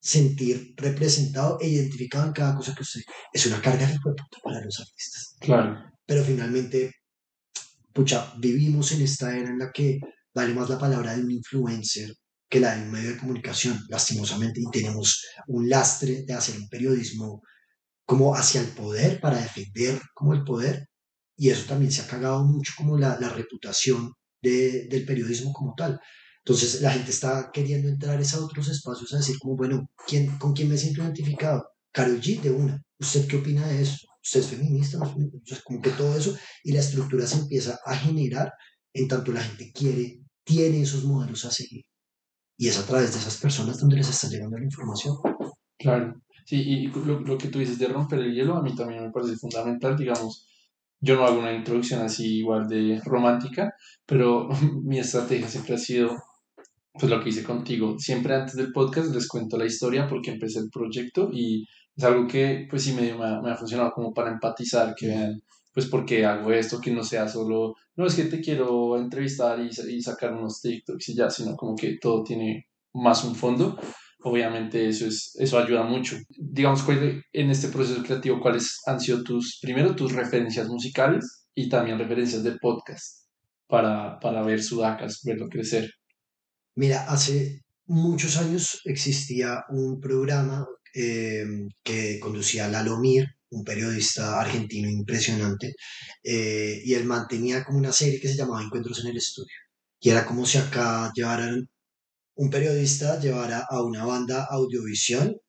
sentir 0.00 0.72
representado 0.78 1.58
e 1.60 1.68
identificado 1.68 2.28
en 2.28 2.32
cada 2.32 2.56
cosa 2.56 2.74
que 2.74 2.84
usted... 2.84 3.02
Es 3.30 3.44
una 3.44 3.60
carga 3.60 3.86
de 3.86 3.98
puta 4.00 4.24
para 4.42 4.64
los 4.64 4.80
artistas. 4.80 5.36
Claro. 5.40 5.76
Pero 6.06 6.24
finalmente, 6.24 6.90
pucha, 7.92 8.32
vivimos 8.38 8.92
en 8.92 9.02
esta 9.02 9.36
era 9.36 9.50
en 9.50 9.58
la 9.58 9.70
que 9.70 10.00
vale 10.34 10.54
más 10.54 10.70
la 10.70 10.78
palabra 10.78 11.14
de 11.14 11.22
un 11.22 11.32
influencer 11.32 12.14
que 12.54 12.60
la 12.60 12.76
de 12.76 12.82
un 12.84 12.92
medio 12.92 13.10
de 13.10 13.18
comunicación, 13.18 13.76
lastimosamente, 13.88 14.60
y 14.60 14.70
tenemos 14.70 15.24
un 15.48 15.68
lastre 15.68 16.22
de 16.24 16.34
hacer 16.34 16.56
un 16.56 16.68
periodismo 16.68 17.42
como 18.06 18.36
hacia 18.36 18.60
el 18.60 18.68
poder, 18.68 19.20
para 19.20 19.40
defender 19.40 20.00
como 20.14 20.34
el 20.34 20.44
poder, 20.44 20.86
y 21.36 21.50
eso 21.50 21.66
también 21.66 21.90
se 21.90 22.02
ha 22.02 22.06
cagado 22.06 22.44
mucho 22.44 22.72
como 22.76 22.96
la, 22.96 23.16
reputación 23.30 24.12
de- 24.40 24.86
del 24.88 25.04
periodismo 25.04 25.52
como 25.52 25.74
tal. 25.76 25.98
Entonces 26.44 26.80
la 26.80 26.92
gente 26.92 27.10
está 27.10 27.50
queriendo 27.52 27.88
entrar 27.88 28.20
a 28.22 28.38
otros 28.38 28.68
espacios 28.68 29.12
a 29.12 29.18
decir 29.18 29.36
como, 29.40 29.56
bueno, 29.56 29.90
¿quién, 30.06 30.38
¿con 30.38 30.52
quién 30.52 30.68
me 30.68 30.78
siento 30.78 31.02
identificado? 31.02 31.66
Karol 31.92 32.20
G 32.20 32.40
de 32.40 32.52
una. 32.52 32.80
¿Usted 33.00 33.26
qué 33.26 33.36
opina 33.38 33.66
de 33.66 33.82
eso? 33.82 33.96
¿Usted 34.22 34.40
es 34.40 34.46
feminista? 34.46 34.98
Entonces, 35.16 35.60
como 35.64 35.82
que 35.82 35.90
todo 35.90 36.16
eso 36.16 36.36
y 36.62 36.70
la 36.72 36.80
estructura 36.80 37.26
se 37.26 37.38
empieza 37.38 37.80
a 37.84 37.96
generar 37.96 38.52
en 38.92 39.08
tanto 39.08 39.32
la 39.32 39.42
gente 39.42 39.72
quiere, 39.72 40.20
tiene 40.44 40.82
esos 40.82 41.02
modelos 41.04 41.44
a 41.46 41.50
seguir. 41.50 41.84
Y 42.56 42.68
es 42.68 42.78
a 42.78 42.86
través 42.86 43.12
de 43.12 43.18
esas 43.18 43.36
personas 43.38 43.80
donde 43.80 43.96
les 43.96 44.08
está 44.08 44.28
llegando 44.28 44.56
la 44.56 44.64
información. 44.64 45.16
Claro. 45.78 46.14
Sí, 46.44 46.56
y 46.60 46.86
lo, 46.88 47.20
lo 47.20 47.38
que 47.38 47.48
tú 47.48 47.58
dices 47.58 47.78
de 47.78 47.88
romper 47.88 48.20
el 48.20 48.34
hielo 48.34 48.56
a 48.56 48.62
mí 48.62 48.74
también 48.74 49.02
me 49.02 49.10
parece 49.10 49.36
fundamental, 49.36 49.96
digamos. 49.96 50.46
Yo 51.00 51.16
no 51.16 51.24
hago 51.24 51.38
una 51.38 51.52
introducción 51.52 52.02
así 52.02 52.38
igual 52.38 52.68
de 52.68 53.00
romántica, 53.04 53.74
pero 54.06 54.48
mi 54.84 54.98
estrategia 54.98 55.48
siempre 55.48 55.74
ha 55.74 55.78
sido, 55.78 56.16
pues 56.92 57.10
lo 57.10 57.22
que 57.22 57.30
hice 57.30 57.44
contigo. 57.44 57.98
Siempre 57.98 58.34
antes 58.34 58.56
del 58.56 58.72
podcast 58.72 59.14
les 59.14 59.28
cuento 59.28 59.56
la 59.56 59.66
historia 59.66 60.06
porque 60.08 60.30
empecé 60.30 60.60
el 60.60 60.70
proyecto 60.70 61.30
y 61.32 61.66
es 61.96 62.04
algo 62.04 62.26
que 62.26 62.66
pues 62.68 62.84
sí 62.84 62.92
medio 62.92 63.18
me 63.18 63.26
ha, 63.26 63.40
me 63.40 63.50
ha 63.50 63.56
funcionado 63.56 63.92
como 63.92 64.12
para 64.12 64.30
empatizar, 64.30 64.94
que 64.94 65.08
vean 65.08 65.42
pues 65.72 65.86
por 65.86 66.04
qué 66.06 66.24
hago 66.24 66.52
esto, 66.52 66.80
que 66.80 66.92
no 66.92 67.02
sea 67.02 67.28
solo, 67.28 67.74
no 67.96 68.06
es 68.06 68.14
que 68.14 68.24
te 68.24 68.40
quiero 68.40 68.98
entrevistar 68.98 69.60
y, 69.60 69.70
y 69.90 70.02
sacar 70.02 70.32
unos 70.32 70.60
TikToks 70.60 71.08
y 71.10 71.14
ya, 71.14 71.30
sino 71.30 71.56
como 71.56 71.74
que 71.76 71.98
todo 72.00 72.22
tiene 72.22 72.68
más 72.92 73.24
un 73.24 73.34
fondo. 73.34 73.78
Obviamente 74.22 74.88
eso 74.88 75.06
es 75.06 75.36
eso 75.38 75.58
ayuda 75.58 75.82
mucho. 75.82 76.16
Digamos 76.30 76.84
en 77.32 77.50
este 77.50 77.68
proceso 77.68 78.02
creativo 78.02 78.40
cuáles 78.40 78.80
han 78.86 79.00
sido 79.00 79.22
tus 79.22 79.58
primero 79.60 79.94
tus 79.94 80.12
referencias 80.12 80.68
musicales 80.68 81.46
y 81.54 81.68
también 81.68 81.98
referencias 81.98 82.42
de 82.42 82.56
podcast 82.58 83.26
para, 83.66 84.18
para 84.20 84.42
ver 84.42 84.62
sudacas 84.62 85.20
verlo 85.24 85.48
crecer 85.48 85.90
Mira, 86.76 87.04
hace 87.08 87.62
muchos 87.86 88.36
años 88.36 88.80
existía 88.84 89.64
un 89.68 90.00
programa 90.00 90.66
eh, 90.92 91.44
que 91.84 92.18
conducía 92.18 92.66
Lalo 92.68 92.98
Mir, 92.98 93.36
un 93.56 93.64
periodista 93.64 94.40
argentino 94.40 94.88
impresionante, 94.88 95.74
eh, 96.22 96.80
y 96.84 96.94
él 96.94 97.04
mantenía 97.04 97.64
como 97.64 97.78
una 97.78 97.92
serie 97.92 98.20
que 98.20 98.28
se 98.28 98.36
llamaba 98.36 98.62
Encuentros 98.62 99.00
en 99.00 99.10
el 99.10 99.16
Estudio. 99.16 99.56
Y 100.00 100.10
era 100.10 100.26
como 100.26 100.44
si 100.46 100.58
acá 100.58 101.10
llevaran 101.14 101.68
un 102.36 102.50
periodista 102.50 103.20
llevara 103.20 103.66
a 103.68 103.82
una 103.82 104.04
banda 104.04 104.46
audiovisual 104.50 105.40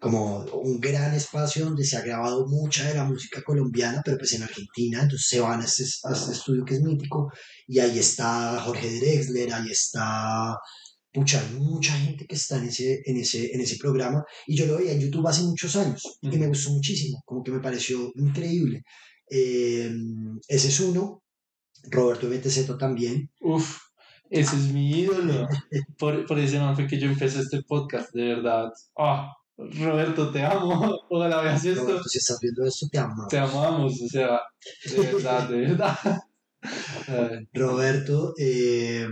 como 0.00 0.44
un 0.44 0.80
gran 0.80 1.14
espacio 1.14 1.64
donde 1.64 1.84
se 1.84 1.96
ha 1.96 2.02
grabado 2.02 2.46
mucha 2.48 2.88
de 2.88 2.94
la 2.94 3.04
música 3.04 3.40
colombiana, 3.42 4.02
pero 4.04 4.18
pues 4.18 4.32
en 4.32 4.42
Argentina, 4.42 5.00
entonces 5.02 5.28
se 5.28 5.40
van 5.40 5.60
a 5.62 5.64
este, 5.64 5.84
a 6.04 6.12
este 6.12 6.32
estudio 6.32 6.64
que 6.64 6.74
es 6.74 6.82
mítico, 6.82 7.30
y 7.68 7.78
ahí 7.78 8.00
está 8.00 8.60
Jorge 8.64 8.98
Drexler, 8.98 9.54
ahí 9.54 9.70
está, 9.70 10.56
pucha, 11.12 11.40
hay 11.40 11.60
mucha 11.60 11.92
gente 11.94 12.26
que 12.26 12.34
está 12.34 12.58
en 12.58 12.64
ese, 12.64 13.02
en 13.04 13.16
ese, 13.16 13.52
en 13.52 13.60
ese 13.60 13.76
programa, 13.76 14.24
y 14.46 14.56
yo 14.56 14.66
lo 14.66 14.78
veía 14.78 14.92
en 14.92 15.00
YouTube 15.00 15.26
hace 15.28 15.42
muchos 15.42 15.76
años, 15.76 16.18
y 16.20 16.28
me 16.28 16.46
gustó 16.48 16.70
muchísimo, 16.70 17.22
como 17.24 17.42
que 17.42 17.50
me 17.50 17.60
pareció 17.60 18.12
increíble. 18.16 18.82
Eh, 19.30 19.92
ese 20.48 20.68
es 20.68 20.80
uno, 20.80 21.22
Roberto 21.90 22.26
MTZ 22.26 22.78
también, 22.78 23.30
Uf, 23.40 23.78
ese 24.30 24.56
es 24.56 24.72
mi 24.72 24.90
ídolo. 25.00 25.46
Por, 25.98 26.26
por 26.26 26.38
ese 26.38 26.58
fue 26.74 26.86
que 26.86 26.98
yo 26.98 27.06
empecé 27.06 27.40
este 27.40 27.62
podcast 27.62 28.14
de 28.14 28.34
verdad. 28.34 28.70
Ah 28.96 29.30
Roberto 29.56 30.30
te 30.30 30.42
amo. 30.42 30.98
Ojalá 31.10 31.42
veas 31.42 31.64
esto. 31.64 31.82
Roberto, 31.82 32.08
si 32.08 32.18
estás 32.18 32.38
viendo 32.40 32.64
esto, 32.64 32.86
te 32.90 32.98
amo. 32.98 33.26
te 33.28 33.38
amamos 33.38 34.00
o 34.00 34.08
sea 34.08 34.40
de 34.86 35.12
verdad 35.12 35.48
de 35.48 35.56
verdad. 35.66 35.96
Roberto, 37.52 38.34
eh, 38.38 39.08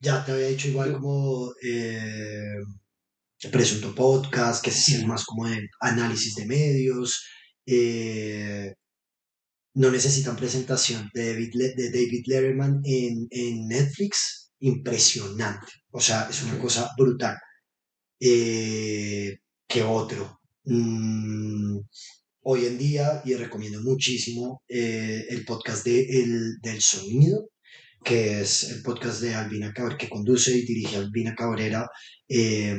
ya 0.00 0.24
te 0.24 0.32
había 0.32 0.48
dicho 0.48 0.68
igual 0.68 0.92
como 0.92 1.52
eh, 1.62 2.62
Presunto 3.50 3.94
Podcast, 3.94 4.62
que 4.64 4.70
es 4.70 5.04
más 5.06 5.24
como 5.24 5.48
de 5.48 5.68
análisis 5.80 6.34
de 6.34 6.46
medios. 6.46 7.24
Eh, 7.66 8.74
no 9.74 9.90
necesitan 9.90 10.36
presentación 10.36 11.10
de 11.14 11.32
David, 11.32 11.52
de 11.76 11.90
David 11.90 12.24
Letterman 12.26 12.80
en, 12.84 13.26
en, 13.30 13.68
Netflix. 13.68 14.52
Impresionante. 14.60 15.72
O 15.90 16.00
sea, 16.00 16.28
es 16.30 16.42
una 16.42 16.58
cosa 16.58 16.90
brutal. 16.96 17.36
Eh, 18.20 19.36
que 19.68 19.82
otro. 19.82 20.40
Mm, 20.64 21.80
hoy 22.42 22.66
en 22.66 22.78
día, 22.78 23.22
y 23.24 23.34
recomiendo 23.34 23.82
muchísimo 23.82 24.62
eh, 24.68 25.24
el 25.28 25.44
podcast 25.44 25.84
de 25.84 26.00
el, 26.00 26.58
del 26.62 26.80
sonido, 26.80 27.48
que 28.04 28.42
es 28.42 28.70
el 28.70 28.82
podcast 28.82 29.20
de 29.20 29.34
Albina 29.34 29.72
Cabrera, 29.72 29.98
que 29.98 30.08
conduce 30.08 30.56
y 30.56 30.64
dirige 30.64 30.96
Albina 30.96 31.34
Cabrera. 31.34 31.88
Eh, 32.28 32.76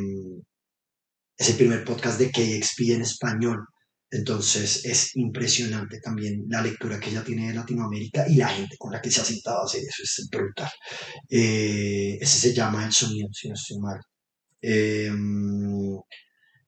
es 1.38 1.50
el 1.50 1.56
primer 1.56 1.84
podcast 1.84 2.20
de 2.20 2.32
KXP 2.32 2.92
en 2.92 3.02
español. 3.02 3.66
Entonces 4.10 4.86
es 4.86 5.16
impresionante 5.16 6.00
también 6.00 6.46
la 6.48 6.62
lectura 6.62 7.00
que 7.00 7.10
ella 7.10 7.24
tiene 7.24 7.48
de 7.48 7.56
Latinoamérica 7.56 8.30
y 8.30 8.36
la 8.36 8.48
gente 8.48 8.78
con 8.78 8.94
la 8.94 9.02
que 9.02 9.12
se 9.12 9.20
ha 9.20 9.26
sentado 9.26 9.62
a 9.62 9.66
hacer 9.66 9.82
eso 9.82 10.04
es 10.04 10.30
brutal. 10.32 10.70
Eh, 11.28 12.18
ese 12.22 12.40
se 12.40 12.54
llama 12.54 12.86
El 12.86 12.94
Sonido, 12.94 13.28
si 13.34 13.50
no 13.50 13.56
estoy 13.56 13.80
mal. 13.80 14.00
Eh, 14.62 15.12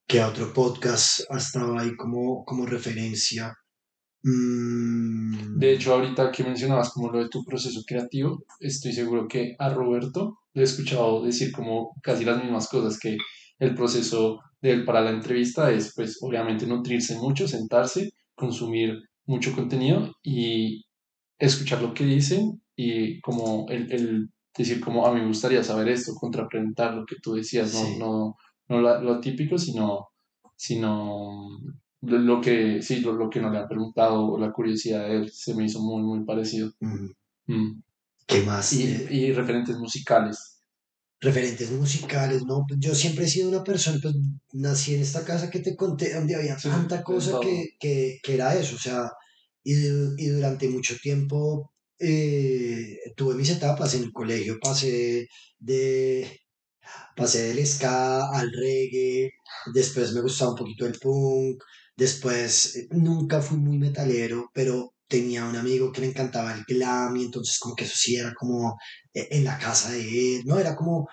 que 0.07 0.23
otro 0.23 0.53
podcast 0.53 1.21
ha 1.29 1.37
estado 1.37 1.77
ahí 1.77 1.95
como, 1.95 2.43
como 2.43 2.65
referencia. 2.65 3.53
Mm. 4.27 5.57
De 5.57 5.73
hecho, 5.73 5.93
ahorita 5.93 6.31
que 6.31 6.43
mencionabas 6.43 6.91
como 6.91 7.11
lo 7.11 7.19
de 7.19 7.29
tu 7.29 7.43
proceso 7.43 7.81
creativo, 7.85 8.43
estoy 8.59 8.93
seguro 8.93 9.27
que 9.27 9.55
a 9.57 9.69
Roberto 9.69 10.39
le 10.53 10.61
he 10.61 10.65
escuchado 10.65 11.23
decir 11.23 11.51
como 11.51 11.95
casi 12.01 12.25
las 12.25 12.43
mismas 12.43 12.67
cosas, 12.67 12.99
que 12.99 13.17
el 13.59 13.73
proceso 13.73 14.39
de 14.61 14.71
él 14.71 14.85
para 14.85 15.01
la 15.01 15.11
entrevista 15.11 15.71
es 15.71 15.93
pues 15.95 16.19
obviamente 16.21 16.67
nutrirse 16.67 17.15
mucho, 17.17 17.47
sentarse, 17.47 18.11
consumir 18.35 18.97
mucho 19.25 19.53
contenido 19.53 20.13
y 20.23 20.85
escuchar 21.39 21.81
lo 21.81 21.93
que 21.93 22.05
dicen 22.05 22.61
y 22.75 23.19
como 23.21 23.65
el, 23.69 23.91
el 23.91 24.29
decir 24.55 24.79
como 24.81 25.05
a 25.05 25.13
mí 25.13 25.21
me 25.21 25.27
gustaría 25.27 25.63
saber 25.63 25.89
esto, 25.89 26.13
contrapreguntar 26.15 26.95
lo 26.95 27.05
que 27.05 27.15
tú 27.21 27.33
decías, 27.33 27.73
no, 27.73 27.97
no 27.97 28.35
no 28.69 28.81
lo, 28.81 29.19
típico, 29.19 29.57
sino, 29.57 30.09
sino 30.55 31.47
lo, 32.01 32.41
que, 32.41 32.81
sí, 32.81 32.99
lo, 33.01 33.29
que 33.29 33.39
no 33.39 33.51
le 33.51 33.59
han 33.59 33.67
preguntado, 33.67 34.37
la 34.37 34.51
curiosidad 34.51 35.07
de 35.07 35.17
él, 35.17 35.31
se 35.31 35.55
me 35.55 35.65
hizo 35.65 35.81
muy, 35.81 36.03
muy 36.03 36.25
parecido. 36.25 36.71
Mm. 36.79 37.81
¿Qué 38.25 38.41
más? 38.43 38.73
Y, 38.73 38.83
y, 39.09 39.31
referentes 39.31 39.77
musicales. 39.77 40.61
Referentes 41.19 41.71
musicales, 41.71 42.43
¿no? 42.45 42.65
Yo 42.77 42.93
siempre 42.93 43.25
he 43.25 43.29
sido 43.29 43.49
una 43.49 43.63
persona, 43.63 43.99
pues 44.01 44.15
nací 44.53 44.95
en 44.95 45.01
esta 45.01 45.25
casa 45.25 45.49
que 45.49 45.59
te 45.59 45.75
conté, 45.75 46.13
donde 46.13 46.35
había 46.35 46.57
tanta 46.57 47.03
cosa 47.03 47.39
que, 47.41 47.69
que, 47.79 48.19
que, 48.21 48.33
era 48.33 48.53
eso, 48.55 48.75
o 48.75 48.79
sea, 48.79 49.09
y, 49.63 49.73
y 49.73 50.27
durante 50.27 50.69
mucho 50.69 50.95
tiempo 51.01 51.71
eh, 51.99 52.99
tuve 53.15 53.35
mis 53.35 53.49
etapas 53.49 53.95
en 53.95 54.03
el 54.03 54.11
colegio, 54.11 54.59
pasé 54.61 55.27
de, 55.57 56.41
pasé 57.15 57.47
del 57.47 57.65
ska 57.65 58.29
al 58.31 58.51
reggae, 58.51 59.31
después 59.73 60.13
me 60.13 60.21
gustaba 60.21 60.51
un 60.51 60.57
poquito 60.57 60.85
el 60.85 60.99
punk, 60.99 61.63
después 61.97 62.75
eh, 62.75 62.87
nunca 62.91 63.41
fui 63.41 63.57
muy 63.57 63.77
metalero, 63.77 64.49
pero 64.53 64.93
tenía 65.07 65.45
un 65.45 65.55
amigo 65.55 65.91
que 65.91 66.01
le 66.01 66.07
encantaba 66.07 66.53
el 66.53 66.63
glam 66.65 67.15
y 67.17 67.25
entonces 67.25 67.59
como 67.59 67.75
que 67.75 67.85
eso 67.85 67.95
sí 67.97 68.15
era 68.15 68.33
como 68.33 68.77
eh, 69.13 69.27
en 69.31 69.43
la 69.43 69.57
casa 69.57 69.91
de 69.91 70.37
él, 70.37 70.43
¿no? 70.45 70.59
Era 70.59 70.75
como 70.75 71.07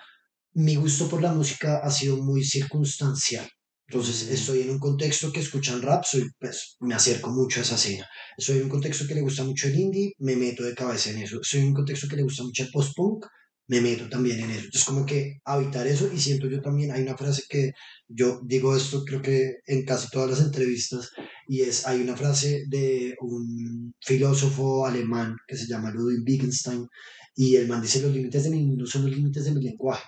mi 0.53 0.75
gusto 0.75 1.09
por 1.09 1.21
la 1.21 1.33
música 1.33 1.79
ha 1.83 1.91
sido 1.91 2.17
muy 2.17 2.43
circunstancial. 2.43 3.49
Entonces 3.87 4.29
mm. 4.29 4.33
estoy 4.33 4.61
en 4.61 4.71
un 4.71 4.79
contexto 4.79 5.31
que 5.31 5.39
escuchan 5.41 5.81
rap, 5.81 6.03
soy, 6.05 6.29
pues 6.39 6.77
me 6.79 6.95
acerco 6.95 7.29
mucho 7.31 7.59
a 7.59 7.63
esa 7.63 7.75
escena. 7.75 8.07
Estoy 8.37 8.57
en 8.57 8.63
un 8.63 8.69
contexto 8.69 9.05
que 9.07 9.15
le 9.15 9.21
gusta 9.21 9.43
mucho 9.43 9.67
el 9.67 9.75
indie, 9.75 10.13
me 10.19 10.35
meto 10.35 10.63
de 10.63 10.75
cabeza 10.75 11.11
en 11.11 11.19
eso. 11.19 11.39
Estoy 11.41 11.61
en 11.61 11.67
un 11.67 11.73
contexto 11.73 12.07
que 12.07 12.15
le 12.15 12.23
gusta 12.23 12.43
mucho 12.43 12.63
el 12.63 12.71
post-punk, 12.71 13.25
me 13.67 13.81
meto 13.81 14.09
también 14.09 14.39
en 14.39 14.51
eso. 14.51 14.65
Entonces, 14.65 14.85
como 14.85 15.05
que 15.05 15.39
habitar 15.45 15.87
eso, 15.87 16.11
y 16.13 16.19
siento 16.19 16.47
yo 16.47 16.61
también, 16.61 16.91
hay 16.91 17.01
una 17.01 17.17
frase 17.17 17.43
que 17.49 17.71
yo 18.07 18.41
digo 18.45 18.75
esto, 18.75 19.03
creo 19.05 19.21
que 19.21 19.57
en 19.65 19.85
casi 19.85 20.09
todas 20.09 20.29
las 20.29 20.41
entrevistas, 20.41 21.11
y 21.47 21.61
es, 21.61 21.87
hay 21.87 22.01
una 22.01 22.15
frase 22.15 22.65
de 22.69 23.15
un 23.21 23.93
filósofo 24.01 24.85
alemán 24.85 25.35
que 25.47 25.57
se 25.57 25.67
llama 25.67 25.91
Ludwig 25.91 26.23
Wittgenstein, 26.27 26.87
y 27.35 27.55
el 27.55 27.67
man 27.67 27.81
dice, 27.81 28.01
los 28.01 28.13
límites 28.13 28.43
de 28.43 28.49
mi 28.51 28.65
mundo 28.65 28.85
son 28.85 29.03
los 29.03 29.15
límites 29.15 29.45
de 29.45 29.51
mi 29.51 29.63
lenguaje. 29.63 30.05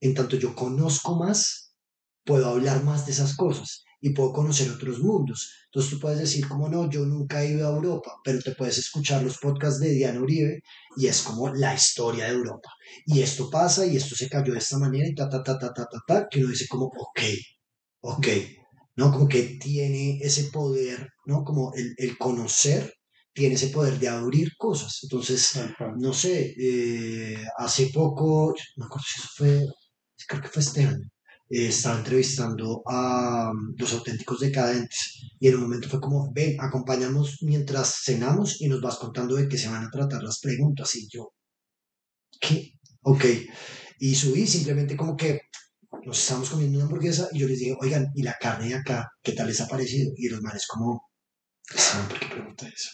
En 0.00 0.14
tanto 0.14 0.36
yo 0.36 0.54
conozco 0.54 1.18
más, 1.18 1.74
puedo 2.24 2.48
hablar 2.48 2.84
más 2.84 3.06
de 3.06 3.12
esas 3.12 3.36
cosas 3.36 3.84
y 4.00 4.10
puedo 4.10 4.32
conocer 4.32 4.70
otros 4.70 5.00
mundos. 5.00 5.52
Entonces 5.66 5.90
tú 5.92 6.00
puedes 6.00 6.18
decir, 6.18 6.48
como 6.48 6.68
no, 6.68 6.90
yo 6.90 7.04
nunca 7.04 7.42
he 7.42 7.52
ido 7.52 7.68
a 7.68 7.76
Europa, 7.76 8.12
pero 8.24 8.40
te 8.40 8.54
puedes 8.54 8.78
escuchar 8.78 9.22
los 9.22 9.38
podcasts 9.38 9.80
de 9.80 9.90
Diana 9.90 10.20
Uribe 10.20 10.62
y 10.96 11.06
es 11.06 11.22
como 11.22 11.52
la 11.54 11.74
historia 11.74 12.24
de 12.24 12.32
Europa. 12.32 12.70
Y 13.06 13.20
esto 13.20 13.50
pasa 13.50 13.86
y 13.86 13.96
esto 13.96 14.14
se 14.16 14.28
cayó 14.28 14.52
de 14.52 14.58
esta 14.58 14.78
manera 14.78 15.06
y 15.08 15.14
ta, 15.14 15.28
ta, 15.28 15.42
ta, 15.42 15.58
ta, 15.58 15.72
ta, 15.72 15.86
ta, 15.86 15.98
ta, 16.06 16.28
que 16.30 16.40
uno 16.40 16.50
dice 16.50 16.66
como, 16.68 16.86
ok, 16.86 17.20
ok, 18.00 18.26
¿no? 18.96 19.12
Como 19.12 19.28
que 19.28 19.58
tiene 19.60 20.18
ese 20.20 20.44
poder, 20.44 21.08
¿no? 21.26 21.44
Como 21.44 21.72
el, 21.74 21.94
el 21.96 22.18
conocer 22.18 22.92
tiene 23.32 23.54
ese 23.54 23.68
poder 23.68 23.98
de 23.98 24.08
abrir 24.08 24.56
cosas. 24.56 24.98
Entonces, 25.02 25.52
no 25.98 26.12
sé, 26.12 26.54
eh, 26.58 27.44
hace 27.58 27.90
poco, 27.92 28.54
no 28.76 28.84
me 28.84 28.86
acuerdo 28.86 29.04
si 29.06 29.20
eso 29.20 29.28
fue, 29.36 29.66
creo 30.26 30.42
que 30.42 30.48
fue 30.48 30.62
este 30.62 30.84
año, 30.84 31.08
eh, 31.50 31.66
estaba 31.66 31.98
entrevistando 31.98 32.82
a 32.86 33.50
um, 33.50 33.74
los 33.76 33.92
auténticos 33.92 34.38
decadentes 34.40 35.20
y 35.40 35.48
en 35.48 35.56
un 35.56 35.62
momento 35.62 35.88
fue 35.88 36.00
como, 36.00 36.32
ven, 36.32 36.56
acompañamos 36.60 37.38
mientras 37.42 38.02
cenamos 38.04 38.60
y 38.60 38.68
nos 38.68 38.80
vas 38.80 38.96
contando 38.98 39.34
de 39.34 39.48
qué 39.48 39.58
se 39.58 39.68
van 39.68 39.84
a 39.84 39.90
tratar 39.90 40.22
las 40.22 40.38
preguntas 40.38 40.94
y 40.94 41.08
yo, 41.08 41.32
¿qué? 42.40 42.74
Ok. 43.02 43.24
Y 43.98 44.14
subí 44.14 44.46
simplemente 44.46 44.96
como 44.96 45.16
que 45.16 45.40
nos 46.04 46.20
estábamos 46.20 46.50
comiendo 46.50 46.78
una 46.78 46.86
hamburguesa 46.86 47.28
y 47.32 47.40
yo 47.40 47.48
les 47.48 47.58
dije, 47.58 47.76
oigan, 47.80 48.12
¿y 48.14 48.22
la 48.22 48.36
carne 48.40 48.68
de 48.68 48.74
acá? 48.76 49.10
¿Qué 49.22 49.32
tal 49.32 49.48
les 49.48 49.60
ha 49.60 49.66
parecido? 49.66 50.12
Y 50.16 50.28
los 50.28 50.40
manes 50.40 50.66
como, 50.66 51.10
¿por 52.08 52.18
qué 52.18 52.26
pregunta 52.26 52.68
eso? 52.68 52.90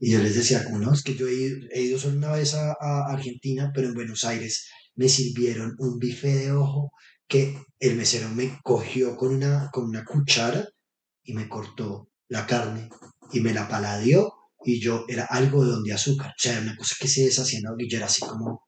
Y 0.00 0.12
yo 0.12 0.20
les 0.20 0.36
decía, 0.36 0.64
como 0.64 0.78
no, 0.78 0.92
que 1.04 1.16
yo 1.16 1.26
he 1.26 1.82
ido, 1.82 1.98
solo 1.98 2.16
una 2.16 2.32
vez 2.32 2.54
a, 2.54 2.74
Argentina, 3.08 3.72
pero 3.74 3.88
en 3.88 3.94
Buenos 3.94 4.24
Aires 4.24 4.68
me 4.94 5.08
sirvieron 5.08 5.74
un 5.78 5.98
bife 5.98 6.28
de 6.28 6.52
ojo 6.52 6.92
que 7.28 7.62
el 7.78 7.96
mesero 7.96 8.28
me 8.30 8.58
cogió 8.62 9.16
con 9.16 9.34
una, 9.34 9.70
con 9.70 9.84
una 9.84 10.04
cuchara 10.04 10.66
y 11.22 11.34
me 11.34 11.48
cortó 11.48 12.08
la 12.28 12.46
carne 12.46 12.88
y 13.32 13.40
me 13.40 13.52
la 13.52 13.68
paladeó 13.68 14.32
y 14.64 14.80
yo 14.80 15.04
era 15.08 15.24
algo 15.24 15.64
de 15.64 15.70
donde 15.70 15.92
azúcar. 15.92 16.30
O 16.30 16.38
sea, 16.38 16.52
era 16.52 16.62
una 16.62 16.76
cosa 16.76 16.96
que 16.98 17.08
se 17.08 17.24
deshacía 17.24 17.60
y 17.78 17.88
yo 17.88 17.96
era 17.96 18.06
así 18.06 18.20
como, 18.20 18.62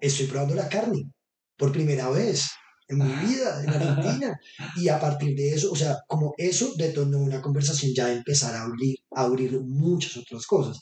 estoy 0.00 0.26
probando 0.26 0.54
la 0.54 0.68
carne 0.68 1.10
por 1.56 1.72
primera 1.72 2.08
vez 2.10 2.46
en 2.88 2.98
mi 2.98 3.26
vida 3.26 3.64
en 3.64 3.70
Argentina. 3.70 4.38
Y 4.76 4.88
a 4.88 5.00
partir 5.00 5.34
de 5.34 5.54
eso, 5.54 5.72
o 5.72 5.76
sea, 5.76 5.98
como 6.06 6.34
eso 6.36 6.74
detonó 6.76 7.18
una 7.18 7.40
conversación 7.40 7.92
ya 7.94 8.06
de 8.06 8.16
empezar 8.16 8.54
a 8.54 8.62
abrir, 8.62 8.96
a 9.14 9.22
abrir 9.22 9.60
muchas 9.62 10.16
otras 10.16 10.46
cosas. 10.46 10.78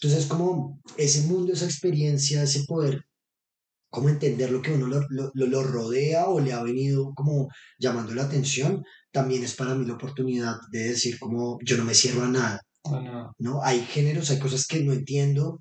Entonces, 0.00 0.26
como 0.26 0.80
ese 0.96 1.22
mundo, 1.22 1.52
esa 1.52 1.66
experiencia, 1.66 2.42
ese 2.42 2.64
poder 2.66 3.04
cómo 3.90 4.08
entender 4.08 4.50
lo 4.50 4.62
que 4.62 4.72
uno 4.72 4.86
lo, 4.86 5.04
lo, 5.10 5.32
lo, 5.34 5.62
rodea 5.62 6.28
o 6.28 6.40
le 6.40 6.52
ha 6.52 6.62
venido 6.62 7.12
como 7.14 7.48
llamando 7.78 8.14
la 8.14 8.22
atención, 8.22 8.82
también 9.12 9.42
es 9.42 9.54
para 9.54 9.74
mí 9.74 9.84
la 9.84 9.94
oportunidad 9.94 10.56
de 10.70 10.90
decir 10.90 11.18
como 11.18 11.58
yo 11.64 11.76
no 11.76 11.84
me 11.84 11.94
cierro 11.94 12.22
a 12.22 12.28
nada. 12.28 12.60
no. 13.38 13.62
Hay 13.62 13.80
géneros, 13.80 14.30
hay 14.30 14.38
cosas 14.38 14.66
que 14.66 14.82
no 14.82 14.92
entiendo. 14.92 15.60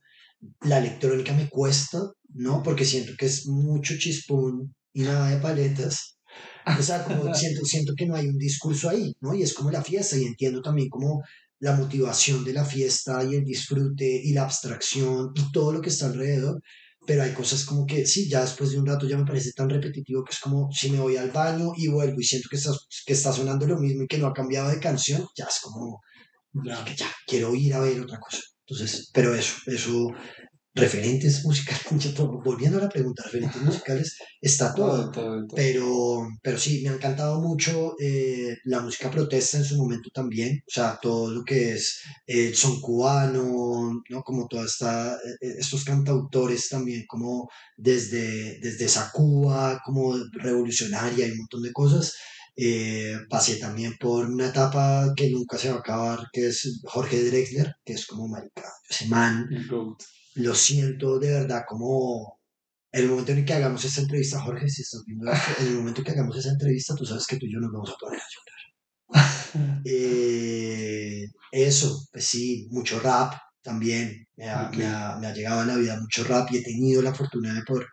La 0.62 0.78
electrónica 0.78 1.34
me 1.34 1.50
cuesta, 1.50 2.00
¿no? 2.30 2.64
Porque 2.64 2.86
siento 2.86 3.14
que 3.18 3.26
es 3.26 3.48
mucho 3.48 3.98
chispón 3.98 4.74
y 4.94 5.02
nada 5.02 5.30
de 5.30 5.42
paletas. 5.42 6.20
O 6.78 6.82
sea, 6.84 7.04
como 7.04 7.34
siento, 7.34 7.66
siento 7.66 7.94
que 7.98 8.06
no 8.06 8.16
hay 8.16 8.28
un 8.28 8.38
discurso 8.38 8.90
ahí, 8.90 9.14
¿no? 9.22 9.34
Y 9.34 9.42
es 9.42 9.54
como 9.54 9.72
la 9.72 9.84
fiesta 9.84 10.18
y 10.18 10.24
entiendo 10.24 10.62
también 10.62 10.90
como 10.90 11.22
la 11.60 11.76
motivación 11.76 12.46
de 12.46 12.54
la 12.54 12.64
fiesta 12.64 13.24
y 13.24 13.36
el 13.36 13.44
disfrute 13.44 14.22
y 14.24 14.34
la 14.34 14.44
abstracción 14.44 15.32
y 15.36 15.52
todo 15.52 15.74
lo 15.74 15.82
que 15.82 15.90
está 15.90 16.06
alrededor, 16.06 16.62
pero 17.10 17.24
hay 17.24 17.34
cosas 17.34 17.66
como 17.66 17.88
que 17.88 18.06
sí, 18.06 18.30
ya 18.30 18.42
después 18.42 18.70
de 18.70 18.78
un 18.78 18.86
rato 18.86 19.08
ya 19.08 19.18
me 19.18 19.26
parece 19.26 19.52
tan 19.54 19.68
repetitivo 19.68 20.24
que 20.24 20.32
es 20.32 20.40
como 20.40 20.70
si 20.72 20.92
me 20.92 21.00
voy 21.00 21.18
al 21.18 21.32
baño 21.32 21.72
y 21.76 21.88
vuelvo 21.88 22.20
y 22.20 22.24
siento 22.24 22.50
que 22.52 22.58
está, 22.58 22.70
que 23.04 23.14
está 23.14 23.34
sonando 23.34 23.66
lo 23.66 23.80
mismo 23.80 24.04
y 24.04 24.08
que 24.08 24.20
no 24.20 24.28
ha 24.28 24.32
cambiado 24.32 24.70
de 24.70 24.80
canción, 24.80 25.26
ya 25.36 25.46
es 25.46 25.60
como 25.60 26.02
que 26.86 26.96
ya 26.96 27.12
quiero 27.26 27.56
ir 27.56 27.74
a 27.74 27.80
ver 27.80 28.00
otra 28.00 28.20
cosa. 28.20 28.44
Entonces, 28.64 29.10
pero 29.12 29.34
eso, 29.34 29.56
eso 29.66 30.10
referentes 30.80 31.44
musicales, 31.44 31.84
volviendo 32.44 32.78
a 32.78 32.82
la 32.82 32.90
pregunta, 32.90 33.24
referentes 33.24 33.62
musicales, 33.62 34.18
está 34.42 34.74
todo. 34.76 35.12
Pero, 35.56 36.28
pero 36.42 36.58
sí, 36.58 36.82
me 36.82 36.90
ha 36.90 36.94
encantado 36.94 37.42
mucho 37.42 37.96
eh, 38.00 38.58
la 38.66 38.80
música 38.82 39.12
protesta 39.12 39.58
en 39.58 39.66
su 39.66 39.78
momento 39.78 40.10
también, 40.14 40.62
o 40.68 40.72
sea, 40.72 41.00
todo 41.02 41.32
lo 41.32 41.44
que 41.44 41.74
es 41.74 42.02
el 42.26 42.56
son 42.56 42.82
cubano, 42.82 44.02
¿no? 44.10 44.24
Como 44.24 44.48
toda 44.48 44.66
esta, 44.66 45.14
eh, 45.16 45.56
estos 45.60 45.84
cantautores 45.84 46.70
también, 46.70 47.06
como 47.08 47.50
desde, 47.78 48.60
desde 48.60 48.86
esa 48.86 49.12
Cuba, 49.12 49.82
como 49.86 50.16
revolucionaria 50.34 51.28
y 51.28 51.32
un 51.32 51.40
montón 51.40 51.64
de 51.64 51.74
cosas. 51.74 52.14
Eh, 52.62 53.16
pasé 53.30 53.56
también 53.56 53.96
por 53.98 54.26
una 54.26 54.48
etapa 54.48 55.14
que 55.16 55.30
nunca 55.30 55.58
se 55.58 55.70
va 55.70 55.78
a 55.78 55.80
acabar, 55.80 56.28
que 56.34 56.48
es 56.48 56.82
Jorge 56.84 57.24
Drexler, 57.24 57.76
que 57.86 57.94
es 57.94 58.06
como 58.06 58.28
marica, 58.28 58.70
ese 58.90 59.08
man, 59.08 59.48
lo 60.40 60.56
siento 60.56 61.20
de 61.20 61.32
verdad 61.32 61.64
como 61.68 62.40
el 62.92 63.08
momento 63.08 63.32
en 63.32 63.46
que 63.46 63.54
hagamos 63.54 63.86
esta 63.86 64.02
entrevista, 64.02 64.42
Jorge, 64.42 64.68
si 64.70 64.82
estás 64.82 65.04
viendo 65.06 65.32
esto, 65.32 65.62
en 65.62 65.68
el 65.68 65.76
momento 65.76 66.02
en 66.02 66.06
que 66.06 66.12
hagamos 66.12 66.38
esa 66.38 66.50
entrevista, 66.50 66.96
tú 66.96 67.06
sabes 67.06 67.28
que 67.28 67.38
tú 67.38 67.46
y 67.46 67.54
yo 67.54 67.60
nos 67.60 67.72
vamos 67.72 67.92
a 67.92 67.98
poner 68.00 68.20
a 68.20 69.12
llorar. 69.12 69.82
eh, 69.86 71.28
eso, 71.52 72.08
pues 72.12 72.26
sí, 72.26 72.68
mucho 72.72 73.00
rap 73.00 73.34
también. 73.62 74.28
Me 74.36 74.50
ha, 74.50 74.70
me, 74.70 74.86
ha, 74.86 75.18
me 75.20 75.28
ha, 75.28 75.34
llegado 75.34 75.62
a 75.62 75.66
la 75.66 75.76
vida 75.76 76.00
mucho 76.00 76.24
rap 76.24 76.52
y 76.52 76.58
he 76.58 76.64
tenido 76.64 77.02
la 77.02 77.14
fortuna 77.14 77.54
de 77.54 77.62
poder 77.64 77.86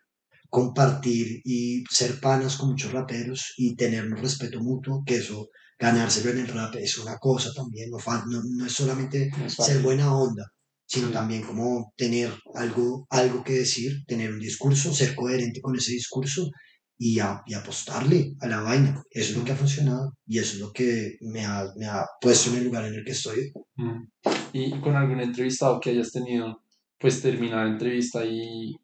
compartir 0.48 1.40
y 1.44 1.84
ser 1.90 2.20
panas 2.20 2.56
con 2.56 2.70
muchos 2.70 2.92
raperos 2.92 3.52
y 3.56 3.76
tener 3.76 4.06
un 4.06 4.16
respeto 4.16 4.60
mutuo, 4.60 5.02
que 5.04 5.16
eso, 5.16 5.50
ganárselo 5.78 6.30
en 6.30 6.38
el 6.38 6.48
rap 6.48 6.76
es 6.76 6.96
una 6.98 7.18
cosa 7.18 7.52
también, 7.52 7.90
no, 7.90 7.98
no, 7.98 8.42
no 8.42 8.66
es 8.66 8.72
solamente 8.72 9.30
ser 9.48 9.82
buena 9.82 10.14
onda, 10.14 10.50
sino 10.86 11.10
también 11.10 11.42
como 11.42 11.92
tener 11.96 12.30
algo, 12.54 13.06
algo 13.10 13.42
que 13.42 13.54
decir, 13.54 14.04
tener 14.06 14.32
un 14.32 14.38
discurso, 14.38 14.94
ser 14.94 15.14
coherente 15.14 15.60
con 15.60 15.76
ese 15.76 15.92
discurso 15.92 16.50
y, 16.98 17.18
y 17.46 17.54
apostarle 17.54 18.34
a 18.40 18.46
la 18.46 18.60
vaina. 18.60 19.02
Eso 19.10 19.32
es 19.32 19.38
lo 19.38 19.44
que 19.44 19.52
ha 19.52 19.56
funcionado 19.56 20.14
y 20.26 20.38
eso 20.38 20.54
es 20.54 20.60
lo 20.60 20.72
que 20.72 21.16
me 21.20 21.44
ha, 21.44 21.64
me 21.76 21.86
ha 21.86 22.06
puesto 22.20 22.50
en 22.50 22.58
el 22.58 22.64
lugar 22.64 22.86
en 22.86 22.94
el 22.94 23.04
que 23.04 23.12
estoy. 23.12 23.52
Mm. 23.76 24.04
Y 24.52 24.80
con 24.80 24.96
algún 24.96 25.20
entrevistado 25.20 25.80
que 25.80 25.90
hayas 25.90 26.12
tenido, 26.12 26.62
pues 26.98 27.20
terminar 27.20 27.66
la 27.66 27.72
entrevista 27.72 28.24
y, 28.24 28.74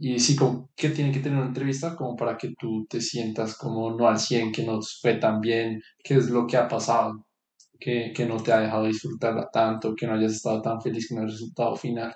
y 0.00 0.18
sí, 0.18 0.36
como, 0.36 0.70
¿qué 0.76 0.90
tiene 0.90 1.12
que 1.12 1.20
tener 1.20 1.38
una 1.38 1.48
entrevista? 1.48 1.96
Como 1.96 2.16
para 2.16 2.36
que 2.38 2.54
tú 2.58 2.86
te 2.88 3.00
sientas 3.00 3.56
como 3.56 3.94
no 3.96 4.08
al 4.08 4.18
100, 4.18 4.52
que 4.52 4.64
no 4.64 4.80
fue 4.80 5.14
tan 5.14 5.40
bien, 5.40 5.82
qué 6.02 6.14
es 6.14 6.30
lo 6.30 6.46
que 6.46 6.56
ha 6.56 6.68
pasado 6.68 7.26
que, 7.78 8.12
que 8.14 8.26
no 8.26 8.42
te 8.42 8.52
ha 8.52 8.60
dejado 8.60 8.86
disfrutarla 8.86 9.48
tanto, 9.52 9.94
que 9.94 10.06
no 10.06 10.14
hayas 10.14 10.32
estado 10.34 10.60
tan 10.62 10.80
feliz 10.80 11.08
con 11.08 11.18
el 11.18 11.30
resultado 11.30 11.76
final? 11.76 12.14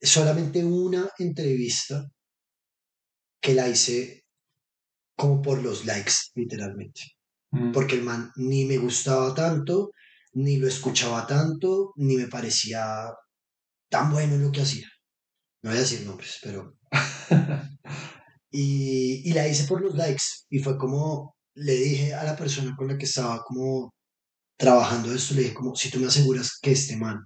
Solamente 0.00 0.64
una 0.64 1.08
entrevista 1.18 2.04
que 3.40 3.54
la 3.54 3.68
hice 3.68 4.24
como 5.16 5.42
por 5.42 5.62
los 5.62 5.84
likes, 5.84 6.12
literalmente. 6.34 7.02
Mm. 7.50 7.72
Porque 7.72 7.96
el 7.96 8.02
man 8.02 8.30
ni 8.36 8.64
me 8.64 8.78
gustaba 8.78 9.34
tanto, 9.34 9.90
ni 10.32 10.56
lo 10.56 10.66
escuchaba 10.66 11.26
tanto, 11.26 11.92
ni 11.96 12.16
me 12.16 12.28
parecía 12.28 13.12
tan 13.90 14.10
bueno 14.10 14.34
en 14.34 14.44
lo 14.44 14.52
que 14.52 14.62
hacía. 14.62 14.88
No 15.62 15.70
voy 15.70 15.78
a 15.78 15.82
decir 15.82 16.06
nombres, 16.06 16.38
pero... 16.42 16.76
y, 18.50 19.28
y 19.28 19.32
la 19.34 19.46
hice 19.46 19.64
por 19.64 19.82
los 19.82 19.94
likes. 19.94 20.24
Y 20.48 20.60
fue 20.60 20.78
como, 20.78 21.36
le 21.60 21.74
dije 21.74 22.14
a 22.14 22.24
la 22.24 22.36
persona 22.36 22.74
con 22.74 22.88
la 22.88 22.96
que 22.96 23.04
estaba 23.04 23.42
como 23.42 23.92
trabajando 24.56 25.14
esto, 25.14 25.34
le 25.34 25.42
dije 25.42 25.54
como, 25.54 25.76
si 25.76 25.90
tú 25.90 26.00
me 26.00 26.06
aseguras 26.06 26.58
que 26.60 26.72
este 26.72 26.96
man 26.96 27.18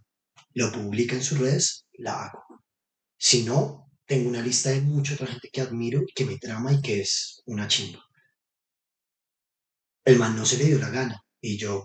lo 0.55 0.72
publica 0.72 1.14
en 1.14 1.22
sus 1.22 1.39
redes, 1.39 1.87
la 1.95 2.24
hago. 2.24 2.43
Si 3.18 3.45
no, 3.45 3.91
tengo 4.07 4.28
una 4.28 4.43
lista 4.43 4.70
de 4.70 4.80
mucha 4.80 5.14
otra 5.14 5.28
gente 5.28 5.49
que 5.53 5.61
admiro, 5.61 6.03
que 6.14 6.24
me 6.24 6.39
trama 6.39 6.72
y 6.72 6.80
que 6.80 7.01
es 7.01 7.43
una 7.47 7.68
chimba. 7.68 8.05
El 10.05 10.18
man 10.18 10.37
no 10.37 10.45
se 10.45 10.59
le 10.59 10.64
dio 10.64 10.78
la 10.78 10.91
gana 10.91 11.20
y 11.41 11.57
yo, 11.57 11.85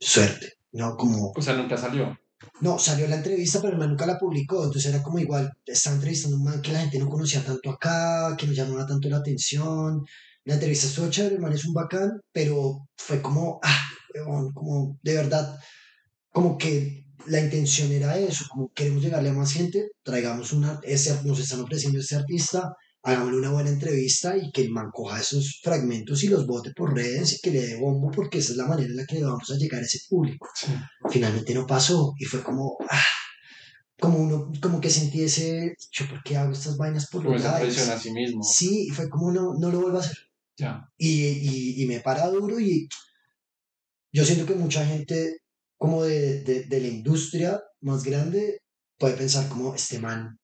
suerte, 0.00 0.54
¿no? 0.72 0.96
Como... 0.96 1.32
O 1.34 1.42
sea, 1.42 1.54
nunca 1.54 1.76
salió. 1.76 2.18
No, 2.60 2.78
salió 2.78 3.06
la 3.06 3.16
entrevista, 3.16 3.60
pero 3.60 3.74
el 3.74 3.78
man 3.78 3.90
nunca 3.90 4.06
la 4.06 4.18
publicó, 4.18 4.64
entonces 4.64 4.92
era 4.92 5.02
como 5.02 5.20
igual, 5.20 5.52
estaba 5.64 5.94
entrevistando 5.94 6.36
a 6.36 6.40
un 6.40 6.44
man 6.44 6.62
que 6.62 6.72
la 6.72 6.80
gente 6.80 6.98
no 6.98 7.08
conocía 7.08 7.44
tanto 7.44 7.70
acá, 7.70 8.36
que 8.36 8.46
no 8.46 8.52
llamaba 8.52 8.86
tanto 8.86 9.08
la 9.08 9.18
atención, 9.18 10.04
la 10.48 10.54
entrevista 10.54 10.86
estuvo 10.86 11.10
chévere, 11.10 11.34
el 11.34 11.42
man 11.42 11.52
es 11.52 11.66
un 11.66 11.74
bacán, 11.74 12.22
pero 12.32 12.88
fue 12.96 13.20
como, 13.20 13.60
ah, 13.62 13.82
como 14.54 14.98
de 15.02 15.14
verdad, 15.14 15.58
como 16.32 16.56
que 16.56 17.04
la 17.26 17.38
intención 17.38 17.92
era 17.92 18.18
eso, 18.18 18.46
como 18.48 18.72
queremos 18.72 19.02
llegarle 19.02 19.28
a 19.28 19.34
más 19.34 19.52
gente, 19.52 19.88
traigamos 20.02 20.54
una, 20.54 20.80
ese, 20.84 21.22
nos 21.22 21.38
están 21.38 21.60
ofreciendo 21.60 21.98
este 21.98 22.16
artista, 22.16 22.72
hagámosle 23.02 23.36
una 23.36 23.50
buena 23.50 23.68
entrevista 23.68 24.38
y 24.38 24.50
que 24.50 24.62
el 24.62 24.70
man 24.70 24.86
coja 24.90 25.20
esos 25.20 25.60
fragmentos 25.62 26.24
y 26.24 26.28
los 26.28 26.46
bote 26.46 26.72
por 26.74 26.94
redes 26.94 27.34
y 27.34 27.40
que 27.42 27.50
le 27.50 27.66
dé 27.66 27.76
bombo 27.78 28.10
porque 28.10 28.38
esa 28.38 28.52
es 28.52 28.56
la 28.56 28.66
manera 28.66 28.88
en 28.88 28.96
la 28.96 29.04
que 29.04 29.22
vamos 29.22 29.50
a 29.50 29.58
llegar 29.58 29.82
a 29.82 29.84
ese 29.84 30.00
público. 30.08 30.48
Finalmente 31.10 31.52
no 31.52 31.66
pasó 31.66 32.14
y 32.18 32.24
fue 32.24 32.42
como, 32.42 32.78
ah, 32.88 33.04
como 34.00 34.16
uno, 34.18 34.50
como 34.62 34.80
que 34.80 34.88
sentí 34.88 35.24
ese, 35.24 35.74
yo 35.92 36.08
por 36.08 36.22
qué 36.22 36.38
hago 36.38 36.52
estas 36.52 36.78
vainas 36.78 37.06
por 37.10 37.22
los 37.22 37.42
likes. 37.42 37.80
a 37.82 37.98
sí 37.98 38.12
mismo. 38.12 38.42
Sí, 38.42 38.86
y 38.86 38.94
fue 38.94 39.10
como 39.10 39.30
no, 39.30 39.52
no 39.60 39.70
lo 39.70 39.82
vuelvo 39.82 39.98
a 39.98 40.00
hacer. 40.00 40.16
Y, 40.96 41.82
y, 41.82 41.86
me 41.86 42.00
para 42.00 42.28
duro 42.28 42.58
y 42.58 42.88
yo 44.12 44.24
siento 44.24 44.46
que 44.46 44.54
mucha 44.54 44.84
gente 44.84 45.38
como 45.76 46.02
de, 46.02 46.42
de, 46.42 46.80
la 46.80 46.88
industria 46.88 47.62
más 47.80 48.02
grande 48.02 48.62
puede 48.98 49.16
pensar 49.16 49.48
como 49.48 49.74
este 49.74 50.00
man, 50.00 50.38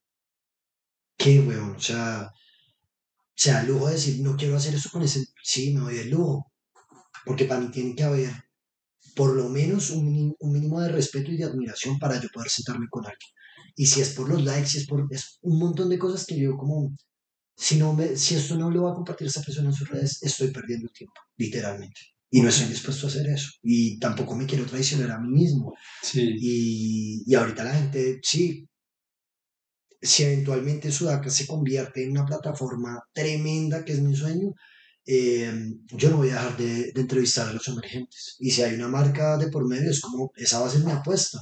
qué 1.17 1.41
weón, 1.41 1.75
o 1.75 1.81
sea, 1.81 2.31
se 3.35 3.51
da 3.51 3.63
el 3.63 3.69
lujo 3.69 3.89
de 3.89 3.95
decir, 3.95 4.21
no 4.23 4.37
quiero 4.37 4.57
hacer 4.57 4.75
eso 4.75 4.91
con 4.93 5.03
ese, 5.03 5.25
sí, 5.43 5.75
me 5.75 5.81
doy 5.81 5.99
el 5.99 6.11
lujo, 6.11 6.53
porque 7.25 7.47
para 7.47 7.61
mí 7.61 7.71
tiene 7.73 7.97
que 7.97 8.05
haber 8.05 8.31
por 9.17 9.35
lo 9.35 9.49
menos 9.49 9.91
un, 9.91 10.37
un 10.39 10.53
mínimo 10.53 10.81
de 10.81 10.91
respeto 10.91 11.33
y 11.33 11.37
de 11.37 11.45
admiración 11.45 11.99
para 11.99 12.21
yo 12.21 12.29
poder 12.33 12.51
sentarme 12.51 12.87
con 12.91 13.05
alguien. 13.05 13.31
Y 13.77 13.87
si 13.87 14.01
es 14.01 14.11
por 14.11 14.29
los 14.29 14.45
likes, 14.45 14.69
si 14.69 14.79
es 14.79 14.87
por 14.87 15.07
es 15.11 15.39
un 15.43 15.59
montón 15.59 15.89
de 15.89 15.99
cosas 15.99 16.27
que 16.27 16.39
yo 16.39 16.57
como 16.57 16.95
si, 17.57 17.77
no 17.77 17.93
me, 17.93 18.17
si 18.17 18.35
esto 18.35 18.57
no 18.57 18.71
lo 18.71 18.85
va 18.85 18.93
a 18.93 18.95
compartir 18.95 19.27
esa 19.27 19.43
persona 19.43 19.69
en 19.69 19.75
sus 19.75 19.89
redes, 19.89 20.23
estoy 20.23 20.49
perdiendo 20.49 20.89
tiempo, 20.89 21.21
literalmente. 21.37 22.01
Y 22.31 22.41
no 22.41 22.49
estoy 22.49 22.67
dispuesto 22.67 23.07
a 23.07 23.11
hacer 23.11 23.29
eso. 23.29 23.51
Y 23.63 23.99
tampoco 24.01 24.35
me 24.35 24.47
quiero 24.47 24.67
traicionar 24.67 25.13
a 25.13 25.21
mí 25.21 25.29
mismo. 25.29 25.73
Sí. 26.03 26.35
Y, 26.37 27.23
y 27.27 27.35
ahorita 27.35 27.63
la 27.63 27.75
gente, 27.75 28.19
sí, 28.23 28.69
si 30.03 30.25
eventualmente 30.25 30.91
Sudaca 30.91 31.31
se 31.31 31.47
convierte 31.47 32.03
en 32.03 32.11
una 32.11 32.27
plataforma 32.27 33.01
tremenda, 33.13 33.85
que 33.85 33.93
es 33.93 34.01
mi 34.01 34.17
sueño, 34.17 34.53
eh, 35.07 35.53
yo 35.93 36.11
no 36.11 36.17
voy 36.19 36.31
a 36.31 36.35
dejar 36.35 36.57
de, 36.57 36.93
de, 36.93 37.01
entrevistar 37.01 37.49
a 37.49 37.53
los 37.53 37.69
emergentes. 37.69 38.37
Y 38.41 38.51
si 38.51 38.63
hay 38.63 38.75
una 38.75 38.89
marca 38.89 39.39
de 39.39 39.49
por 39.49 39.69
medio, 39.69 39.91
es 39.91 40.01
como, 40.01 40.33
esa 40.37 40.61
va 40.61 40.67
a 40.67 40.71
ser 40.71 40.85
mi 40.85 40.93
apuesta. 40.93 41.41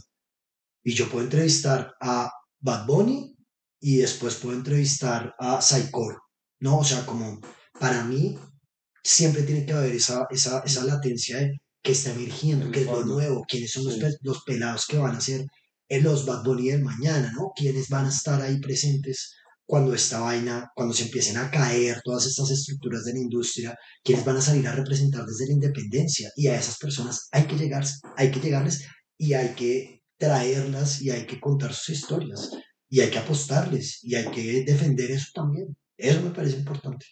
Y 0.84 0.94
yo 0.94 1.08
puedo 1.08 1.24
entrevistar 1.24 1.94
a 2.00 2.30
Bad 2.60 2.86
Bunny 2.86 3.36
y 3.82 3.96
después 3.96 4.36
puedo 4.36 4.56
entrevistar 4.56 5.34
a 5.40 5.60
Saikor, 5.60 6.22
¿no? 6.60 6.78
O 6.78 6.84
sea, 6.84 7.04
como 7.04 7.40
para 7.80 8.04
mí 8.04 8.38
siempre 9.02 9.42
tiene 9.42 9.66
que 9.66 9.72
haber 9.72 9.92
esa, 9.92 10.24
esa, 10.30 10.60
esa 10.60 10.84
latencia 10.84 11.38
de 11.38 11.60
que 11.82 11.90
está 11.90 12.12
emergiendo, 12.12 12.70
que 12.70 12.82
es 12.82 12.86
lo 12.86 13.04
nuevo, 13.04 13.44
quiénes 13.46 13.72
son 13.72 13.84
los, 13.84 13.98
los 14.20 14.44
pelados 14.44 14.86
que 14.86 14.98
van 14.98 15.16
a 15.16 15.20
ser 15.20 15.44
en 15.88 16.04
los 16.04 16.24
Bad 16.24 16.44
Bunny 16.44 16.68
del 16.68 16.84
mañana, 16.84 17.32
¿no? 17.34 17.50
Quiénes 17.56 17.88
van 17.88 18.06
a 18.06 18.10
estar 18.10 18.40
ahí 18.40 18.60
presentes 18.60 19.34
cuando 19.66 19.92
esta 19.94 20.20
vaina, 20.20 20.70
cuando 20.76 20.94
se 20.94 21.04
empiecen 21.04 21.38
a 21.38 21.50
caer 21.50 22.00
todas 22.04 22.26
estas 22.26 22.52
estructuras 22.52 23.04
de 23.04 23.14
la 23.14 23.18
industria, 23.18 23.76
quiénes 24.04 24.24
van 24.24 24.36
a 24.36 24.42
salir 24.42 24.68
a 24.68 24.76
representar 24.76 25.26
desde 25.26 25.48
la 25.48 25.54
independencia. 25.54 26.30
Y 26.36 26.46
a 26.46 26.56
esas 26.56 26.78
personas 26.78 27.26
hay 27.32 27.48
que 27.48 27.56
llegar, 27.56 27.84
hay 28.16 28.30
que 28.30 28.38
llegarles 28.38 28.86
y 29.18 29.34
hay 29.34 29.56
que 29.56 30.02
traerlas 30.18 31.02
y 31.02 31.10
hay 31.10 31.26
que 31.26 31.40
contar 31.40 31.74
sus 31.74 31.96
historias 31.96 32.48
y 32.92 33.00
hay 33.00 33.08
que 33.08 33.18
apostarles 33.18 34.04
y 34.04 34.14
hay 34.16 34.30
que 34.30 34.64
defender 34.64 35.10
eso 35.10 35.28
también. 35.34 35.74
Eso 35.96 36.20
me 36.20 36.28
parece 36.28 36.58
importante. 36.58 37.06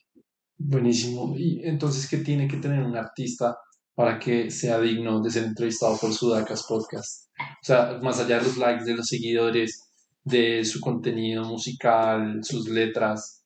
Buenísimo. 0.59 1.35
¿Y 1.39 1.67
entonces 1.67 2.07
qué 2.07 2.19
tiene 2.19 2.47
que 2.47 2.59
tener 2.59 2.83
un 2.83 2.99
artista 2.99 3.57
para 3.95 4.19
que 4.19 4.51
sea 4.51 4.79
digno 4.79 5.23
de 5.23 5.31
ser 5.31 5.45
entrevistado 5.45 5.97
por 5.97 6.13
Sudacas 6.13 6.65
Podcast? 6.69 7.31
O 7.39 7.65
sea, 7.65 7.99
más 8.03 8.21
allá 8.21 8.41
de 8.41 8.45
los 8.45 8.59
likes, 8.59 8.85
de 8.85 8.95
los 8.95 9.07
seguidores, 9.07 9.91
de 10.23 10.67
su 10.67 10.81
contenido 10.81 11.47
musical, 11.47 12.41
sus 12.43 12.69
letras, 12.69 13.43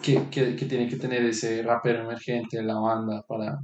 ¿qué, 0.00 0.28
qué, 0.30 0.54
qué 0.54 0.66
tiene 0.66 0.88
que 0.88 0.96
tener 0.96 1.24
ese 1.24 1.64
rapero 1.64 2.04
emergente 2.04 2.58
de 2.58 2.62
la 2.62 2.78
banda 2.78 3.24
para, 3.26 3.58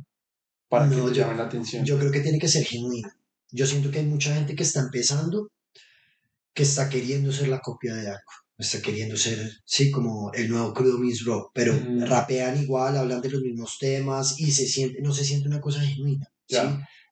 para 0.69 0.89
que 0.89 0.97
te 0.97 1.15
llame 1.15 1.37
la 1.37 1.45
atención? 1.45 1.85
Yo 1.85 1.97
creo 2.01 2.11
que 2.11 2.21
tiene 2.21 2.41
que 2.41 2.49
ser 2.49 2.65
genuino. 2.65 3.09
Yo 3.53 3.65
siento 3.65 3.93
que 3.93 4.01
hay 4.01 4.07
mucha 4.07 4.35
gente 4.35 4.57
que 4.57 4.65
está 4.65 4.81
empezando 4.81 5.53
que 6.55 6.63
está 6.63 6.89
queriendo 6.89 7.33
ser 7.33 7.49
la 7.49 7.61
copia 7.61 7.95
de 7.95 8.09
Arco. 8.09 8.33
Está 8.59 8.81
queriendo 8.81 9.17
ser, 9.17 9.51
sí, 9.65 9.91
como 9.91 10.31
el 10.35 10.49
nuevo 10.49 10.73
Crudo 10.73 10.99
Miss 10.99 11.25
Rock, 11.25 11.51
pero 11.55 11.75
rapean 12.07 12.63
igual, 12.63 12.97
hablan 12.97 13.21
de 13.21 13.31
los 13.31 13.43
mismos 13.43 13.77
temas 13.81 14.39
y 14.39 14.53
se 14.53 14.67
siente, 14.67 15.01
no 15.03 15.13
se 15.13 15.25
siente 15.25 15.49
una 15.49 15.61
cosa 15.61 15.81
genuina. 15.81 16.27
¿sí? 16.47 16.59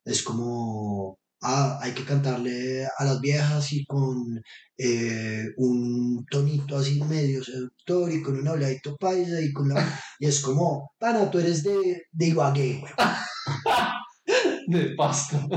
Es 0.05 0.23
como, 0.23 1.19
ah, 1.43 1.79
hay 1.83 1.93
que 1.93 2.05
cantarle 2.05 2.85
a 2.85 3.05
las 3.05 3.21
viejas 3.21 3.73
y 3.73 3.85
con 3.85 4.41
eh, 4.79 5.47
un 5.57 6.25
tonito 6.31 6.77
así 6.77 7.01
medio 7.03 7.43
seductor 7.43 8.13
y 8.13 8.23
con 8.23 8.39
un 8.39 8.49
habladito 8.49 8.97
paisa 8.97 9.41
y 9.41 9.53
con 9.53 9.69
la... 9.71 9.75
Y 10.21 10.27
es 10.27 10.41
como, 10.41 10.93
pana, 10.99 11.31
tú 11.31 11.39
eres 11.39 11.63
de, 11.63 12.05
de 12.13 12.27
Ibagué, 12.27 12.83
De 14.69 14.95
pasto. 14.95 15.49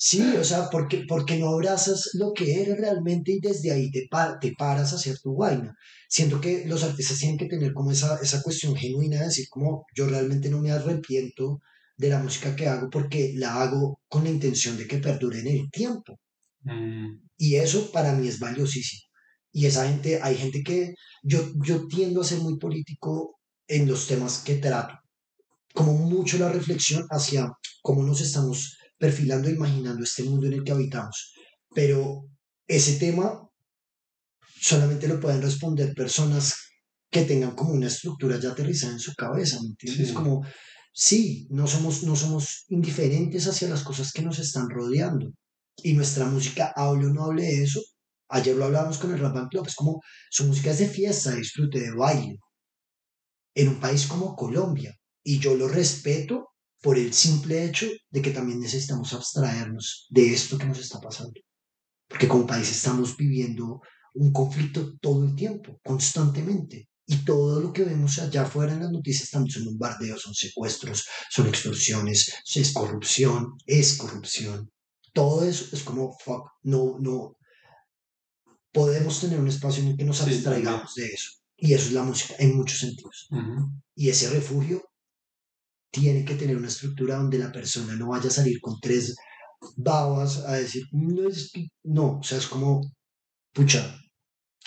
Sí, 0.00 0.22
o 0.36 0.44
sea, 0.44 0.70
porque, 0.70 1.04
porque 1.08 1.38
no 1.38 1.48
abrazas 1.48 2.10
lo 2.14 2.32
que 2.32 2.62
eres 2.62 2.78
realmente 2.78 3.32
y 3.32 3.40
desde 3.40 3.72
ahí 3.72 3.90
te, 3.90 4.08
te 4.40 4.52
paras 4.56 4.92
a 4.92 4.96
hacer 4.96 5.18
tu 5.18 5.36
vaina. 5.36 5.76
Siento 6.08 6.40
que 6.40 6.64
los 6.66 6.84
artistas 6.84 7.18
tienen 7.18 7.36
que 7.36 7.46
tener 7.46 7.72
como 7.74 7.90
esa, 7.90 8.16
esa 8.22 8.40
cuestión 8.42 8.76
genuina 8.76 9.18
de 9.18 9.24
decir 9.26 9.48
como 9.50 9.86
yo 9.96 10.06
realmente 10.06 10.50
no 10.50 10.60
me 10.60 10.70
arrepiento 10.70 11.60
de 11.96 12.10
la 12.10 12.20
música 12.20 12.54
que 12.54 12.68
hago 12.68 12.88
porque 12.90 13.32
la 13.34 13.60
hago 13.60 14.00
con 14.08 14.22
la 14.22 14.30
intención 14.30 14.76
de 14.76 14.86
que 14.86 14.98
perdure 14.98 15.40
en 15.40 15.48
el 15.48 15.70
tiempo. 15.70 16.20
Mm. 16.62 17.18
Y 17.36 17.56
eso 17.56 17.90
para 17.90 18.12
mí 18.12 18.28
es 18.28 18.38
valiosísimo. 18.38 19.02
Y 19.50 19.66
esa 19.66 19.88
gente, 19.88 20.20
hay 20.22 20.36
gente 20.36 20.62
que 20.62 20.94
yo, 21.24 21.42
yo 21.66 21.88
tiendo 21.88 22.20
a 22.20 22.24
ser 22.24 22.38
muy 22.38 22.56
político 22.56 23.40
en 23.66 23.88
los 23.88 24.06
temas 24.06 24.38
que 24.44 24.54
trato. 24.54 24.94
Como 25.74 25.94
mucho 25.94 26.38
la 26.38 26.50
reflexión 26.50 27.04
hacia 27.10 27.50
cómo 27.82 28.04
nos 28.04 28.20
estamos 28.20 28.77
perfilando, 28.98 29.48
e 29.48 29.52
imaginando 29.52 30.02
este 30.02 30.24
mundo 30.24 30.46
en 30.46 30.54
el 30.54 30.64
que 30.64 30.72
habitamos. 30.72 31.32
Pero 31.74 32.24
ese 32.66 32.98
tema 32.98 33.48
solamente 34.60 35.08
lo 35.08 35.20
pueden 35.20 35.42
responder 35.42 35.94
personas 35.94 36.54
que 37.10 37.24
tengan 37.24 37.54
como 37.54 37.72
una 37.72 37.86
estructura 37.86 38.38
ya 38.38 38.50
aterrizada 38.50 38.92
en 38.92 38.98
su 38.98 39.14
cabeza, 39.14 39.58
¿me 39.62 39.68
entiendes? 39.68 40.12
Como 40.12 40.44
sí, 40.92 41.46
no 41.50 41.66
somos, 41.66 42.02
no 42.02 42.16
somos 42.16 42.64
indiferentes 42.68 43.46
hacia 43.46 43.68
las 43.68 43.82
cosas 43.82 44.12
que 44.12 44.22
nos 44.22 44.38
están 44.38 44.68
rodeando. 44.68 45.30
Y 45.76 45.94
nuestra 45.94 46.26
música, 46.26 46.72
hable 46.74 47.06
o 47.06 47.10
no 47.10 47.24
hable 47.24 47.44
de 47.44 47.62
eso, 47.62 47.80
ayer 48.28 48.56
lo 48.56 48.64
hablábamos 48.64 48.98
con 48.98 49.12
el 49.12 49.20
Rap 49.20 49.48
Club, 49.48 49.66
es 49.66 49.76
como 49.76 50.02
su 50.28 50.44
música 50.44 50.72
es 50.72 50.78
de 50.78 50.88
fiesta, 50.88 51.30
de 51.30 51.38
disfrute, 51.38 51.80
de 51.80 51.94
baile, 51.94 52.36
en 53.54 53.68
un 53.68 53.80
país 53.80 54.06
como 54.06 54.34
Colombia. 54.34 54.92
Y 55.22 55.38
yo 55.38 55.54
lo 55.54 55.68
respeto 55.68 56.48
por 56.80 56.98
el 56.98 57.12
simple 57.12 57.64
hecho 57.64 57.86
de 58.10 58.22
que 58.22 58.30
también 58.30 58.60
necesitamos 58.60 59.12
abstraernos 59.12 60.06
de 60.10 60.32
esto 60.32 60.58
que 60.58 60.66
nos 60.66 60.78
está 60.78 61.00
pasando. 61.00 61.40
Porque 62.08 62.28
como 62.28 62.46
país 62.46 62.70
estamos 62.70 63.16
viviendo 63.16 63.80
un 64.14 64.32
conflicto 64.32 64.96
todo 65.00 65.24
el 65.24 65.34
tiempo, 65.34 65.78
constantemente. 65.84 66.88
Y 67.06 67.24
todo 67.24 67.60
lo 67.60 67.72
que 67.72 67.84
vemos 67.84 68.18
allá 68.18 68.42
afuera 68.42 68.74
en 68.74 68.80
las 68.80 68.92
noticias 68.92 69.30
también 69.30 69.52
son 69.52 69.64
bombardeos, 69.64 70.22
son 70.22 70.34
secuestros, 70.34 71.06
son 71.30 71.46
extorsiones, 71.48 72.32
es 72.54 72.72
corrupción, 72.72 73.56
es 73.64 73.96
corrupción. 73.96 74.70
Todo 75.14 75.42
eso 75.42 75.74
es 75.74 75.82
como, 75.82 76.16
fuck, 76.18 76.50
no, 76.62 76.98
no. 77.00 77.36
Podemos 78.72 79.20
tener 79.20 79.40
un 79.40 79.48
espacio 79.48 79.82
en 79.82 79.90
el 79.90 79.96
que 79.96 80.04
nos 80.04 80.20
abstraigamos 80.20 80.94
de 80.94 81.06
eso. 81.06 81.30
Y 81.56 81.72
eso 81.72 81.86
es 81.86 81.92
la 81.92 82.02
música, 82.02 82.34
en 82.38 82.56
muchos 82.56 82.78
sentidos. 82.78 83.28
Y 83.94 84.10
ese 84.10 84.30
refugio 84.30 84.87
tiene 85.90 86.24
que 86.24 86.34
tener 86.34 86.56
una 86.56 86.68
estructura 86.68 87.16
donde 87.16 87.38
la 87.38 87.52
persona 87.52 87.94
no 87.96 88.08
vaya 88.08 88.28
a 88.28 88.32
salir 88.32 88.60
con 88.60 88.78
tres 88.80 89.14
babas 89.76 90.38
a 90.44 90.54
decir, 90.54 90.84
no 90.92 91.28
es 91.28 91.52
no, 91.84 92.18
o 92.18 92.22
sea, 92.22 92.38
es 92.38 92.46
como, 92.46 92.80
pucha, 93.52 93.98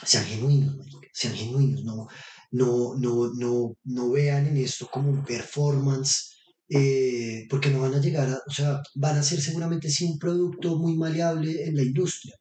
sean 0.06 0.26
genuinos, 0.26 0.76
sean 1.14 1.36
genuinos, 1.36 1.84
no, 1.84 2.08
no, 2.52 2.96
no, 2.96 3.32
no, 3.34 3.78
no 3.84 4.12
vean 4.12 4.48
en 4.48 4.58
esto 4.58 4.88
como 4.92 5.10
un 5.12 5.24
performance, 5.24 6.32
eh, 6.70 7.46
porque 7.50 7.70
no 7.70 7.82
van 7.82 7.96
a 7.96 8.02
llegar 8.02 8.30
a, 8.30 8.40
o 8.48 8.52
sea, 8.52 8.82
van 8.96 9.18
a 9.18 9.24
ser 9.24 9.42
seguramente 9.42 9.90
sí 9.90 10.06
un 10.06 10.20
producto 10.20 10.78
muy 10.78 10.98
maleable 10.98 11.66
en 11.66 11.76
la 11.76 11.84
industria, 11.84 12.36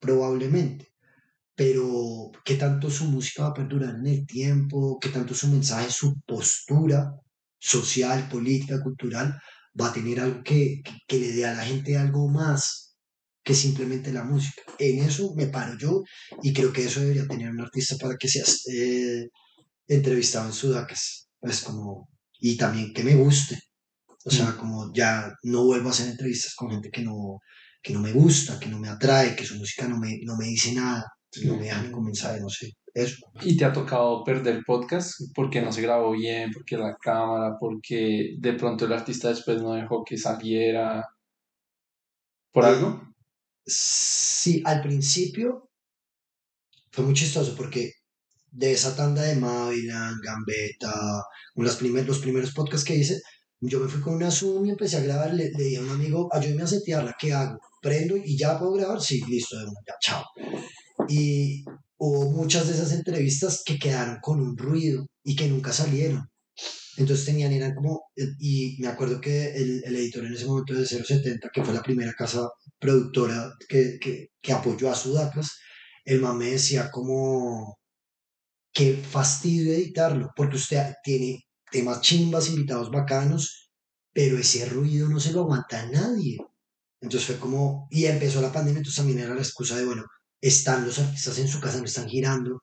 probablemente, 0.00 0.88
pero 1.54 2.30
qué 2.44 2.56
tanto 2.56 2.90
su 2.90 3.06
música 3.06 3.44
va 3.44 3.48
a 3.50 3.54
perdurar 3.54 3.96
en 3.96 4.06
el 4.06 4.26
tiempo, 4.26 4.98
qué 5.00 5.10
tanto 5.10 5.34
su 5.34 5.48
mensaje, 5.48 5.90
su 5.90 6.20
postura 6.26 7.12
social, 7.62 8.28
política, 8.28 8.82
cultural, 8.82 9.40
va 9.80 9.88
a 9.88 9.92
tener 9.92 10.20
algo 10.20 10.42
que, 10.42 10.82
que 11.06 11.18
le 11.18 11.32
dé 11.32 11.46
a 11.46 11.54
la 11.54 11.64
gente 11.64 11.96
algo 11.96 12.28
más 12.28 12.96
que 13.44 13.54
simplemente 13.54 14.12
la 14.12 14.24
música. 14.24 14.62
En 14.78 15.04
eso 15.04 15.34
me 15.34 15.46
paro 15.46 15.76
yo 15.78 16.02
y 16.42 16.52
creo 16.52 16.72
que 16.72 16.84
eso 16.84 17.00
debería 17.00 17.26
tener 17.26 17.50
un 17.50 17.60
artista 17.60 17.96
para 17.96 18.16
que 18.16 18.28
seas 18.28 18.64
eh, 18.68 19.28
entrevistado 19.86 20.46
en 20.46 20.52
Sudacas. 20.52 21.28
Es 21.40 21.62
como, 21.62 22.08
y 22.40 22.56
también 22.56 22.92
que 22.92 23.04
me 23.04 23.14
guste. 23.14 23.58
O 24.24 24.30
sea, 24.30 24.50
mm. 24.50 24.56
como 24.58 24.92
ya 24.92 25.32
no 25.44 25.64
vuelvo 25.64 25.88
a 25.88 25.92
hacer 25.92 26.08
entrevistas 26.08 26.54
con 26.54 26.70
gente 26.70 26.90
que 26.90 27.02
no, 27.02 27.38
que 27.82 27.92
no 27.92 28.00
me 28.00 28.12
gusta, 28.12 28.58
que 28.58 28.68
no 28.68 28.78
me 28.78 28.88
atrae, 28.88 29.36
que 29.36 29.44
su 29.44 29.56
música 29.56 29.88
no 29.88 29.98
me, 29.98 30.18
no 30.24 30.36
me 30.36 30.46
dice 30.46 30.72
nada, 30.72 31.04
no 31.44 31.56
me 31.56 31.64
deja 31.64 31.82
ningún 31.82 32.04
mensaje, 32.04 32.40
no 32.40 32.48
sé. 32.48 32.72
Eso. 32.94 33.26
¿Y 33.40 33.56
te 33.56 33.64
ha 33.64 33.72
tocado 33.72 34.22
perder 34.22 34.62
podcast 34.66 35.12
porque 35.34 35.62
no 35.62 35.72
se 35.72 35.80
grabó 35.80 36.12
bien, 36.12 36.50
porque 36.52 36.76
la 36.76 36.96
cámara, 37.00 37.56
porque 37.58 38.34
de 38.38 38.52
pronto 38.52 38.84
el 38.84 38.92
artista 38.92 39.28
después 39.28 39.62
no 39.62 39.72
dejó 39.72 40.04
que 40.04 40.18
saliera? 40.18 41.02
¿Por 42.52 42.64
algo? 42.66 43.14
Sí, 43.64 44.62
al 44.66 44.82
principio 44.82 45.70
fue 46.90 47.04
muy 47.04 47.14
chistoso 47.14 47.54
porque 47.56 47.92
de 48.50 48.72
esa 48.72 48.94
tanda 48.94 49.22
de 49.22 49.36
Mavilan, 49.36 50.20
Gambetta, 50.22 51.24
los 51.54 51.76
primeros 51.76 52.52
podcasts 52.52 52.84
que 52.86 52.96
hice, 52.96 53.22
yo 53.60 53.80
me 53.80 53.88
fui 53.88 54.02
con 54.02 54.14
una 54.14 54.30
Zoom 54.30 54.66
y 54.66 54.70
empecé 54.70 54.98
a 54.98 55.02
grabar, 55.02 55.32
le, 55.32 55.50
dije 55.50 55.78
a 55.78 55.82
un 55.82 55.90
amigo, 55.90 56.28
ayúdame 56.32 56.64
a 56.64 56.66
setearla, 56.66 57.16
¿qué 57.18 57.32
hago? 57.32 57.58
¿Prendo 57.80 58.16
y 58.16 58.36
ya 58.36 58.58
puedo 58.58 58.72
grabar? 58.72 59.00
Sí, 59.00 59.22
listo, 59.28 59.56
de 59.56 59.66
ya, 59.86 59.94
chao. 60.00 60.24
Y 61.08 61.64
hubo 61.98 62.30
muchas 62.30 62.66
de 62.68 62.74
esas 62.74 62.92
entrevistas 62.92 63.62
que 63.64 63.78
quedaron 63.78 64.18
con 64.20 64.40
un 64.40 64.56
ruido 64.56 65.06
y 65.24 65.36
que 65.36 65.48
nunca 65.48 65.72
salieron. 65.72 66.28
Entonces 66.96 67.24
tenían, 67.24 67.52
eran 67.52 67.74
como, 67.74 68.10
y 68.38 68.76
me 68.80 68.88
acuerdo 68.88 69.20
que 69.20 69.54
el, 69.54 69.82
el 69.84 69.96
editor 69.96 70.26
en 70.26 70.34
ese 70.34 70.46
momento 70.46 70.74
de 70.74 70.84
070, 70.84 71.48
que 71.52 71.64
fue 71.64 71.72
la 71.72 71.82
primera 71.82 72.12
casa 72.12 72.50
productora 72.78 73.52
que, 73.68 73.98
que, 73.98 74.28
que 74.40 74.52
apoyó 74.52 74.90
a 74.90 74.94
Sudacas, 74.94 75.58
el 76.04 76.20
mame 76.20 76.50
decía 76.50 76.90
como, 76.90 77.78
qué 78.72 78.94
fastidio 78.96 79.72
editarlo, 79.72 80.30
porque 80.36 80.56
usted 80.56 80.94
tiene 81.02 81.44
temas 81.70 82.00
chimbas, 82.02 82.48
invitados 82.48 82.90
bacanos, 82.90 83.70
pero 84.12 84.36
ese 84.38 84.66
ruido 84.66 85.08
no 85.08 85.20
se 85.20 85.32
lo 85.32 85.40
aguanta 85.42 85.80
a 85.80 85.86
nadie. 85.86 86.38
Entonces 87.00 87.26
fue 87.26 87.38
como, 87.38 87.88
y 87.90 88.04
empezó 88.04 88.40
la 88.40 88.52
pandemia, 88.52 88.78
entonces 88.78 88.98
también 88.98 89.20
era 89.20 89.34
la 89.34 89.40
excusa 89.40 89.76
de, 89.76 89.86
bueno, 89.86 90.04
están 90.42 90.84
los 90.84 90.98
artistas 90.98 91.38
en 91.38 91.48
su 91.48 91.60
casa, 91.60 91.78
no 91.78 91.84
están 91.84 92.08
girando, 92.08 92.62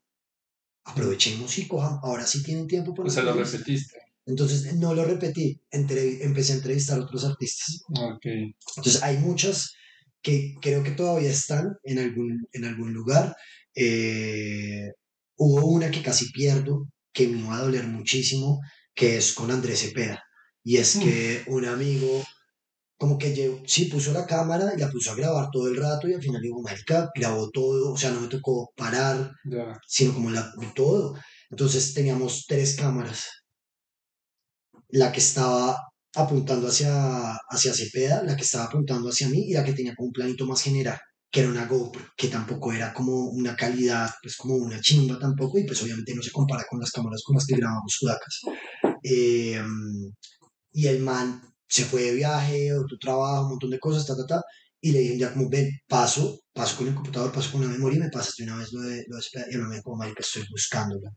aprovechemos 0.84 1.58
y 1.58 1.68
cojan, 1.68 2.00
ahora 2.04 2.28
sí 2.28 2.44
tienen 2.44 2.68
tiempo 2.68 2.94
para... 2.94 3.08
O 3.08 3.12
sea, 3.12 3.24
lo 3.24 3.34
repetiste. 3.34 3.98
Entonces 4.26 4.76
no 4.76 4.94
lo 4.94 5.06
repetí, 5.06 5.60
empecé 5.72 6.54
a 6.54 6.56
entrevistar 6.58 7.00
a 7.00 7.04
otros 7.04 7.24
artistas. 7.26 7.82
Okay. 7.90 8.54
Entonces 8.78 9.02
hay 9.02 9.18
muchas 9.18 9.74
que 10.22 10.56
creo 10.62 10.84
que 10.84 10.92
todavía 10.92 11.32
están 11.32 11.78
en 11.84 11.98
algún, 11.98 12.48
en 12.52 12.66
algún 12.66 12.94
lugar. 12.94 13.36
Eh, 13.74 14.92
hubo 15.38 15.66
una 15.66 15.90
que 15.90 16.04
casi 16.04 16.32
pierdo, 16.32 16.90
que 17.12 17.28
me 17.28 17.48
va 17.48 17.58
a 17.58 17.62
doler 17.62 17.88
muchísimo, 17.88 18.60
que 18.94 19.18
es 19.18 19.34
con 19.34 19.50
Andrés 19.50 19.80
Cepeda. 19.80 20.24
Y 20.64 20.78
es 20.78 20.98
que 20.98 21.44
un 21.48 21.66
amigo 21.66 22.24
como 23.00 23.18
que 23.18 23.34
llegó, 23.34 23.62
sí 23.66 23.86
puso 23.86 24.12
la 24.12 24.28
cámara 24.28 24.74
y 24.76 24.80
la 24.80 24.92
puso 24.92 25.12
a 25.12 25.16
grabar 25.16 25.50
todo 25.52 25.70
el 25.70 25.78
rato 25.78 26.10
y 26.10 26.14
al 26.14 26.22
final 26.22 26.42
digo, 26.42 26.62
marica, 26.62 27.10
grabó 27.16 27.50
todo, 27.50 27.94
o 27.94 27.98
sea, 27.98 28.12
no 28.12 28.20
me 28.20 28.28
tocó 28.28 28.74
parar, 28.76 29.32
sino 29.88 30.14
como 30.14 30.30
la, 30.30 30.52
todo. 30.76 31.16
Entonces 31.50 31.94
teníamos 31.94 32.46
tres 32.46 32.76
cámaras 32.76 33.24
la 34.90 35.14
que 35.14 35.22
estaba 35.22 35.78
apuntando 36.14 36.68
hacia, 36.68 37.38
hacia 37.50 37.74
Cepeda, 37.74 38.22
la 38.24 38.36
que 38.36 38.44
estaba 38.44 38.66
apuntando 38.66 39.08
hacia 39.08 39.30
mí 39.30 39.46
y 39.48 39.54
la 39.54 39.64
que 39.64 39.74
tenía 39.74 39.96
como 39.96 40.08
un 40.08 40.14
planito 40.14 40.46
más 40.46 40.62
general, 40.62 41.00
que 41.32 41.40
era 41.40 41.50
una 41.50 41.68
GoPro, 41.68 42.04
que 42.18 42.28
tampoco 42.28 42.74
era 42.74 42.94
como 42.94 43.30
una 43.30 43.56
calidad, 43.56 44.10
pues 44.22 44.36
como 44.36 44.56
una 44.56 44.82
chimba 44.82 45.18
tampoco, 45.18 45.58
y 45.58 45.64
pues 45.66 45.82
obviamente 45.84 46.14
no 46.14 46.22
se 46.22 46.32
compara 46.32 46.66
con 46.70 46.82
las 46.82 46.92
cámaras 46.92 47.22
con 47.24 47.36
las 47.36 47.46
que 47.46 47.56
grabamos 47.56 47.94
Sudacas. 47.98 48.42
Eh, 49.02 49.62
y 50.74 50.88
el 50.88 51.00
man 51.00 51.50
se 51.70 51.86
fue 51.86 52.04
de 52.04 52.16
viaje, 52.16 52.74
otro 52.74 52.98
trabajo, 53.00 53.44
un 53.44 53.50
montón 53.52 53.70
de 53.70 53.80
cosas, 53.80 54.06
ta, 54.06 54.16
ta, 54.16 54.26
ta, 54.26 54.44
y 54.82 54.92
le 54.92 55.00
dije 55.00 55.18
ya 55.20 55.34
como, 55.34 55.50
ven, 55.50 55.70
paso, 55.88 56.42
paso 56.54 56.78
con 56.78 56.88
el 56.88 56.96
computador, 56.96 57.32
paso 57.32 57.52
con 57.52 57.62
la 57.62 57.68
memoria 57.68 57.98
y 57.98 58.02
me 58.02 58.10
pasas 58.10 58.36
de 58.38 58.44
una 58.46 58.58
vez 58.58 58.74
lo 58.74 58.82
de, 58.82 59.06
lo 59.08 59.18
de 59.18 59.24
y 59.52 59.56
el 59.56 59.62
man 59.62 59.82
como, 59.82 59.98
marica, 59.98 60.22
estoy 60.22 60.44
buscándola 60.50 61.12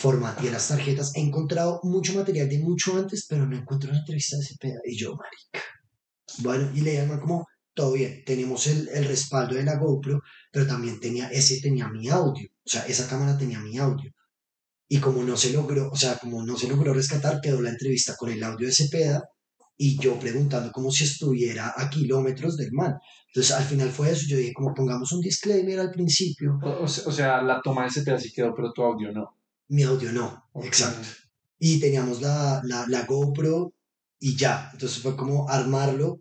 formateé 0.00 0.50
las 0.50 0.68
tarjetas. 0.68 1.12
He 1.14 1.20
encontrado 1.20 1.80
mucho 1.82 2.14
material 2.14 2.48
de 2.48 2.58
mucho 2.58 2.96
antes, 2.96 3.26
pero 3.28 3.46
no 3.46 3.56
encuentro 3.56 3.92
la 3.92 3.98
entrevista 3.98 4.36
de 4.36 4.42
ese 4.42 4.56
pedo. 4.58 4.80
Y 4.84 4.96
yo, 4.96 5.14
marica. 5.14 5.60
Bueno, 6.38 6.70
y 6.74 6.80
le 6.80 6.94
llaman 6.94 7.20
como, 7.20 7.46
todo 7.74 7.92
bien, 7.92 8.22
tenemos 8.24 8.66
el, 8.66 8.88
el, 8.88 9.04
respaldo 9.04 9.54
de 9.54 9.64
la 9.64 9.76
GoPro, 9.76 10.22
pero 10.50 10.66
también 10.66 11.00
tenía, 11.00 11.28
ese 11.28 11.60
tenía 11.60 11.88
mi 11.88 12.08
audio. 12.08 12.48
O 12.64 12.68
sea, 12.68 12.86
esa 12.86 13.08
cámara 13.08 13.36
tenía 13.36 13.60
mi 13.60 13.76
audio. 13.78 14.10
Y 14.92 14.98
como 14.98 15.22
no 15.22 15.36
se 15.36 15.52
logró, 15.52 15.88
o 15.88 15.96
sea, 15.96 16.16
como 16.18 16.42
no 16.44 16.56
se 16.56 16.66
logró 16.68 16.92
rescatar, 16.92 17.40
quedó 17.40 17.62
la 17.62 17.70
entrevista 17.70 18.16
con 18.16 18.28
el 18.28 18.42
audio 18.42 18.66
de 18.66 18.72
Cepeda 18.74 19.22
y 19.76 19.96
yo 20.00 20.18
preguntando 20.18 20.72
como 20.72 20.90
si 20.90 21.04
estuviera 21.04 21.72
a 21.76 21.88
kilómetros 21.88 22.56
del 22.56 22.72
man. 22.72 22.96
Entonces 23.28 23.52
al 23.52 23.62
final 23.64 23.88
fue 23.90 24.10
eso, 24.10 24.24
yo 24.26 24.36
dije 24.36 24.52
como 24.52 24.74
pongamos 24.74 25.12
un 25.12 25.20
disclaimer 25.20 25.78
al 25.78 25.92
principio. 25.92 26.58
O, 26.64 26.82
o 26.82 27.12
sea, 27.12 27.40
la 27.40 27.60
toma 27.62 27.82
de 27.82 27.88
ese 27.88 28.02
pedacito 28.02 28.34
quedó, 28.34 28.52
pero 28.54 28.72
tu 28.72 28.82
audio 28.82 29.12
no. 29.12 29.36
Mi 29.68 29.84
audio 29.84 30.12
no, 30.12 30.48
Ok. 30.54 30.64
exacto. 30.64 31.06
Y 31.60 31.78
teníamos 31.78 32.20
la, 32.20 32.60
la, 32.64 32.84
la 32.88 33.04
GoPro 33.06 33.72
y 34.18 34.36
ya. 34.36 34.70
Entonces 34.72 34.98
fue 34.98 35.14
como 35.16 35.48
armarlo 35.48 36.18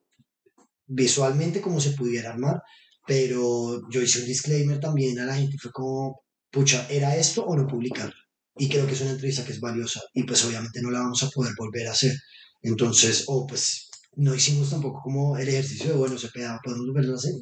visualmente 0.86 1.60
como 1.60 1.80
se 1.80 1.92
pudiera 1.92 2.30
armar, 2.30 2.62
pero 3.08 3.82
yo 3.90 4.02
hice 4.02 4.20
un 4.20 4.28
disclaimer 4.28 4.80
también 4.80 5.18
a 5.20 5.26
la 5.26 5.34
gente, 5.36 5.58
fue 5.58 5.72
como, 5.72 6.22
pucha, 6.52 6.86
¿era 6.90 7.16
esto 7.16 7.44
o 7.46 7.56
no 7.56 7.66
publicar? 7.66 8.14
Y 8.60 8.70
creo 8.70 8.86
que 8.86 8.94
es 8.94 9.02
una 9.02 9.12
entrevista 9.12 9.44
que 9.46 9.54
es 9.54 9.60
valiosa 9.60 10.02
y 10.14 10.24
pues 10.24 10.44
obviamente 10.46 10.82
no 10.82 10.92
la 10.92 11.00
vamos 11.00 11.24
a 11.24 11.30
poder 11.30 11.54
volver 11.58 11.88
a 11.88 11.94
hacer. 11.94 12.14
Entonces, 12.62 13.24
o 13.28 13.48
pues 13.48 13.90
no 14.18 14.36
hicimos 14.36 14.70
tampoco 14.70 15.00
como 15.02 15.38
el 15.38 15.48
ejercicio 15.48 15.92
de, 15.92 15.98
bueno, 15.98 16.18
se 16.18 16.28
pega, 16.30 16.60
podemos 16.64 16.86
volverlo 16.88 17.14
a 17.14 17.18
hacer. 17.18 17.34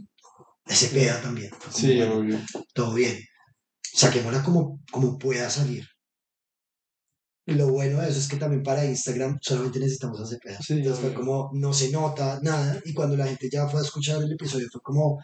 Se 0.68 0.88
pega 0.90 1.20
también. 1.22 1.50
Como, 1.50 1.74
Sí, 1.76 1.98
bueno, 1.98 2.16
obvio. 2.18 2.40
todo 2.74 2.94
bien. 2.94 3.20
Saquémosla 3.82 4.44
como, 4.44 4.80
como 4.92 5.18
pueda 5.18 5.50
salir. 5.50 5.86
Lo 7.48 7.70
bueno 7.70 8.02
de 8.02 8.10
eso 8.10 8.20
es 8.20 8.28
que 8.28 8.36
también 8.36 8.62
para 8.62 8.86
Instagram 8.86 9.40
solamente 9.42 9.80
necesitamos 9.80 10.20
hacer 10.20 10.38
pedas. 10.44 10.66
Sí, 10.66 10.74
Entonces 10.74 11.00
fue 11.02 11.14
como, 11.14 11.50
no 11.54 11.74
se 11.74 11.90
nota 11.92 12.40
nada. 12.44 12.80
Y 12.84 12.94
cuando 12.94 13.16
la 13.16 13.26
gente 13.26 13.50
ya 13.52 13.68
fue 13.70 13.80
a 13.80 13.84
escuchar 13.84 14.22
el 14.22 14.32
episodio, 14.34 14.68
fue 14.72 14.82
como, 14.82 15.18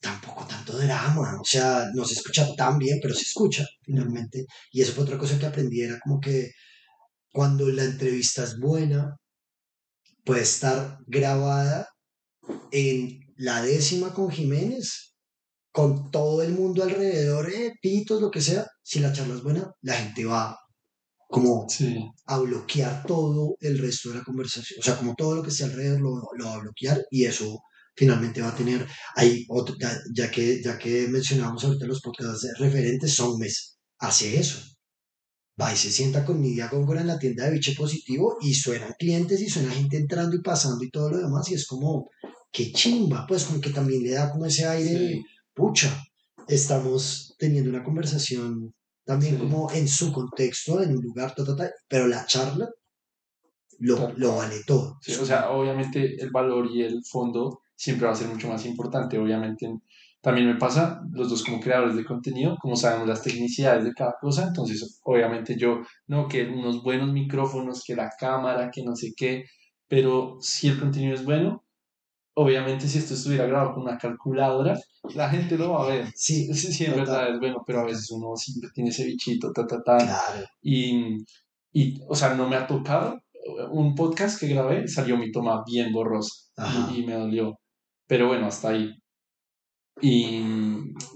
tampoco 0.00 0.46
tanto 0.46 0.76
drama. 0.78 1.40
O 1.40 1.44
sea, 1.44 1.86
no 1.94 2.04
se 2.04 2.14
escucha 2.14 2.54
tan 2.56 2.78
bien, 2.78 2.98
pero 3.02 3.14
se 3.14 3.22
escucha 3.22 3.66
finalmente. 3.82 4.46
Y 4.72 4.82
eso 4.82 4.92
fue 4.92 5.04
otra 5.04 5.18
cosa 5.18 5.38
que 5.38 5.46
aprendí, 5.46 5.82
era 5.82 5.98
como 6.00 6.20
que 6.20 6.50
cuando 7.32 7.68
la 7.68 7.84
entrevista 7.84 8.44
es 8.44 8.58
buena, 8.58 9.16
puede 10.24 10.42
estar 10.42 10.98
grabada 11.06 11.88
en 12.72 13.20
la 13.36 13.62
décima 13.62 14.12
con 14.12 14.30
Jiménez, 14.30 15.14
con 15.72 16.10
todo 16.10 16.42
el 16.42 16.52
mundo 16.52 16.82
alrededor, 16.82 17.50
eh, 17.50 17.72
pitos, 17.80 18.20
lo 18.20 18.30
que 18.30 18.40
sea. 18.40 18.66
Si 18.82 19.00
la 19.00 19.12
charla 19.12 19.34
es 19.36 19.42
buena, 19.42 19.70
la 19.82 19.94
gente 19.94 20.24
va 20.24 20.56
como 21.28 21.66
Sí, 21.68 21.98
a 22.26 22.38
bloquear 22.38 23.04
todo 23.06 23.56
el 23.60 23.78
resto 23.78 24.10
de 24.10 24.16
la 24.16 24.24
conversación. 24.24 24.80
O 24.80 24.82
sea, 24.82 24.96
como 24.96 25.14
todo 25.14 25.34
lo 25.36 25.42
que 25.42 25.50
esté 25.50 25.64
alrededor 25.64 26.00
lo, 26.00 26.22
lo 26.36 26.44
va 26.46 26.54
a 26.54 26.60
bloquear 26.60 27.04
y 27.10 27.24
eso 27.26 27.60
finalmente 27.98 28.40
va 28.40 28.50
a 28.50 28.54
tener, 28.56 28.86
hay 29.16 29.44
otro, 29.48 29.74
ya, 30.14 30.30
que, 30.30 30.62
ya 30.62 30.78
que 30.78 31.08
mencionábamos 31.08 31.64
ahorita 31.64 31.84
los 31.86 32.00
podcasts 32.00 32.42
de 32.42 32.50
referentes, 32.64 33.14
Sonmes 33.14 33.76
hace 33.98 34.38
eso. 34.38 34.60
Va 35.60 35.72
y 35.72 35.76
se 35.76 35.90
sienta 35.90 36.24
con 36.24 36.40
Nidia 36.40 36.68
Góngora 36.68 37.00
en 37.00 37.08
la 37.08 37.18
tienda 37.18 37.44
de 37.44 37.50
biche 37.50 37.74
positivo 37.74 38.36
y 38.40 38.54
suenan 38.54 38.94
clientes 38.96 39.40
y 39.40 39.48
suena 39.50 39.72
gente 39.72 39.96
entrando 39.96 40.36
y 40.36 40.40
pasando 40.42 40.84
y 40.84 40.90
todo 40.90 41.10
lo 41.10 41.18
demás 41.18 41.50
y 41.50 41.54
es 41.54 41.66
como, 41.66 42.08
qué 42.52 42.70
chimba, 42.70 43.26
pues 43.26 43.44
como 43.44 43.60
que 43.60 43.70
también 43.70 44.04
le 44.04 44.12
da 44.12 44.30
como 44.30 44.46
ese 44.46 44.64
aire, 44.66 44.92
de, 44.92 45.08
sí. 45.14 45.22
pucha, 45.52 45.90
estamos 46.46 47.34
teniendo 47.38 47.70
una 47.70 47.82
conversación 47.82 48.72
también 49.04 49.34
Sí. 49.34 49.40
como 49.40 49.72
en 49.72 49.88
su 49.88 50.12
contexto, 50.12 50.80
en 50.80 50.96
un 50.96 51.02
lugar, 51.02 51.34
ta, 51.34 51.44
ta, 51.44 51.56
ta, 51.56 51.70
pero 51.88 52.06
la 52.06 52.24
charla 52.26 52.68
lo, 53.80 54.12
lo 54.16 54.36
vale 54.36 54.62
todo. 54.66 54.98
Sí, 55.02 55.14
o 55.14 55.24
sea, 55.26 55.50
obviamente 55.50 56.20
el 56.22 56.30
valor 56.30 56.68
y 56.72 56.82
el 56.82 57.00
fondo 57.04 57.62
siempre 57.78 58.06
va 58.06 58.12
a 58.12 58.16
ser 58.16 58.28
mucho 58.28 58.48
más 58.48 58.66
importante. 58.66 59.18
Obviamente 59.18 59.66
también 60.20 60.48
me 60.48 60.56
pasa, 60.56 61.00
los 61.12 61.30
dos 61.30 61.44
como 61.44 61.60
creadores 61.60 61.96
de 61.96 62.04
contenido, 62.04 62.56
como 62.60 62.76
sabemos 62.76 63.06
las 63.08 63.22
tecnicidades 63.22 63.84
de 63.84 63.94
cada 63.94 64.14
cosa, 64.20 64.48
entonces 64.48 65.00
obviamente 65.04 65.56
yo, 65.56 65.82
no, 66.08 66.26
que 66.28 66.42
unos 66.44 66.82
buenos 66.82 67.12
micrófonos, 67.12 67.84
que 67.86 67.94
la 67.94 68.10
cámara, 68.18 68.70
que 68.70 68.82
no 68.84 68.96
sé 68.96 69.12
qué, 69.16 69.44
pero 69.86 70.36
si 70.40 70.68
el 70.68 70.80
contenido 70.80 71.14
es 71.14 71.24
bueno, 71.24 71.64
obviamente 72.34 72.88
si 72.88 72.98
esto 72.98 73.14
estuviera 73.14 73.46
grabado 73.46 73.74
con 73.74 73.84
una 73.84 73.98
calculadora, 73.98 74.78
la 75.14 75.30
gente 75.30 75.56
lo 75.58 75.72
va 75.72 75.84
a 75.84 75.88
ver. 75.88 76.06
Sí, 76.14 76.48
Sí, 76.54 76.72
sí, 76.72 76.84
en 76.86 76.96
verdad 76.96 77.32
es 77.32 77.38
bueno, 77.40 77.62
pero 77.66 77.80
a 77.80 77.84
veces 77.84 78.10
uno 78.10 78.36
siempre 78.36 78.70
tiene 78.74 78.90
ese 78.90 79.04
bichito, 79.04 79.52
ta, 79.52 79.66
ta, 79.66 79.82
ta, 79.82 79.98
claro. 79.98 80.46
y, 80.62 81.16
y, 81.72 82.00
o 82.08 82.14
sea, 82.14 82.34
no 82.34 82.48
me 82.48 82.56
ha 82.56 82.66
tocado. 82.66 83.20
Un 83.70 83.94
podcast 83.94 84.38
que 84.38 84.48
grabé 84.48 84.88
salió 84.88 85.16
mi 85.16 85.32
toma 85.32 85.62
bien 85.66 85.92
borrosa 85.92 86.32
y, 86.92 87.00
y 87.00 87.06
me 87.06 87.14
dolió. 87.14 87.58
Pero 88.08 88.26
bueno, 88.28 88.46
hasta 88.46 88.70
ahí. 88.70 88.92
Y, 90.00 90.42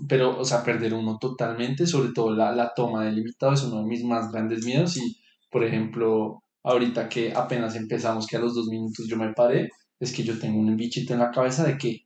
pero, 0.09 0.38
o 0.38 0.45
sea, 0.45 0.64
perder 0.64 0.95
uno 0.95 1.18
totalmente, 1.18 1.86
sobre 1.86 2.12
todo 2.12 2.34
la, 2.34 2.53
la 2.53 2.72
toma 2.74 3.05
del 3.05 3.18
invitado, 3.18 3.53
es 3.53 3.62
uno 3.62 3.78
de 3.78 3.86
mis 3.86 4.05
más 4.05 4.30
grandes 4.32 4.64
miedos. 4.64 4.97
Y, 4.97 5.16
por 5.51 5.64
ejemplo, 5.64 6.43
ahorita 6.64 7.09
que 7.09 7.32
apenas 7.32 7.76
empezamos, 7.76 8.26
que 8.26 8.36
a 8.36 8.40
los 8.40 8.55
dos 8.55 8.66
minutos 8.68 9.07
yo 9.09 9.16
me 9.16 9.32
paré, 9.32 9.70
es 10.01 10.12
que 10.12 10.24
yo 10.24 10.38
tengo 10.38 10.59
un 10.59 10.76
bichito 10.76 11.12
en 11.12 11.20
la 11.20 11.30
cabeza 11.30 11.64
de 11.64 11.78
que 11.78 11.90
eh, 11.90 12.03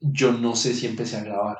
yo 0.00 0.32
no 0.32 0.56
sé 0.56 0.74
si 0.74 0.86
empecé 0.86 1.16
a 1.18 1.24
grabar. 1.24 1.58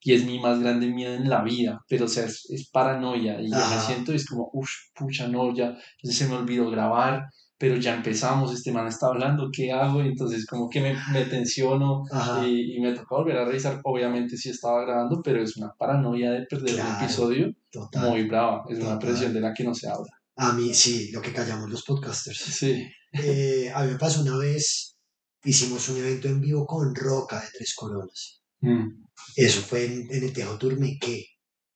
Y 0.00 0.14
es 0.14 0.24
mi 0.26 0.38
más 0.38 0.60
grande 0.60 0.86
miedo 0.88 1.14
en 1.14 1.30
la 1.30 1.42
vida, 1.42 1.80
pero 1.88 2.06
o 2.06 2.08
sea, 2.08 2.26
es, 2.26 2.48
es 2.50 2.70
paranoia. 2.70 3.40
Y 3.40 3.50
yo 3.50 3.56
me 3.56 3.62
Ajá. 3.62 3.80
siento, 3.80 4.12
y 4.12 4.16
es 4.16 4.26
como, 4.26 4.50
uff, 4.52 4.70
pucha, 4.94 5.28
no, 5.28 5.54
ya 5.54 5.76
se 6.02 6.28
me 6.28 6.36
olvidó 6.36 6.70
grabar, 6.70 7.26
pero 7.64 7.76
ya 7.80 7.94
empezamos, 7.94 8.52
este 8.52 8.70
man 8.72 8.86
está 8.88 9.06
hablando, 9.06 9.48
¿qué 9.50 9.72
hago? 9.72 10.04
Y 10.04 10.08
entonces 10.08 10.44
como 10.44 10.68
que 10.68 10.82
me, 10.82 10.94
me 11.14 11.24
tensiono 11.24 12.02
y, 12.46 12.76
y 12.76 12.78
me 12.78 12.92
toca 12.92 13.16
volver 13.16 13.38
a 13.38 13.46
revisar. 13.46 13.80
Obviamente 13.84 14.36
sí 14.36 14.50
estaba 14.50 14.82
grabando, 14.84 15.22
pero 15.24 15.42
es 15.42 15.56
una 15.56 15.72
paranoia 15.72 16.30
de 16.30 16.42
perder 16.44 16.74
un 16.74 16.80
Claro. 16.82 17.02
episodio 17.04 17.54
Total. 17.72 18.10
muy 18.10 18.24
brava. 18.28 18.64
Es 18.68 18.76
una 18.80 18.94
Total. 18.94 18.98
presión 19.08 19.32
de 19.32 19.40
la 19.40 19.54
que 19.54 19.64
no 19.64 19.74
se 19.74 19.88
habla. 19.88 20.10
A 20.36 20.52
mí, 20.52 20.74
sí, 20.74 21.10
lo 21.10 21.22
que 21.22 21.32
callamos 21.32 21.70
los 21.70 21.84
podcasters. 21.84 22.36
Sí. 22.38 22.84
Eh, 23.12 23.72
a 23.74 23.82
mí 23.82 23.92
me 23.92 23.98
pasó 23.98 24.20
una 24.20 24.36
vez, 24.36 24.98
hicimos 25.42 25.88
un 25.88 25.96
evento 25.96 26.28
en 26.28 26.42
vivo 26.42 26.66
con 26.66 26.94
Roca 26.94 27.40
de 27.40 27.46
Tres 27.56 27.74
Coronas. 27.74 28.42
Mm. 28.60 29.04
Eso 29.36 29.62
fue 29.62 29.86
en, 29.86 30.06
en 30.10 30.22
el 30.22 30.34
Teatro 30.34 30.58
Turmequé. 30.58 31.24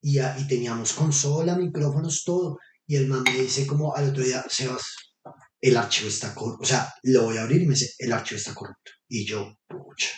Y, 0.03 0.19
a- 0.19 0.37
y 0.37 0.47
teníamos 0.47 0.93
consola, 0.93 1.55
micrófonos, 1.57 2.23
todo. 2.23 2.59
Y 2.85 2.95
el 2.95 3.07
man 3.07 3.23
me 3.23 3.41
dice 3.41 3.65
como 3.65 3.95
al 3.95 4.09
otro 4.11 4.23
día, 4.23 4.43
Sebas, 4.47 4.83
el 5.61 5.77
archivo 5.77 6.09
está 6.09 6.33
corrupto. 6.33 6.63
O 6.63 6.65
sea, 6.65 6.93
lo 7.03 7.23
voy 7.25 7.37
a 7.37 7.43
abrir 7.43 7.61
y 7.61 7.65
me 7.65 7.73
dice, 7.73 7.93
el 7.99 8.11
archivo 8.11 8.37
está 8.37 8.53
corrupto. 8.53 8.91
Y 9.07 9.25
yo, 9.25 9.53
pucha. 9.67 10.09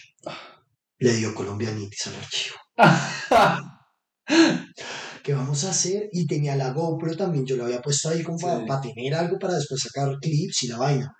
Le 0.99 1.13
dio 1.15 1.33
colombianitis 1.33 2.07
al 2.07 2.15
archivo. 2.15 2.55
¿Qué 5.23 5.33
vamos 5.33 5.63
a 5.63 5.71
hacer? 5.71 6.09
Y 6.11 6.25
tenía 6.27 6.55
la 6.55 6.71
GoPro 6.71 7.15
también, 7.15 7.45
yo 7.45 7.55
lo 7.55 7.65
había 7.65 7.81
puesto 7.81 8.09
ahí 8.09 8.23
como 8.23 8.37
para, 8.39 8.59
Sí. 8.59 8.65
para 8.67 8.81
tener 8.81 9.13
algo 9.15 9.37
para 9.39 9.55
después 9.55 9.81
sacar 9.81 10.17
clips 10.19 10.63
y 10.63 10.67
la 10.67 10.77
vaina. 10.77 11.13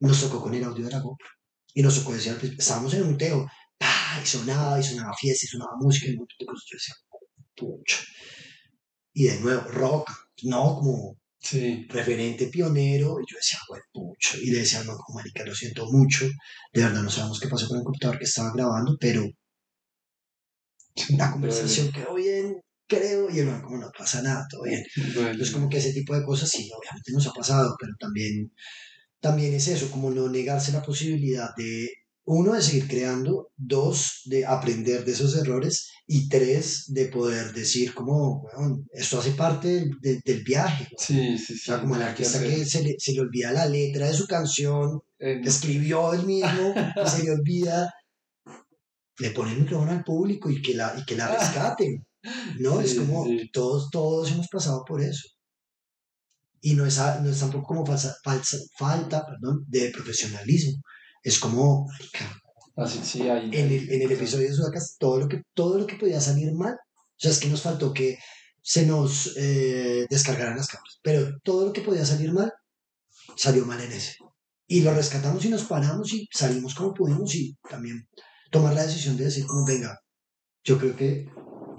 Nos 0.00 0.20
tocó 0.20 0.42
con 0.42 0.54
el 0.54 0.64
audio 0.64 0.84
de 0.84 0.90
la 0.90 1.00
GoPro. 1.00 1.28
Y 1.74 1.82
nos 1.82 1.98
tocó 1.98 2.12
decir, 2.14 2.34
principio, 2.36 2.62
estábamos 2.62 2.94
en 2.94 3.02
un 3.04 3.18
teo, 3.18 3.46
¡pah! 3.78 4.20
y 4.22 4.26
sonaba, 4.26 4.80
y 4.80 4.82
sonaba 4.82 5.14
fiesta, 5.14 5.44
y 5.44 5.48
sonaba 5.48 5.72
música, 5.78 6.06
y 6.06 6.10
un 6.12 6.16
montón 6.18 6.36
de 6.40 6.46
cosas. 6.46 6.64
Yo 6.70 6.76
decía, 6.76 6.94
pucha. 7.56 7.96
Y 9.12 9.24
de 9.24 9.40
nuevo, 9.40 9.60
rock, 9.68 10.10
no, 10.44 10.76
como 10.76 11.18
Sí. 11.48 11.86
referente 11.88 12.46
pionero. 12.48 13.16
Y 13.20 13.30
yo 13.30 13.36
decía, 13.36 13.58
güey, 13.68 13.80
pucha. 13.92 14.36
Y 14.38 14.50
le 14.50 14.58
decía, 14.60 14.82
no, 14.84 14.96
marica, 15.14 15.44
lo 15.44 15.54
siento 15.54 15.86
mucho. 15.90 16.26
De 16.72 16.82
verdad, 16.82 17.02
no 17.02 17.10
sabemos 17.10 17.40
qué 17.40 17.48
pasó 17.48 17.68
con 17.68 17.78
el 17.78 17.84
computador 17.84 18.18
que 18.18 18.24
estaba 18.24 18.52
grabando, 18.52 18.96
pero 19.00 19.24
la 21.16 21.30
conversación 21.30 21.92
quedó 21.92 22.14
bien, 22.14 22.56
creo. 22.88 23.30
Y 23.30 23.38
el 23.40 23.46
man, 23.46 23.62
como 23.62 23.78
no 23.78 23.90
pasa 23.96 24.22
nada, 24.22 24.46
todo 24.50 24.62
bien. 24.64 24.82
Entonces, 24.96 25.50
como 25.50 25.68
que 25.68 25.78
ese 25.78 25.92
tipo 25.92 26.14
de 26.14 26.24
cosas 26.24 26.48
sí, 26.48 26.70
obviamente 26.76 27.12
nos 27.12 27.26
ha 27.26 27.32
pasado, 27.32 27.76
pero 27.78 27.92
también, 27.98 28.52
también 29.20 29.54
es 29.54 29.68
eso, 29.68 29.90
como 29.90 30.10
no 30.10 30.28
negarse 30.28 30.72
la 30.72 30.82
posibilidad 30.82 31.50
de, 31.56 31.88
uno, 32.28 32.54
de 32.54 32.62
seguir 32.62 32.88
creando, 32.88 33.50
dos, 33.56 34.22
de 34.24 34.44
aprender 34.44 35.04
de 35.04 35.12
esos 35.12 35.36
errores, 35.36 35.88
y 36.08 36.28
tres, 36.28 36.84
de 36.88 37.06
poder 37.06 37.52
decir 37.52 37.94
como, 37.94 38.42
bueno, 38.42 38.84
esto 38.92 39.18
hace 39.20 39.32
parte 39.32 39.68
del, 39.68 39.90
de- 40.00 40.20
del 40.24 40.42
viaje. 40.44 40.88
güey. 40.90 40.96
Sí, 40.98 41.38
sí, 41.38 41.52
O 41.54 41.56
sí. 41.56 41.62
sea, 41.64 41.80
como 41.80 41.96
el 41.96 42.02
artista 42.02 42.40
que 42.40 42.64
se 42.64 42.82
le, 42.82 42.94
se 42.98 43.12
le 43.12 43.20
olvida 43.20 43.52
la 43.52 43.66
letra 43.66 44.06
de 44.08 44.14
su 44.14 44.26
canción, 44.26 45.00
eh, 45.18 45.40
que 45.42 45.48
escribió 45.48 46.12
él 46.14 46.24
mismo, 46.26 46.74
y 47.04 47.08
se 47.08 47.22
le 47.24 47.30
olvida, 47.32 47.92
le 49.18 49.30
pone 49.30 49.52
el 49.52 49.60
micrófono 49.60 49.92
al 49.92 50.04
público 50.04 50.50
y 50.50 50.60
que 50.62 50.74
la, 50.74 50.94
y 50.98 51.04
que 51.04 51.16
la 51.16 51.28
rescaten. 51.28 52.04
¿no? 52.58 52.80
es 52.82 52.94
como 52.94 53.24
sí. 53.24 53.48
todos, 53.52 53.88
todos 53.90 54.30
hemos 54.32 54.48
pasado 54.48 54.84
por 54.86 55.00
eso. 55.02 55.28
Y 56.60 56.74
no 56.74 56.84
es, 56.86 56.98
no 56.98 57.30
es 57.30 57.38
tampoco 57.38 57.66
como 57.68 57.86
falsa, 57.86 58.16
falsa- 58.24 58.58
falta 58.78 59.24
perdón, 59.24 59.64
de 59.68 59.90
profesionalismo. 59.90 60.80
Es 61.26 61.40
como, 61.40 61.90
Así, 62.76 63.00
sí, 63.02 63.28
hay. 63.28 63.46
en 63.46 63.72
el, 63.72 63.90
en 63.90 64.02
el 64.02 64.12
episodio 64.12 64.48
de 64.48 64.54
Sudacas, 64.54 64.94
todo 64.96 65.18
lo, 65.18 65.26
que, 65.26 65.42
todo 65.54 65.76
lo 65.76 65.84
que 65.84 65.96
podía 65.96 66.20
salir 66.20 66.52
mal, 66.52 66.74
o 66.74 67.18
sea, 67.18 67.32
es 67.32 67.40
que 67.40 67.48
nos 67.48 67.62
faltó 67.62 67.92
que 67.92 68.16
se 68.62 68.86
nos 68.86 69.36
eh, 69.36 70.06
descargaran 70.08 70.56
las 70.56 70.68
cámaras, 70.68 71.00
pero 71.02 71.36
todo 71.42 71.66
lo 71.66 71.72
que 71.72 71.80
podía 71.80 72.06
salir 72.06 72.32
mal, 72.32 72.52
salió 73.34 73.66
mal 73.66 73.80
en 73.80 73.90
ese. 73.90 74.14
Y 74.68 74.82
lo 74.82 74.94
rescatamos 74.94 75.44
y 75.44 75.48
nos 75.48 75.64
paramos 75.64 76.12
y 76.12 76.28
salimos 76.32 76.76
como 76.76 76.94
pudimos 76.94 77.34
y 77.34 77.56
también 77.68 78.06
tomar 78.52 78.74
la 78.74 78.86
decisión 78.86 79.16
de 79.16 79.24
decir 79.24 79.46
como, 79.46 79.66
venga, 79.66 79.98
yo 80.62 80.78
creo 80.78 80.94
que 80.94 81.26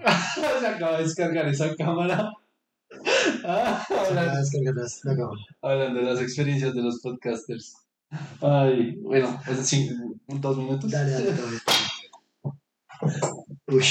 Se 0.59 0.67
acaba 0.67 0.97
de 0.97 1.03
descargar 1.05 1.47
esa 1.47 1.73
cámara. 1.75 2.29
Ah, 3.45 3.83
se 3.87 3.93
acaba 3.93 4.33
de 4.33 4.39
descargar 4.39 4.75
la 4.75 5.15
cámara. 5.15 5.41
hablando 5.61 5.99
de 6.01 6.05
las 6.05 6.21
experiencias 6.21 6.73
de 6.73 6.81
los 6.81 6.99
podcasters. 7.01 7.86
Ay, 8.41 8.95
bueno, 9.01 9.39
pues 9.45 9.67
sí, 9.67 9.89
dos 10.27 10.57
minutos. 10.57 10.89
Dale, 10.89 11.11
dale, 11.11 11.33
dale. 11.33 11.57
Uy. 13.67 13.83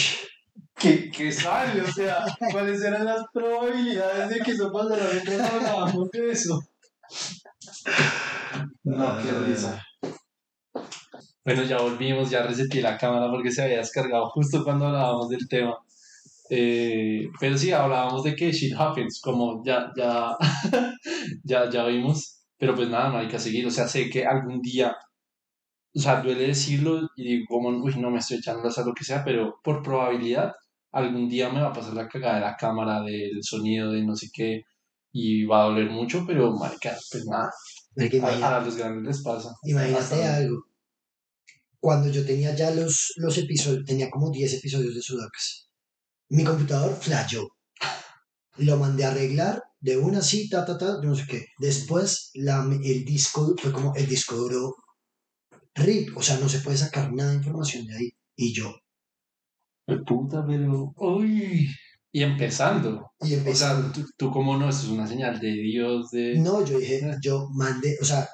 ¿Qué, 0.74 1.10
¿Qué 1.10 1.32
sale? 1.32 1.80
O 1.80 1.86
sea, 1.90 2.24
¿cuáles 2.52 2.82
eran 2.82 3.04
las 3.06 3.24
probabilidades 3.32 4.28
de 4.28 4.40
que 4.40 4.50
eso 4.52 4.70
pasara 4.70 5.08
mientras 5.12 5.50
hablábamos 5.50 6.10
de 6.10 6.30
eso? 6.30 6.60
No, 8.84 9.16
qué 9.22 9.32
risa. 9.32 9.82
Bueno, 11.44 11.62
ya 11.62 11.78
volvimos, 11.78 12.30
ya 12.30 12.42
reseté 12.42 12.82
la 12.82 12.98
cámara 12.98 13.30
porque 13.30 13.50
se 13.50 13.62
había 13.62 13.78
descargado 13.78 14.28
justo 14.30 14.64
cuando 14.64 14.86
hablábamos 14.86 15.28
del 15.28 15.48
tema. 15.48 15.76
Eh, 16.50 17.28
pero 17.40 17.56
sí, 17.56 17.72
hablábamos 17.72 18.24
de 18.24 18.34
que 18.36 18.52
shit 18.52 18.74
happens, 18.76 19.20
como 19.20 19.62
ya, 19.64 19.92
ya, 19.96 20.36
ya, 21.44 21.70
ya 21.70 21.84
vimos. 21.86 22.35
Pero 22.58 22.74
pues 22.74 22.88
nada, 22.88 23.10
no 23.10 23.18
hay 23.18 23.28
que 23.28 23.38
seguir. 23.38 23.66
O 23.66 23.70
sea, 23.70 23.86
sé 23.88 24.08
que 24.10 24.24
algún 24.26 24.60
día, 24.60 24.96
o 25.94 26.00
sea, 26.00 26.20
duele 26.22 26.48
decirlo 26.48 27.08
y 27.16 27.24
digo 27.24 27.46
como, 27.48 27.68
uy, 27.70 27.94
no 27.98 28.10
me 28.10 28.18
estoy 28.18 28.38
echando 28.38 28.62
las 28.64 28.78
a 28.78 28.84
lo 28.84 28.94
que 28.94 29.04
sea, 29.04 29.24
pero 29.24 29.60
por 29.62 29.82
probabilidad, 29.82 30.52
algún 30.92 31.28
día 31.28 31.50
me 31.50 31.60
va 31.60 31.68
a 31.68 31.72
pasar 31.72 31.94
la 31.94 32.08
cagada 32.08 32.36
de 32.36 32.40
la 32.42 32.56
cámara, 32.56 33.02
del 33.02 33.42
sonido, 33.42 33.92
de 33.92 34.02
no 34.04 34.16
sé 34.16 34.28
qué, 34.32 34.62
y 35.12 35.44
va 35.44 35.62
a 35.62 35.66
doler 35.66 35.90
mucho, 35.90 36.24
pero 36.26 36.52
marica, 36.52 36.96
pues 37.10 37.24
nada, 37.26 37.50
Marica, 37.96 38.26
a, 38.26 38.58
a 38.58 38.64
los 38.64 38.76
grandes 38.76 39.04
les 39.04 39.22
pasa. 39.22 39.54
imagínate 39.64 40.24
algo. 40.24 40.64
Cuando 41.80 42.10
yo 42.10 42.24
tenía 42.26 42.54
ya 42.54 42.70
los, 42.70 43.12
los 43.16 43.38
episodios, 43.38 43.84
tenía 43.84 44.10
como 44.10 44.30
10 44.30 44.54
episodios 44.54 44.94
de 44.94 45.00
Sudakas. 45.02 45.70
Mi 46.28 46.44
computador 46.44 46.94
flasheó. 46.94 47.55
Lo 48.58 48.76
mandé 48.78 49.04
a 49.04 49.10
arreglar 49.10 49.62
de 49.80 49.96
una 49.98 50.18
así, 50.18 50.48
ta, 50.48 50.64
ta, 50.64 50.76
ta, 50.78 51.00
no 51.02 51.14
sé 51.14 51.24
qué. 51.28 51.46
Después 51.58 52.30
la, 52.34 52.64
el 52.82 53.04
disco 53.04 53.54
fue 53.60 53.72
como 53.72 53.94
el 53.94 54.06
disco 54.06 54.36
duro 54.36 54.74
RIP, 55.76 56.16
o 56.16 56.22
sea, 56.22 56.38
no 56.38 56.48
se 56.48 56.60
puede 56.60 56.76
sacar 56.76 57.12
nada 57.12 57.30
de 57.30 57.36
información 57.36 57.86
de 57.86 57.96
ahí. 57.96 58.10
Y 58.36 58.52
yo, 58.52 58.74
Fue 59.86 60.04
puta, 60.04 60.44
pero. 60.46 60.92
¡Uy! 60.96 61.68
Y 62.12 62.22
empezando. 62.22 63.10
y 63.20 63.34
O 63.34 63.38
empecé. 63.38 63.58
sea, 63.58 63.92
tú, 63.92 64.04
tú 64.16 64.30
como 64.30 64.56
no, 64.56 64.68
esto 64.68 64.86
es 64.86 64.92
una 64.92 65.06
señal 65.06 65.38
de 65.40 65.52
Dios, 65.52 66.10
de. 66.10 66.38
No, 66.38 66.64
yo 66.64 66.78
dije, 66.78 67.02
yo 67.22 67.48
mandé, 67.54 67.96
o 68.00 68.04
sea, 68.04 68.28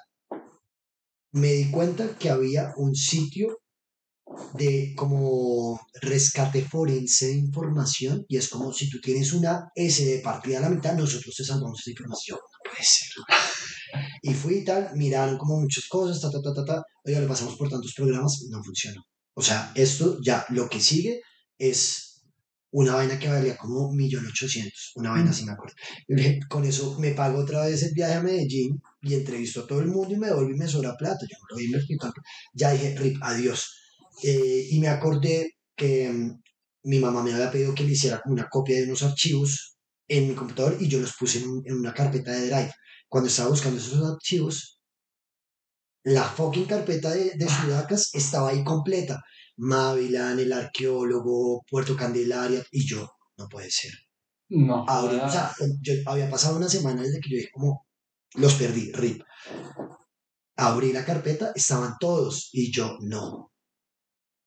me 1.33 1.49
di 1.53 1.71
cuenta 1.71 2.17
que 2.19 2.31
había 2.31 2.73
un 2.77 2.95
sitio 2.95 3.59
de 4.55 4.95
como 4.97 5.81
rescate 6.01 6.63
forense 6.63 7.27
de 7.27 7.37
información 7.37 8.25
y 8.29 8.37
es 8.37 8.49
como 8.49 8.73
si 8.73 8.89
tú 8.89 9.01
tienes 9.01 9.33
una 9.33 9.71
S 9.75 10.05
de 10.05 10.19
partida 10.21 10.59
a 10.59 10.63
la 10.63 10.71
mitad, 10.71 10.95
nosotros 10.95 11.35
te 11.37 11.45
salvamos 11.45 11.81
esa 11.81 11.91
información. 11.91 12.39
No 12.39 12.71
puede 12.71 12.85
ser. 12.85 13.09
Y 14.23 14.35
fui 14.35 14.59
y 14.59 14.65
tal, 14.65 14.91
miraron 14.95 15.37
como 15.39 15.61
muchas 15.61 15.87
cosas, 15.89 16.21
ta, 16.21 16.31
ta, 16.31 16.41
ta, 16.41 16.55
ta, 16.55 16.65
ta. 16.65 16.83
Oiga, 17.05 17.21
le 17.21 17.27
pasamos 17.27 17.57
por 17.57 17.69
tantos 17.69 17.93
programas, 17.95 18.43
no 18.49 18.63
funcionó. 18.63 19.05
O 19.35 19.43
sea, 19.43 19.73
esto 19.75 20.19
ya, 20.23 20.45
lo 20.51 20.69
que 20.69 20.81
sigue 20.81 21.21
es 21.59 22.13
una 22.71 22.95
vaina 22.95 23.19
que 23.19 23.29
valía 23.29 23.57
como 23.57 23.91
1.800.000, 23.93 24.73
una 24.97 25.11
vaina 25.11 25.31
así 25.31 25.45
me 25.45 25.53
acuerdo. 25.53 25.75
Yo 26.09 26.17
dije, 26.17 26.41
con 26.49 26.65
eso 26.65 26.99
me 26.99 27.13
pago 27.13 27.41
otra 27.41 27.67
vez 27.67 27.83
el 27.83 27.93
viaje 27.93 28.15
a 28.15 28.23
Medellín 28.23 28.81
y 29.03 29.15
entrevisto 29.15 29.61
a 29.61 29.67
todo 29.67 29.81
el 29.81 29.89
mundo 29.89 30.15
y 30.15 30.19
me 30.19 30.29
devuelvo 30.29 30.51
y 30.51 30.59
me 30.59 30.69
sobra 30.69 30.97
plata. 30.97 31.27
Yo 31.29 31.37
no 31.39 31.79
lo 31.79 31.99
tanto. 31.99 32.21
Ya 32.55 32.73
dije, 32.73 32.97
Rip, 32.97 33.19
adiós. 33.23 33.82
Eh, 34.23 34.69
y 34.71 34.81
me 34.81 34.89
acordé 34.89 35.53
que 35.77 36.11
mm, 36.11 36.43
mi 36.85 36.99
mamá 36.99 37.23
me 37.23 37.33
había 37.35 37.51
pedido 37.51 37.75
que 37.75 37.85
le 37.85 37.93
hiciera 37.93 38.21
una 38.27 38.49
copia 38.49 38.77
de 38.77 38.85
unos 38.85 39.03
archivos 39.03 39.77
en 40.09 40.29
mi 40.29 40.35
computador 40.35 40.77
y 40.81 40.89
yo 40.89 40.99
los 41.01 41.15
puse 41.19 41.39
en, 41.41 41.49
un- 41.49 41.63
en 41.67 41.75
una 41.79 41.95
carpeta 41.95 42.33
de 42.33 42.47
Drive. 42.49 42.73
Cuando 43.09 43.29
estaba 43.29 43.51
buscando 43.51 43.79
esos 43.79 44.03
archivos, 44.11 44.81
la 46.05 46.25
fucking 46.25 46.67
carpeta 46.67 47.11
de, 47.11 47.33
de 47.37 47.49
Sudacas 47.49 48.11
estaba 48.15 48.51
ahí 48.51 48.65
completa. 48.65 49.23
Mavilan, 49.57 50.39
el 50.41 50.53
arqueólogo, 50.53 51.63
Puerto 51.71 51.97
Candelaria, 51.97 52.65
y 52.71 52.87
yo, 52.87 53.09
no 53.37 53.49
puede 53.49 53.71
ser. 53.71 53.93
No. 54.49 54.85
Jodas. 54.87 55.31
o 55.31 55.31
sea, 55.31 55.53
yo 55.81 55.93
había 56.07 56.29
pasado 56.31 56.57
una 56.57 56.69
semana 56.69 57.03
desde 57.03 57.21
que 57.21 57.31
yo 57.31 57.37
dije 57.37 57.51
como, 57.53 57.87
los 58.35 58.55
perdí, 58.55 58.91
rip. 58.93 59.23
Abrí 60.57 60.93
la 60.93 61.05
carpeta, 61.05 61.53
estaban 61.55 61.95
todos, 62.01 62.49
y 62.53 62.73
yo, 62.73 62.97
no. 63.01 63.52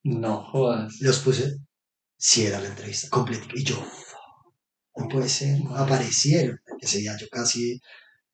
No 0.05 0.43
jodas. 0.43 1.01
Los 1.01 1.17
puse, 1.17 1.57
si 2.15 2.45
era 2.45 2.61
la 2.61 2.67
entrevista 2.67 3.09
completa, 3.09 3.47
y 3.55 3.63
yo, 3.63 3.83
no 4.95 5.07
puede 5.07 5.27
ser, 5.27 5.59
aparecieron. 5.75 6.59
Ese 6.79 6.99
día 6.99 7.17
yo 7.17 7.27
casi 7.27 7.81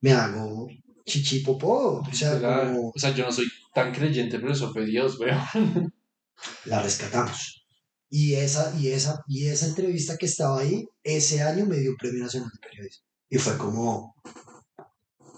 me 0.02 0.12
hago 0.12 0.68
chichi 1.06 1.40
popó, 1.40 2.02
o 2.02 2.14
sea, 2.14 2.42
como 2.42 2.90
O 2.90 3.00
sea, 3.00 3.16
yo 3.16 3.24
no 3.24 3.32
soy 3.32 3.46
tan 3.74 3.94
creyente, 3.94 4.38
pero 4.38 4.52
eso 4.52 4.74
fue 4.74 4.86
Dios, 4.86 5.18
weón. 5.18 5.94
la 6.66 6.84
rescatamos. 6.84 7.66
Y 8.10 8.34
esa, 8.34 8.78
y 8.78 8.90
esa, 8.90 9.24
y 9.30 9.48
esa 9.48 9.68
entrevista 9.68 10.18
que 10.18 10.26
estaba 10.26 10.60
ahí, 10.60 10.86
ese 11.04 11.42
año 11.42 11.66
me 11.66 11.78
dio 11.78 11.92
un 11.92 11.98
premio 11.98 12.26
nacional 12.26 12.50
de 12.52 12.68
periodismo. 12.68 13.06
Y 13.30 13.38
fue 13.38 13.58
como, 13.58 14.14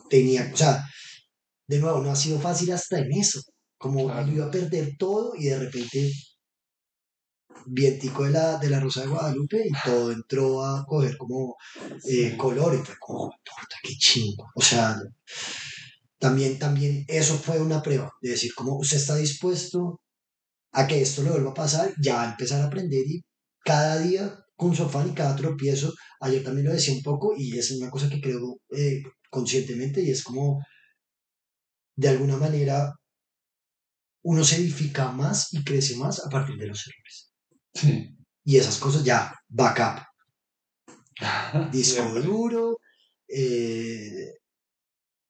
tenía, 0.10 0.50
o 0.52 0.58
sea, 0.58 0.84
de 1.68 1.78
nuevo, 1.78 2.02
no 2.02 2.10
ha 2.10 2.16
sido 2.16 2.40
fácil 2.40 2.72
hasta 2.72 2.98
en 2.98 3.12
eso. 3.12 3.40
Como 3.84 4.06
Claro. 4.06 4.32
iba 4.32 4.46
a 4.46 4.52
perder 4.52 4.96
todo 4.98 5.34
y 5.36 5.44
de 5.48 5.60
repente 5.60 6.10
vientico 7.66 8.24
de 8.24 8.32
la, 8.32 8.58
de 8.58 8.70
la 8.70 8.80
Rosa 8.80 9.02
de 9.02 9.08
Guadalupe 9.08 9.62
y 9.68 9.72
todo 9.84 10.10
entró 10.14 10.64
a 10.64 10.86
coger 10.86 11.18
como 11.18 11.58
eh, 12.10 12.38
color 12.38 12.76
y 12.76 12.78
fue 12.78 12.96
como, 12.98 13.30
puta, 13.30 13.76
qué 13.84 13.94
chingo. 13.98 14.46
O 14.56 14.62
sea, 14.62 14.96
también, 16.18 16.58
también 16.58 17.04
eso 17.10 17.36
fue 17.36 17.60
una 17.60 17.82
prueba 17.82 18.10
de 18.22 18.30
decir, 18.30 18.54
como 18.56 18.78
usted 18.78 18.96
está 18.96 19.18
dispuesto 19.18 20.00
a 20.72 20.88
que 20.88 21.02
esto 21.02 21.22
le 21.22 21.32
vuelva 21.32 21.52
a 21.52 21.54
pasar, 21.66 21.94
ya 22.02 22.16
va 22.16 22.24
a 22.24 22.32
empezar 22.32 22.62
a 22.62 22.68
aprender 22.68 23.04
y 23.06 23.22
cada 23.66 24.00
día 24.00 24.34
con 24.56 24.74
su 24.74 24.84
afán 24.84 25.10
y 25.10 25.14
cada 25.14 25.36
tropiezo, 25.36 25.94
ayer 26.22 26.42
también 26.42 26.68
lo 26.68 26.74
decía 26.74 26.94
un 26.94 27.04
poco 27.04 27.34
y 27.38 27.58
es 27.58 27.70
una 27.72 27.90
cosa 27.90 28.08
que 28.10 28.22
creo 28.22 28.62
eh, 28.78 29.02
conscientemente 29.30 30.02
y 30.02 30.10
es 30.12 30.24
como, 30.24 30.62
de 31.98 32.08
alguna 32.08 32.38
manera, 32.38 32.94
uno 34.24 34.44
se 34.44 34.58
edifica 34.58 35.12
más 35.12 35.54
y 35.54 35.64
crece 35.64 35.96
más 35.98 36.26
a 36.26 36.30
partir 36.30 36.58
de 36.58 36.68
los 36.68 36.86
errores. 36.88 37.34
Sí. 37.74 38.16
Y 38.46 38.58
esas 38.58 38.78
cosas 38.78 39.04
ya, 39.04 39.34
backup, 39.48 40.04
disco 41.72 42.02
Siempre. 42.02 42.24
duro, 42.24 42.78
eh, 43.28 44.34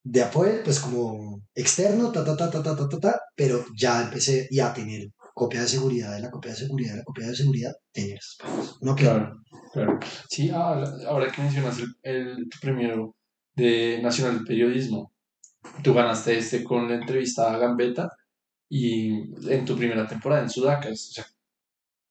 de 0.05 0.21
apoyo, 0.23 0.63
pues 0.63 0.79
como 0.79 1.41
externo, 1.55 2.11
ta, 2.11 2.23
ta, 2.25 2.35
ta, 2.35 2.49
ta, 2.49 2.61
ta, 2.63 2.75
ta, 2.75 2.89
ta, 2.89 2.99
ta, 2.99 3.19
pero 3.35 3.65
ya 3.77 4.01
empecé 4.03 4.47
ya 4.51 4.69
a 4.69 4.73
tener 4.73 5.09
copia 5.33 5.61
de 5.61 5.67
seguridad 5.67 6.13
de 6.13 6.21
la 6.21 6.29
copia 6.29 6.51
de 6.51 6.57
seguridad 6.57 6.91
de 6.91 6.97
la 6.97 7.03
copia 7.03 7.27
de 7.27 7.35
seguridad, 7.35 7.73
tener 7.91 8.17
esas 8.17 8.35
cosas. 8.37 8.75
No, 8.81 8.95
Claro, 8.95 9.37
claro. 9.71 9.99
Sí, 10.29 10.49
ahora, 10.49 10.91
ahora 11.07 11.31
que 11.31 11.41
mencionas 11.41 11.79
el, 11.79 11.87
el 12.03 12.49
tu 12.49 12.59
premio 12.59 13.15
de 13.55 13.99
Nacional 14.01 14.43
Periodismo, 14.45 15.13
tú 15.83 15.93
ganaste 15.93 16.37
este 16.37 16.63
con 16.63 16.87
la 16.89 16.95
entrevista 16.95 17.53
a 17.53 17.57
Gambetta 17.57 18.09
y 18.76 19.11
en 19.51 19.65
tu 19.65 19.78
primera 19.78 20.07
temporada 20.07 20.41
en 20.41 20.49
Sudacas. 20.49 21.09
O 21.09 21.13
sea, 21.13 21.26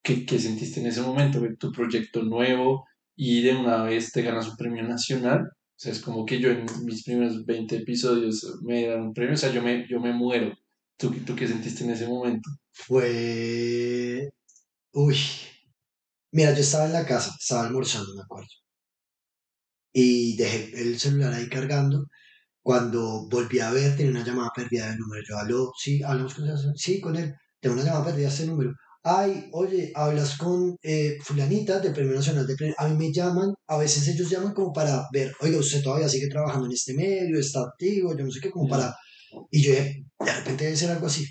¿qué, 0.01 0.25
qué 0.25 0.39
sentiste 0.39 0.79
en 0.79 0.87
ese 0.87 1.03
momento? 1.03 1.41
Tu 1.59 1.73
proyecto 1.73 2.23
nuevo 2.23 2.87
y 3.17 3.43
de 3.43 3.57
una 3.57 3.83
vez 3.83 4.13
te 4.13 4.23
ganas 4.23 4.49
un 4.49 4.57
premio 4.57 4.85
nacional. 4.85 5.41
O 5.43 5.75
sea, 5.75 5.91
es 5.91 6.01
como 6.01 6.25
que 6.25 6.39
yo 6.41 6.51
en 6.51 6.65
mis 6.85 7.03
primeros 7.03 7.45
20 7.45 7.79
episodios 7.79 8.61
me 8.63 8.87
dan 8.87 9.03
un 9.03 9.13
premio, 9.13 9.35
o 9.35 9.37
sea, 9.37 9.51
yo 9.53 9.61
me, 9.61 9.89
yo 9.89 9.99
me 9.99 10.13
muero. 10.13 10.57
¿Tú, 10.97 11.11
¿Tú 11.27 11.35
qué 11.35 11.49
sentiste 11.49 11.83
en 11.83 11.91
ese 11.91 12.07
momento? 12.07 12.49
fue... 12.73 14.31
Uy. 14.93 15.17
Mira, 16.33 16.55
yo 16.55 16.61
estaba 16.61 16.87
en 16.87 16.93
la 16.93 17.07
casa, 17.07 17.35
estaba 17.41 17.67
almorzando, 17.67 18.15
me 18.15 18.23
acuerdo. 18.23 18.51
Y 19.93 20.37
dejé 20.37 20.81
el 20.81 20.99
celular 21.01 21.35
ahí 21.35 21.49
cargando. 21.49 22.07
Cuando 22.63 23.27
volví 23.29 23.59
a 23.59 23.71
ver, 23.71 23.97
tenía 23.97 24.13
una 24.13 24.25
llamada 24.25 24.51
perdida 24.55 24.89
del 24.89 24.99
número. 24.99 25.23
Yo, 25.29 25.37
aló, 25.37 25.73
sí, 25.77 26.03
hablamos 26.03 26.35
con 26.35 26.45
Sebastián. 26.45 26.75
Sí, 26.77 27.01
con 27.01 27.17
él. 27.17 27.35
Tengo 27.61 27.75
una 27.75 27.85
llamada 27.85 28.07
perdida 28.07 28.29
de 28.29 28.33
este 28.33 28.47
número. 28.47 28.73
Ay, 29.05 29.49
oye, 29.53 29.91
hablas 29.97 30.37
con 30.39 30.77
eh, 30.81 31.19
fulanita 31.23 31.81
del 31.81 31.93
Premio 31.93 32.15
Nacional 32.15 32.47
de 32.47 32.55
Premio. 32.55 32.75
A 32.79 32.87
mí 32.87 32.97
me 32.97 33.13
llaman, 33.13 33.53
a 33.67 33.77
veces 33.77 34.07
ellos 34.07 34.31
llaman 34.31 34.55
como 34.55 34.73
para 34.73 35.05
ver, 35.13 35.33
oiga, 35.41 35.59
usted 35.59 35.83
todavía 35.83 36.09
sigue 36.09 36.29
trabajando 36.29 36.67
en 36.67 36.73
este 36.73 36.95
medio, 36.95 37.39
está 37.39 37.63
activo, 37.63 38.17
yo 38.17 38.25
no 38.25 38.31
sé 38.31 38.41
qué, 38.41 38.51
como 38.51 38.69
para... 38.69 38.95
Y 39.51 39.63
yo 39.63 39.73
dije, 39.73 40.05
de 40.21 40.33
repente 40.33 40.65
debe 40.65 40.77
ser 40.77 40.91
algo 40.93 41.07
así. 41.07 41.27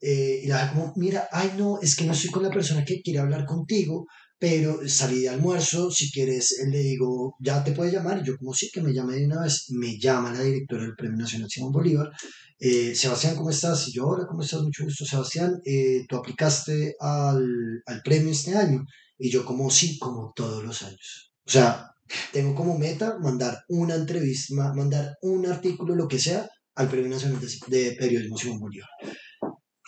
Eh, 0.00 0.42
y 0.44 0.46
la 0.46 0.72
como, 0.72 0.92
mira, 0.96 1.28
ay 1.32 1.54
no, 1.56 1.80
es 1.82 1.96
que 1.96 2.04
no 2.04 2.12
estoy 2.12 2.30
con 2.30 2.44
la 2.44 2.50
persona 2.50 2.84
que 2.84 3.00
quiere 3.02 3.18
hablar 3.18 3.44
contigo, 3.46 4.06
pero 4.38 4.80
salí 4.88 5.20
de 5.22 5.28
almuerzo, 5.30 5.90
si 5.90 6.10
quieres, 6.10 6.52
eh, 6.60 6.68
le 6.70 6.78
digo, 6.80 7.34
ya 7.40 7.62
te 7.64 7.72
puede 7.72 7.92
llamar, 7.92 8.20
y 8.22 8.24
yo 8.26 8.36
como 8.38 8.54
sí, 8.54 8.70
que 8.72 8.80
me 8.82 8.92
llame 8.92 9.16
de 9.16 9.26
una 9.26 9.42
vez, 9.42 9.66
me 9.70 9.98
llama 9.98 10.32
la 10.32 10.42
directora 10.42 10.82
del 10.82 10.94
Premio 10.96 11.18
Nacional 11.18 11.50
Simón 11.50 11.72
Bolívar, 11.72 12.10
eh, 12.58 12.94
Sebastián, 12.94 13.36
¿cómo 13.36 13.50
estás? 13.50 13.88
Y 13.88 13.92
yo, 13.92 14.06
hola, 14.06 14.26
¿cómo 14.26 14.42
estás? 14.42 14.62
Mucho 14.62 14.84
gusto, 14.84 15.04
Sebastián, 15.04 15.60
eh, 15.64 16.04
tú 16.08 16.16
aplicaste 16.16 16.94
al, 17.00 17.44
al 17.86 18.02
premio 18.02 18.30
este 18.32 18.54
año, 18.56 18.84
y 19.18 19.30
yo 19.30 19.44
como 19.44 19.70
sí, 19.70 19.98
como 19.98 20.32
todos 20.34 20.62
los 20.64 20.82
años. 20.82 21.32
O 21.46 21.50
sea, 21.50 21.86
tengo 22.32 22.54
como 22.54 22.78
meta 22.78 23.18
mandar 23.20 23.58
una 23.68 23.94
entrevista, 23.96 24.54
ma- 24.54 24.72
mandar 24.74 25.16
un 25.22 25.46
artículo, 25.46 25.94
lo 25.94 26.08
que 26.08 26.18
sea, 26.18 26.48
al 26.76 26.88
Premio 26.88 27.08
Nacional 27.10 27.40
de, 27.68 27.96
Periodismo 27.98 28.36
Simón 28.38 28.60
Bolívar. 28.60 28.88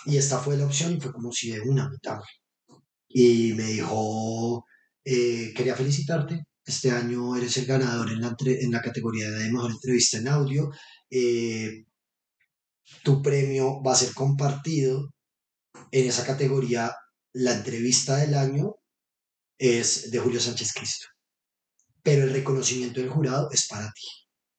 Y 0.07 0.17
esta 0.19 0.39
fue 0.39 0.57
la 0.59 0.67
opción 0.67 0.95
y 0.95 1.01
fue 1.01 1.13
como 1.13 1.33
si 1.33 1.51
de 1.51 1.61
una 1.61 1.89
mitad. 1.89 2.19
Y 3.13 3.53
me 3.55 3.65
dijo, 3.65 4.65
eh, 5.05 5.53
quería 5.55 5.75
felicitarte, 5.75 6.45
este 6.65 6.93
año 6.93 7.37
eres 7.37 7.57
el 7.57 7.67
ganador 7.67 8.11
en 8.13 8.21
la, 8.21 8.37
en 8.39 8.71
la 8.71 8.81
categoría 8.81 9.29
de 9.31 9.51
mejor 9.51 9.73
entrevista 9.73 10.19
en 10.19 10.29
audio. 10.29 10.71
Eh, 11.11 11.85
tu 13.03 13.21
premio 13.21 13.83
va 13.83 13.93
a 13.93 13.97
ser 13.97 14.15
compartido 14.15 15.13
en 15.91 16.07
esa 16.07 16.25
categoría. 16.25 16.95
La 17.33 17.55
entrevista 17.55 18.17
del 18.17 18.35
año 18.35 18.77
es 19.59 20.11
de 20.11 20.19
Julio 20.19 20.41
Sánchez 20.41 20.73
Cristo. 20.73 21.07
Pero 22.03 22.25
el 22.25 22.33
reconocimiento 22.33 23.01
del 23.01 23.11
jurado 23.11 23.51
es 23.51 23.67
para 23.67 23.91
ti, 23.93 24.07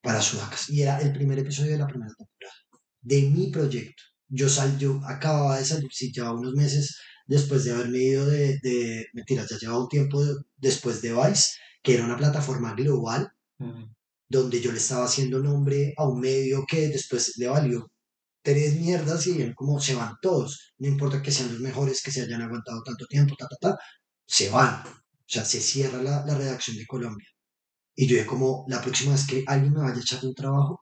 para 0.02 0.22
Sudacas. 0.22 0.70
Y 0.70 0.82
era 0.82 1.00
el 1.00 1.14
primer 1.14 1.40
episodio 1.40 1.72
de 1.72 1.78
la 1.78 1.88
primera 1.88 2.14
temporada, 2.14 2.56
de 3.02 3.22
mi 3.24 3.52
proyecto. 3.52 4.04
Yo, 4.28 4.48
sal, 4.48 4.78
yo 4.78 5.02
acababa 5.06 5.58
de 5.58 5.66
salir, 5.66 5.90
sí, 5.92 6.12
llevaba 6.12 6.40
unos 6.40 6.54
meses 6.54 6.98
después 7.32 7.64
de 7.64 7.72
haberme 7.72 8.00
ido 8.00 8.26
de, 8.26 8.60
de 8.62 9.08
mentiras, 9.14 9.50
ya 9.50 9.58
llevaba 9.58 9.84
un 9.84 9.88
tiempo 9.88 10.22
después 10.58 11.02
de 11.02 11.14
Vice, 11.14 11.52
que 11.82 11.94
era 11.96 12.04
una 12.04 12.18
plataforma 12.18 12.74
global, 12.74 13.32
donde 14.28 14.60
yo 14.60 14.72
le 14.72 14.80
estaba 14.80 15.06
haciendo 15.06 15.40
nombre 15.40 15.94
a 15.98 16.08
un 16.08 16.20
medio 16.20 16.66
que 16.68 16.90
después 16.90 17.38
le 17.38 17.48
valió 17.48 17.90
tres 18.44 18.76
mierdas 18.76 19.28
y 19.28 19.34
bien 19.34 19.54
como 19.54 19.80
se 19.80 19.96
van 19.96 20.16
todos. 20.22 20.74
No 20.78 20.90
importa 20.90 21.22
que 21.22 21.32
sean 21.32 21.52
los 21.54 21.62
mejores, 21.62 22.02
que 22.04 22.12
se 22.12 22.22
hayan 22.22 22.42
aguantado 22.42 22.84
tanto 22.84 23.06
tiempo, 23.06 23.36
ta, 23.38 23.48
ta, 23.48 23.56
ta, 23.62 23.78
se 24.26 24.50
van. 24.50 24.84
O 24.86 25.34
sea, 25.34 25.46
se 25.46 25.62
cierra 25.62 26.02
la, 26.02 26.26
la 26.26 26.36
redacción 26.36 26.76
de 26.76 26.86
Colombia. 26.86 27.28
Y 27.96 28.08
yo 28.08 28.16
dije 28.16 28.28
como, 28.28 28.66
la 28.68 28.82
próxima 28.82 29.14
vez 29.14 29.26
que 29.26 29.44
alguien 29.48 29.74
me 29.74 29.82
vaya 29.82 29.96
a 29.96 30.02
echar 30.02 30.20
un 30.26 30.36
trabajo, 30.36 30.82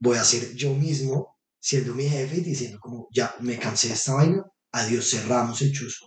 voy 0.00 0.18
a 0.18 0.24
ser 0.24 0.54
yo 0.54 0.74
mismo 0.74 1.38
siendo 1.58 1.94
mi 1.94 2.08
jefe 2.08 2.38
y 2.38 2.40
diciendo 2.42 2.78
como, 2.78 3.08
ya 3.10 3.34
me 3.40 3.58
cansé 3.58 3.88
de 3.88 3.94
esta 3.94 4.14
vaina, 4.14 4.44
adiós, 4.72 5.10
cerramos 5.10 5.60
el 5.62 5.72
chuzo. 5.72 6.06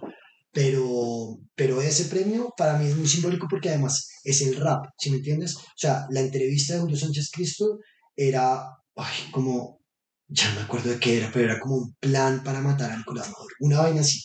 Pero, 0.51 1.39
pero 1.55 1.81
ese 1.81 2.05
premio 2.05 2.53
para 2.55 2.77
mí 2.77 2.87
es 2.87 2.95
muy 2.95 3.07
simbólico 3.07 3.47
porque 3.49 3.69
además 3.69 4.07
es 4.23 4.41
el 4.41 4.55
rap, 4.55 4.85
¿sí 4.97 5.09
me 5.09 5.17
entiendes? 5.17 5.55
O 5.55 5.61
sea, 5.75 6.05
la 6.11 6.19
entrevista 6.19 6.73
de 6.73 6.81
Julio 6.81 6.97
Sánchez 6.97 7.31
Cristo 7.31 7.79
era 8.15 8.63
ay, 8.95 9.31
como 9.31 9.81
ya 10.27 10.51
me 10.55 10.61
acuerdo 10.61 10.89
de 10.89 10.99
qué 10.99 11.17
era, 11.17 11.31
pero 11.31 11.45
era 11.51 11.59
como 11.59 11.75
un 11.77 11.95
plan 11.99 12.43
para 12.43 12.61
matar 12.61 12.91
a 12.91 12.97
Nicolás 12.97 13.29
Maduro, 13.29 13.55
una 13.59 13.81
vaina 13.81 14.01
así, 14.01 14.21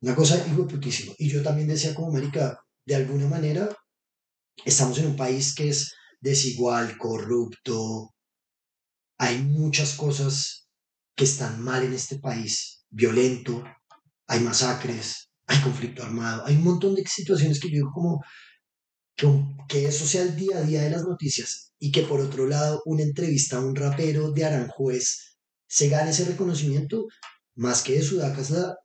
una 0.00 0.14
cosa 0.14 0.36
hijo 0.46 0.66
putísimo. 0.66 1.14
Y 1.18 1.28
yo 1.28 1.42
también 1.42 1.68
decía 1.68 1.94
como 1.94 2.08
América, 2.08 2.60
de 2.84 2.94
alguna 2.94 3.26
manera, 3.26 3.68
estamos 4.64 4.98
en 4.98 5.06
un 5.06 5.16
país 5.16 5.54
que 5.54 5.68
es 5.68 5.92
desigual, 6.20 6.96
corrupto, 6.98 8.14
hay 9.18 9.42
muchas 9.42 9.94
cosas 9.94 10.68
que 11.16 11.24
están 11.24 11.60
mal 11.60 11.82
en 11.82 11.94
este 11.94 12.18
país, 12.18 12.77
violento, 12.90 13.64
hay 14.26 14.40
masacres, 14.40 15.30
hay 15.46 15.60
conflicto 15.60 16.02
armado, 16.02 16.44
hay 16.46 16.56
un 16.56 16.64
montón 16.64 16.94
de 16.94 17.04
situaciones 17.06 17.60
que 17.60 17.68
yo 17.68 17.74
digo 17.74 17.90
como 17.92 18.22
que, 19.68 19.86
eso 19.86 20.06
sea 20.06 20.22
el 20.22 20.36
día 20.36 20.58
a 20.58 20.62
día 20.62 20.82
de 20.82 20.90
las 20.90 21.02
noticias 21.02 21.72
y 21.78 21.90
que 21.90 22.02
por 22.02 22.20
otro 22.20 22.46
lado 22.46 22.82
una 22.86 23.02
entrevista 23.02 23.56
a 23.56 23.60
un 23.60 23.74
rapero 23.74 24.30
de 24.32 24.44
Aranjuez 24.44 25.36
se 25.66 25.88
gane 25.88 26.10
ese 26.10 26.24
reconocimiento, 26.24 27.06
más 27.56 27.82
que 27.82 27.94
de 27.94 28.02
Sudacas, 28.02 28.50
la, 28.50 28.76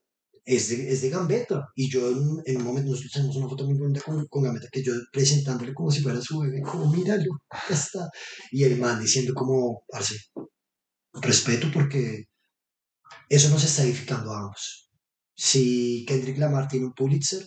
es, 0.46 0.70
de, 0.70 0.92
es 0.92 1.02
de 1.02 1.10
Gambetta. 1.10 1.70
Y 1.76 1.90
yo 1.90 2.10
en, 2.10 2.58
un 2.58 2.64
momento, 2.64 2.92
nosotros 2.92 3.14
tenemos 3.14 3.36
una 3.38 3.48
foto 3.48 3.66
muy 3.66 3.78
bonita 3.78 4.02
con, 4.02 4.26
con 4.28 4.44
Gambetta, 4.44 4.68
que 4.72 4.84
yo 4.84 4.94
presentándole 5.12 5.74
como 5.74 5.92
si 5.92 6.02
fuera 6.02 6.20
su 6.22 6.40
bebé, 6.40 6.62
como 6.62 6.92
míralo, 6.92 7.40
ya 7.70 7.76
está. 7.76 8.10
Y 8.52 8.64
el 8.64 8.78
man 8.78 9.00
diciendo 9.00 9.34
como, 9.34 9.84
parce, 9.88 10.16
respeto 11.14 11.68
porque 11.74 12.26
eso 13.30 13.50
nos 13.50 13.64
está 13.64 13.84
edificando 13.84 14.32
a 14.32 14.40
ambos. 14.40 14.90
Si 15.36 16.06
Kendrick 16.08 16.38
Lamar 16.38 16.68
tiene 16.68 16.86
un 16.88 16.94
Pulitzer, 16.94 17.46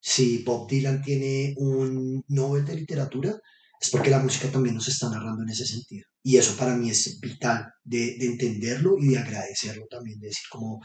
si 0.00 0.42
Bob 0.44 0.68
Dylan 0.68 1.02
tiene 1.02 1.54
un 1.56 2.24
Nobel 2.28 2.64
de 2.64 2.76
literatura, 2.76 3.34
es 3.80 3.90
porque 3.90 4.10
la 4.10 4.20
música 4.20 4.50
también 4.50 4.74
nos 4.74 4.88
está 4.88 5.10
narrando 5.10 5.42
en 5.42 5.50
ese 5.50 5.66
sentido. 5.66 6.06
Y 6.22 6.36
eso 6.36 6.56
para 6.56 6.76
mí 6.76 6.90
es 6.90 7.20
vital 7.20 7.66
de, 7.84 8.16
de 8.18 8.26
entenderlo 8.26 8.96
y 8.98 9.08
de 9.08 9.18
agradecerlo 9.18 9.86
también, 9.90 10.18
de 10.18 10.28
decir 10.28 10.46
como 10.50 10.80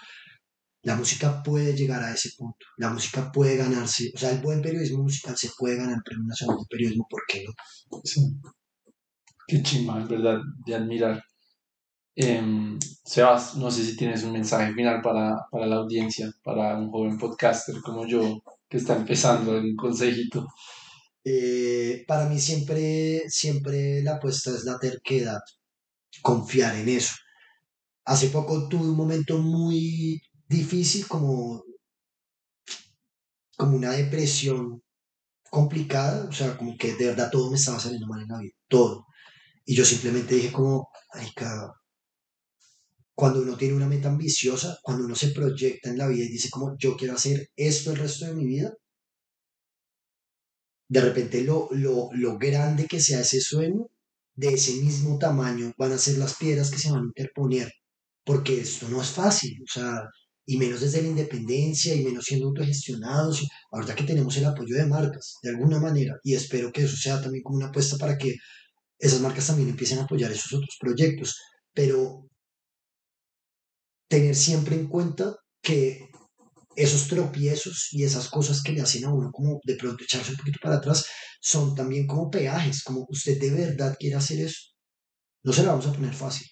la 0.84 0.96
música 0.96 1.44
puede 1.44 1.76
llegar 1.76 2.04
a 2.04 2.14
ese 2.14 2.32
punto, 2.38 2.66
la 2.78 2.90
música 2.90 3.32
puede 3.32 3.56
ganarse, 3.56 4.12
o 4.16 4.18
sea, 4.18 4.32
el 4.32 4.42
buen 4.42 4.62
periodismo 4.62 5.04
musical 5.04 5.38
se 5.38 5.50
puede 5.58 5.76
ganar 5.76 5.98
el 5.98 6.04
Premio 6.04 6.26
Nacional 6.26 6.58
de 6.58 6.66
Periodismo, 6.70 7.06
¿por 7.10 7.22
qué 7.28 7.44
no? 7.44 8.02
Sí. 8.04 8.22
Qué 9.48 9.62
chima, 9.62 10.02
es 10.02 10.10
verdad, 10.10 10.40
de 10.66 10.76
admirar. 10.76 11.24
Eh, 12.16 12.78
Sebas, 13.06 13.56
no 13.56 13.72
sé 13.72 13.84
si 13.86 13.96
tienes 13.98 14.24
un 14.24 14.34
mensaje 14.34 14.74
final 14.74 15.02
para, 15.02 15.36
para 15.52 15.66
la 15.66 15.78
audiencia, 15.78 16.32
para 16.44 16.78
un 16.78 16.92
joven 16.92 17.18
podcaster 17.18 17.76
como 17.82 18.06
yo, 18.06 18.42
que 18.70 18.78
está 18.78 18.96
empezando 18.96 19.58
en 19.58 19.76
consejito? 19.76 20.48
Eh, 21.24 22.04
para 22.08 22.28
mí 22.30 22.40
siempre, 22.40 23.30
siempre 23.30 24.02
la 24.04 24.16
apuesta 24.16 24.52
es 24.52 24.64
la 24.66 24.80
terquedad, 24.80 25.40
confiar 26.22 26.76
en 26.78 26.90
eso. 26.90 27.16
Hace 28.06 28.30
poco 28.30 28.68
tuve 28.70 28.90
un 28.90 28.98
momento 28.98 29.38
muy 29.40 30.22
difícil 30.48 31.08
como, 31.08 31.64
como 33.58 33.78
una 33.78 33.92
depresión 33.92 34.82
complicada, 35.50 36.28
o 36.30 36.32
sea, 36.32 36.58
como 36.58 36.78
que 36.78 36.96
de 36.96 37.08
verdad 37.08 37.30
todo 37.32 37.50
me 37.52 37.58
estaba 37.58 37.80
saliendo 37.80 38.08
mal 38.08 38.22
en 38.22 38.28
la 38.30 38.40
vida, 38.40 38.56
todo. 38.68 39.06
Y 39.66 39.76
yo 39.76 39.86
simplemente 39.86 40.36
dije 40.36 40.52
como, 40.52 40.90
cuando 43.16 43.42
uno 43.42 43.58
tiene 43.58 43.76
una 43.76 43.88
meta 43.88 44.10
ambiciosa, 44.10 44.80
cuando 44.82 45.06
uno 45.06 45.16
se 45.16 45.30
proyecta 45.30 45.90
en 45.90 45.98
la 45.98 46.08
vida 46.08 46.26
y 46.26 46.30
dice 46.30 46.50
como 46.50 46.76
yo 46.78 46.96
quiero 46.98 47.14
hacer 47.14 47.50
esto 47.56 47.92
el 47.92 47.98
resto 47.98 48.26
de 48.26 48.34
mi 48.34 48.46
vida, 48.46 48.74
de 50.90 51.02
repente 51.02 51.42
lo, 51.44 51.70
lo, 51.72 52.10
lo 52.14 52.38
grande 52.38 52.88
que 52.88 53.00
sea 53.00 53.22
ese 53.22 53.40
sueño, 53.40 53.88
de 54.36 54.54
ese 54.54 54.74
mismo 54.82 55.18
tamaño 55.18 55.74
van 55.78 55.92
a 55.94 55.98
ser 55.98 56.18
las 56.18 56.36
piedras 56.36 56.72
que 56.72 56.80
se 56.80 56.92
van 56.92 57.04
a 57.04 57.06
interponer, 57.06 57.72
porque 58.26 58.60
esto 58.60 58.90
no 58.90 59.02
es 59.02 59.10
fácil, 59.10 59.58
o 59.64 59.72
sea, 59.72 60.02
y 60.46 60.58
menos 60.58 60.82
desde 60.82 61.02
la 61.02 61.10
independencia 61.10 61.96
y 61.96 62.04
menos 62.04 62.26
siendo 62.26 62.48
autogestionados, 62.48 63.48
ahorita 63.72 63.96
que 63.96 64.04
tenemos 64.04 64.36
el 64.38 64.46
apoyo 64.46 64.76
de 64.76 64.86
marcas, 64.86 65.38
de 65.44 65.52
alguna 65.52 65.80
manera, 65.80 66.16
y 66.24 66.34
espero 66.34 66.72
que 66.72 66.84
eso 66.84 66.98
sea 66.98 67.22
también 67.22 67.44
como 67.44 67.58
una 67.58 67.68
apuesta 67.68 67.98
para 67.98 68.18
que 68.18 68.36
esas 69.00 69.22
marcas 69.22 69.48
también 69.48 69.70
empiecen 69.70 70.00
a 70.00 70.04
apoyar 70.04 70.32
esos 70.32 70.54
otros 70.54 70.78
proyectos, 70.80 71.38
pero 71.74 72.28
tener 74.12 74.36
siempre 74.36 74.76
en 74.76 74.88
cuenta 74.88 75.38
que 75.64 76.10
esos 76.76 77.08
tropiezos 77.08 77.88
y 77.94 78.04
esas 78.04 78.28
cosas 78.30 78.62
que 78.62 78.74
le 78.74 78.82
hacen 78.82 79.06
a 79.06 79.14
uno 79.14 79.32
como 79.32 79.62
de 79.64 79.76
pronto 79.76 80.04
echarse 80.04 80.32
un 80.32 80.38
poquito 80.38 80.60
para 80.62 80.76
atrás 80.76 81.06
son 81.40 81.74
también 81.76 82.06
como 82.08 82.30
peajes, 82.30 82.84
como 82.84 83.06
usted 83.10 83.40
de 83.40 83.52
verdad 83.52 83.96
quiere 83.98 84.18
hacer 84.18 84.42
eso. 84.42 84.74
No 85.44 85.54
se 85.54 85.64
la 85.64 85.70
vamos 85.70 85.88
a 85.88 85.94
poner 85.94 86.14
fácil, 86.14 86.46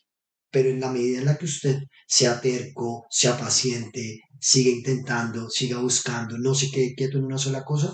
pero 0.50 0.70
en 0.70 0.80
la 0.80 0.90
medida 0.90 1.20
en 1.20 1.26
la 1.26 1.38
que 1.38 1.46
usted 1.46 1.80
sea 2.08 2.40
terco, 2.40 3.06
sea 3.10 3.38
paciente, 3.38 4.22
siga 4.40 4.72
intentando, 4.72 5.50
siga 5.50 5.80
buscando, 5.80 6.38
no 6.38 6.56
se 6.56 6.72
quede 6.72 6.96
quieto 6.96 7.18
en 7.18 7.26
una 7.26 7.38
sola 7.38 7.66
cosa, 7.66 7.94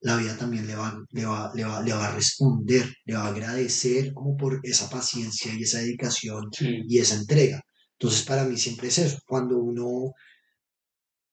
la 0.00 0.16
vida 0.16 0.36
también 0.38 0.68
le 0.68 0.76
va, 0.76 0.96
le 1.10 1.26
va, 1.26 1.50
le 1.54 1.64
va, 1.64 1.82
le 1.82 1.92
va 1.92 2.06
a 2.06 2.14
responder, 2.14 2.86
le 3.04 3.14
va 3.14 3.24
a 3.24 3.30
agradecer 3.30 4.14
como 4.14 4.36
por 4.36 4.60
esa 4.62 4.88
paciencia 4.88 5.52
y 5.54 5.62
esa 5.64 5.80
dedicación 5.80 6.44
y 6.60 6.98
esa 6.98 7.16
entrega. 7.16 7.60
Entonces, 8.00 8.24
para 8.24 8.44
mí 8.44 8.56
siempre 8.56 8.88
es 8.88 8.98
eso. 8.98 9.18
Cuando 9.26 9.58
uno 9.58 10.14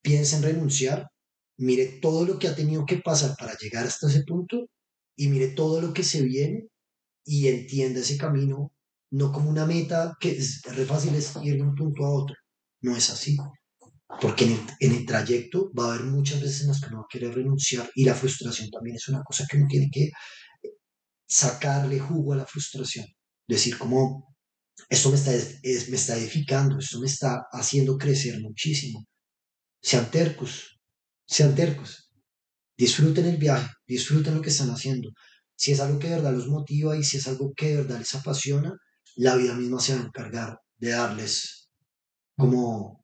piensa 0.01 0.35
en 0.35 0.43
renunciar, 0.43 1.07
mire 1.57 1.99
todo 2.01 2.25
lo 2.25 2.37
que 2.37 2.49
ha 2.49 2.55
tenido 2.55 2.85
que 2.85 2.97
pasar 2.97 3.35
para 3.39 3.57
llegar 3.57 3.87
hasta 3.87 4.07
ese 4.07 4.23
punto 4.23 4.67
y 5.15 5.29
mire 5.29 5.47
todo 5.49 5.79
lo 5.81 5.93
que 5.93 6.03
se 6.03 6.21
viene 6.21 6.67
y 7.25 7.47
entienda 7.47 8.01
ese 8.01 8.17
camino 8.17 8.71
no 9.11 9.31
como 9.31 9.49
una 9.49 9.65
meta 9.65 10.17
que 10.19 10.31
es 10.31 10.61
re 10.63 10.85
fácil 10.85 11.15
es 11.15 11.33
ir 11.41 11.55
de 11.55 11.61
un 11.61 11.73
punto 11.73 12.05
a 12.05 12.09
otro. 12.09 12.35
No 12.81 12.95
es 12.95 13.09
así. 13.09 13.37
Porque 14.21 14.45
en 14.79 14.91
el, 14.91 15.05
trayecto 15.05 15.71
va 15.73 15.85
a 15.85 15.93
haber 15.93 16.05
muchas 16.05 16.41
veces 16.41 16.61
en 16.61 16.67
las 16.67 16.81
que 16.81 16.87
uno 16.87 16.97
va 16.97 17.03
a 17.03 17.09
querer 17.09 17.33
renunciar 17.33 17.89
y 17.95 18.03
la 18.03 18.13
frustración 18.13 18.69
también 18.69 18.97
es 18.97 19.07
una 19.07 19.23
cosa 19.23 19.45
que 19.49 19.57
uno 19.57 19.67
tiene 19.69 19.89
que 19.91 20.11
sacarle 21.25 21.99
jugo 21.99 22.33
a 22.33 22.37
la 22.37 22.45
frustración. 22.45 23.05
Decir 23.47 23.77
como, 23.77 24.26
esto 24.89 25.09
me 25.09 25.15
está, 25.15 25.31
me 25.31 25.95
está 25.95 26.17
edificando, 26.17 26.77
esto 26.79 26.99
me 26.99 27.07
está 27.07 27.47
haciendo 27.51 27.97
crecer 27.97 28.39
muchísimo. 28.41 29.05
Sean 29.81 30.09
tercos, 30.11 30.79
sean 31.25 31.55
tercos. 31.55 32.11
Disfruten 32.77 33.25
el 33.25 33.37
viaje, 33.37 33.69
disfruten 33.87 34.35
lo 34.35 34.41
que 34.41 34.49
están 34.49 34.69
haciendo. 34.69 35.09
Si 35.55 35.71
es 35.71 35.79
algo 35.79 35.97
que 35.99 36.09
de 36.09 36.15
verdad 36.15 36.33
los 36.33 36.47
motiva 36.47 36.95
y 36.95 37.03
si 37.03 37.17
es 37.17 37.27
algo 37.27 37.53
que 37.55 37.69
de 37.69 37.75
verdad 37.77 37.99
les 37.99 38.13
apasiona, 38.15 38.77
la 39.15 39.35
vida 39.35 39.55
misma 39.55 39.79
se 39.79 39.95
va 39.95 40.01
a 40.01 40.05
encargar 40.05 40.59
de 40.77 40.89
darles 40.89 41.69
como 42.35 43.03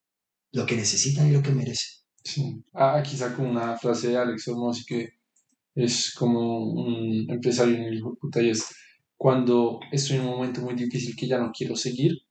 lo 0.52 0.66
que 0.66 0.76
necesitan 0.76 1.28
y 1.28 1.32
lo 1.32 1.42
que 1.42 1.52
merecen. 1.52 2.04
Sí. 2.24 2.64
Ah, 2.74 2.98
aquí 2.98 3.18
saco 3.18 3.42
una 3.42 3.78
frase 3.78 4.10
de 4.10 4.18
Alex 4.18 4.48
Hormozzi 4.48 4.86
que 4.86 5.10
es 5.76 6.14
como 6.14 6.72
un 6.72 7.30
empresario 7.30 7.76
en 7.76 7.84
el 7.86 8.04
puta 8.22 8.42
y 8.42 8.52
es 8.52 8.64
cuando 9.24 9.80
estoy 9.90 10.18
en 10.18 10.26
un 10.26 10.32
momento 10.32 10.60
muy 10.60 10.74
difícil 10.74 11.16
que 11.16 11.28
ya 11.28 11.38
no 11.38 11.50
quiero 11.58 11.78
seguir, 11.78 12.24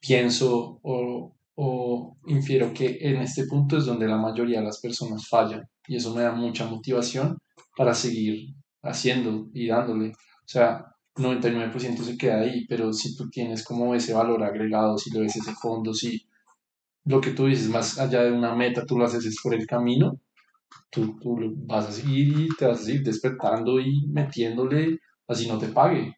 pienso 0.00 0.80
o, 0.82 1.36
o 1.54 2.16
infiero 2.28 2.72
que 2.72 2.96
en 2.98 3.16
este 3.16 3.44
punto 3.44 3.76
es 3.76 3.84
donde 3.84 4.08
la 4.08 4.16
mayoría 4.16 4.60
de 4.60 4.64
las 4.64 4.80
personas 4.80 5.28
fallan 5.28 5.68
y 5.86 5.96
eso 5.96 6.14
me 6.14 6.22
da 6.22 6.32
mucha 6.32 6.64
motivación 6.64 7.36
para 7.76 7.92
seguir 7.92 8.54
haciendo 8.84 9.50
y 9.52 9.66
dándole. 9.66 10.12
O 10.12 10.48
sea, 10.48 10.82
99% 11.14 12.04
se 12.04 12.16
queda 12.16 12.40
ahí, 12.40 12.66
pero 12.66 12.90
si 12.94 13.14
tú 13.14 13.28
tienes 13.28 13.62
como 13.62 13.94
ese 13.94 14.14
valor 14.14 14.44
agregado, 14.44 14.96
si 14.96 15.10
lo 15.10 15.20
ves 15.20 15.36
ese 15.36 15.52
fondo, 15.52 15.92
si 15.92 16.26
lo 17.04 17.20
que 17.20 17.32
tú 17.32 17.48
dices 17.48 17.68
más 17.68 17.98
allá 17.98 18.22
de 18.22 18.32
una 18.32 18.54
meta, 18.54 18.86
tú 18.86 18.96
lo 18.96 19.04
haces 19.04 19.26
es 19.26 19.36
por 19.42 19.54
el 19.54 19.66
camino, 19.66 20.18
tú, 20.88 21.18
tú 21.20 21.36
vas 21.66 21.86
a 21.86 21.92
seguir 21.92 22.28
y 22.40 22.48
te 22.56 22.64
vas 22.64 22.80
a 22.80 22.84
seguir 22.84 23.02
despertando 23.02 23.78
y 23.78 24.06
metiéndole 24.06 25.00
así 25.28 25.46
no 25.48 25.58
te 25.58 25.68
pague, 25.68 26.16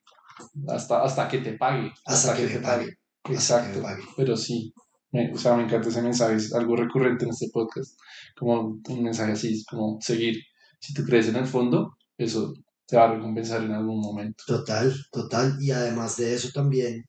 hasta, 0.68 1.02
hasta 1.02 1.28
que 1.28 1.38
te 1.38 1.52
pague. 1.52 1.92
Hasta, 2.04 2.36
que, 2.36 2.46
te 2.46 2.60
pague. 2.60 2.98
Exacto, 3.24 3.82
pero 4.16 4.36
sí, 4.36 4.72
me, 5.12 5.32
o 5.32 5.38
sea, 5.38 5.54
me 5.54 5.64
encanta 5.64 5.88
ese 5.88 6.02
mensaje, 6.02 6.36
es 6.36 6.54
algo 6.54 6.76
recurrente 6.76 7.24
en 7.24 7.30
este 7.30 7.48
podcast, 7.52 7.98
como 8.36 8.80
un 8.88 9.02
mensaje 9.02 9.32
así, 9.32 9.64
como 9.64 9.98
seguir. 10.00 10.36
Si 10.80 10.94
tú 10.94 11.04
crees 11.04 11.28
en 11.28 11.36
el 11.36 11.46
fondo, 11.46 11.96
eso 12.16 12.52
te 12.86 12.96
va 12.96 13.04
a 13.04 13.14
recompensar 13.14 13.62
en 13.62 13.72
algún 13.72 14.00
momento. 14.00 14.44
Total, 14.46 14.94
total. 15.10 15.56
Y 15.60 15.72
además 15.72 16.16
de 16.16 16.34
eso 16.34 16.50
también, 16.54 17.04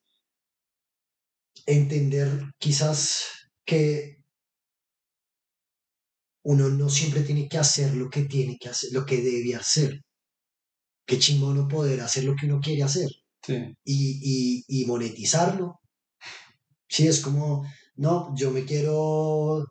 entender 1.65 2.51
quizás 2.57 3.25
que 3.65 4.17
uno 6.43 6.69
no 6.69 6.89
siempre 6.89 7.21
tiene 7.21 7.47
que 7.47 7.57
hacer 7.57 7.95
lo 7.95 8.09
que 8.09 8.23
tiene 8.23 8.57
que 8.57 8.69
hacer, 8.69 8.89
lo 8.91 9.05
que 9.05 9.21
debe 9.21 9.55
hacer. 9.55 10.01
Qué 11.10 11.18
chingón 11.18 11.55
no 11.57 11.68
poder 11.68 12.01
hacer 12.01 12.24
lo 12.24 12.36
que 12.36 12.45
uno 12.45 12.60
quiere 12.62 12.84
hacer. 12.84 13.10
Sí. 13.41 13.55
Y, 13.84 14.64
y, 14.68 14.82
y 14.82 14.86
monetizarlo. 14.86 15.80
Sí, 16.88 17.07
es 17.07 17.20
como, 17.20 17.66
no, 17.95 18.32
yo 18.36 18.51
me 18.51 18.64
quiero 18.64 19.66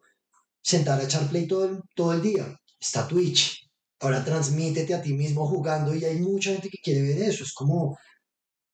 sentar 0.61 0.99
a 0.99 1.05
echar 1.05 1.28
play 1.30 1.47
todo 1.47 1.64
el, 1.66 1.80
todo 1.95 2.12
el 2.12 2.22
día. 2.22 2.59
Está 2.80 3.07
Twitch. 3.07 3.70
Ahora 4.01 4.24
transmítete 4.24 4.93
a 4.95 5.01
ti 5.01 5.12
mismo 5.14 5.47
jugando 5.47 5.95
y 5.95 6.05
hay 6.05 6.18
mucha 6.18 6.51
gente 6.51 6.70
que 6.70 6.82
quiere 6.82 7.03
ver 7.03 7.22
eso. 7.30 7.45
Es 7.45 7.53
como, 7.53 7.97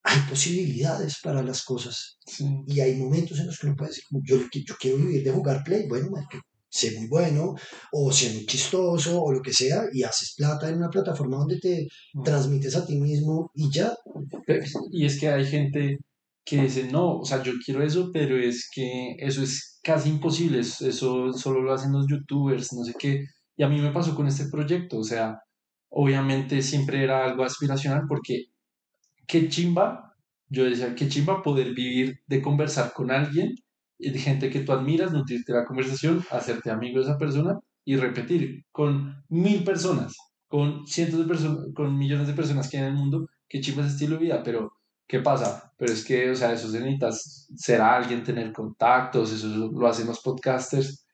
hay 0.03 0.21
posibilidades 0.31 1.19
para 1.23 1.43
las 1.43 1.62
cosas. 1.65 2.17
Sí. 2.25 2.49
Y 2.67 2.81
hay 2.81 2.97
momentos 2.97 3.39
en 3.41 3.47
los 3.49 3.59
que 3.59 3.67
uno 3.67 3.77
puede 3.77 3.91
decir, 3.91 4.05
yo, 4.23 4.39
yo 4.39 4.75
quiero 4.81 4.97
vivir 4.97 5.23
de 5.23 5.33
jugar 5.33 5.62
play. 5.62 5.87
Bueno, 5.87 6.09
que 6.31 6.39
sé 6.75 6.99
muy 6.99 7.07
bueno, 7.07 7.55
o 7.93 8.12
sé 8.12 8.33
muy 8.35 8.47
chistoso, 8.47 9.22
o 9.22 9.33
lo 9.33 9.41
que 9.41 9.53
sea, 9.53 9.85
y 9.93 10.03
haces 10.03 10.35
plata 10.37 10.68
en 10.68 10.79
una 10.79 10.91
plataforma 10.91 11.37
donde 11.37 11.61
te 11.61 11.87
transmites 12.25 12.75
a 12.75 12.85
ti 12.85 12.97
mismo 12.97 13.51
y 13.55 13.70
ya. 13.70 13.95
Y 14.91 15.07
es 15.07 15.20
que 15.20 15.29
hay 15.29 15.47
gente 15.47 15.99
que 16.45 16.62
dice, 16.62 16.89
no, 16.91 17.18
o 17.20 17.25
sea, 17.25 17.43
yo 17.45 17.53
quiero 17.64 17.83
eso, 17.83 18.11
pero 18.12 18.37
es 18.37 18.68
que 18.75 19.14
eso 19.18 19.43
es 19.43 19.79
casi 19.85 20.11
imposible, 20.11 20.59
eso 20.61 21.33
solo 21.33 21.62
lo 21.62 21.72
hacen 21.72 21.93
los 21.93 22.07
youtubers, 22.09 22.72
no 22.72 22.85
sé 22.85 22.93
qué. 22.99 23.25
Y 23.57 23.62
a 23.62 23.68
mí 23.68 23.81
me 23.81 23.93
pasó 23.93 24.14
con 24.16 24.27
este 24.27 24.47
proyecto, 24.51 24.99
o 24.99 25.05
sea, 25.05 25.39
obviamente 25.91 26.61
siempre 26.61 27.05
era 27.05 27.25
algo 27.25 27.45
aspiracional 27.45 28.03
porque 28.09 28.47
qué 29.29 29.49
chimba, 29.49 30.12
yo 30.49 30.64
decía, 30.64 30.95
qué 30.97 31.09
chimba 31.09 31.43
poder 31.43 31.72
vivir 31.72 32.16
de 32.27 32.43
conversar 32.43 32.93
con 32.93 33.12
alguien, 33.12 33.55
de 33.99 34.18
gente 34.18 34.51
que 34.51 34.61
tú 34.61 34.72
admiras, 34.72 35.12
nutrirte 35.12 35.53
la 35.53 35.64
conversación, 35.64 36.24
hacerte 36.30 36.70
amigo 36.70 36.99
de 36.99 37.05
esa 37.05 37.18
persona 37.18 37.59
y 37.84 37.97
repetir 37.97 38.64
con 38.72 39.22
mil 39.28 39.62
personas, 39.64 40.16
con 40.49 40.86
cientos 40.86 41.20
de 41.20 41.26
personas, 41.26 41.66
con 41.74 41.97
millones 41.97 42.26
de 42.26 42.34
personas 42.34 42.68
que 42.68 42.78
hay 42.78 42.84
en 42.84 42.90
el 42.90 42.95
mundo, 42.95 43.28
qué 43.49 43.61
chimba 43.61 43.82
ese 43.82 43.92
estilo 43.92 44.16
de 44.16 44.24
vida, 44.24 44.42
pero 44.42 44.72
¿qué 45.07 45.20
pasa? 45.20 45.72
Pero 45.76 45.92
es 45.92 46.05
que, 46.05 46.30
o 46.30 46.34
sea, 46.34 46.53
eso 46.53 46.68
se 46.68 46.80
necesita 46.80 47.11
ser 47.12 47.80
alguien, 47.80 48.24
tener 48.24 48.53
contactos, 48.53 49.32
eso 49.32 49.49
lo 49.49 49.86
hacen 49.86 50.07
los 50.07 50.20
podcasters, 50.20 51.07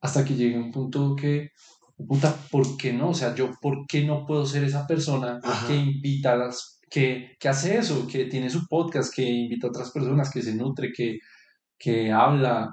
hasta 0.00 0.24
que 0.24 0.34
llegue 0.34 0.58
un 0.58 0.70
punto 0.70 1.14
que 1.14 1.50
puta, 2.06 2.34
¿por 2.50 2.76
qué 2.76 2.92
no? 2.92 3.10
O 3.10 3.14
sea, 3.14 3.34
yo, 3.34 3.50
¿por 3.60 3.86
qué 3.86 4.04
no 4.04 4.26
puedo 4.26 4.46
ser 4.46 4.64
esa 4.64 4.86
persona 4.86 5.40
Ajá. 5.42 5.66
que 5.66 5.76
invita 5.76 6.32
a 6.32 6.36
las, 6.36 6.80
que, 6.90 7.36
que 7.38 7.48
hace 7.48 7.78
eso, 7.78 8.06
que 8.06 8.26
tiene 8.26 8.50
su 8.50 8.66
podcast, 8.66 9.14
que 9.14 9.22
invita 9.22 9.66
a 9.66 9.70
otras 9.70 9.90
personas, 9.90 10.30
que 10.30 10.42
se 10.42 10.54
nutre, 10.54 10.92
que, 10.92 11.18
que 11.82 12.12
habla? 12.12 12.72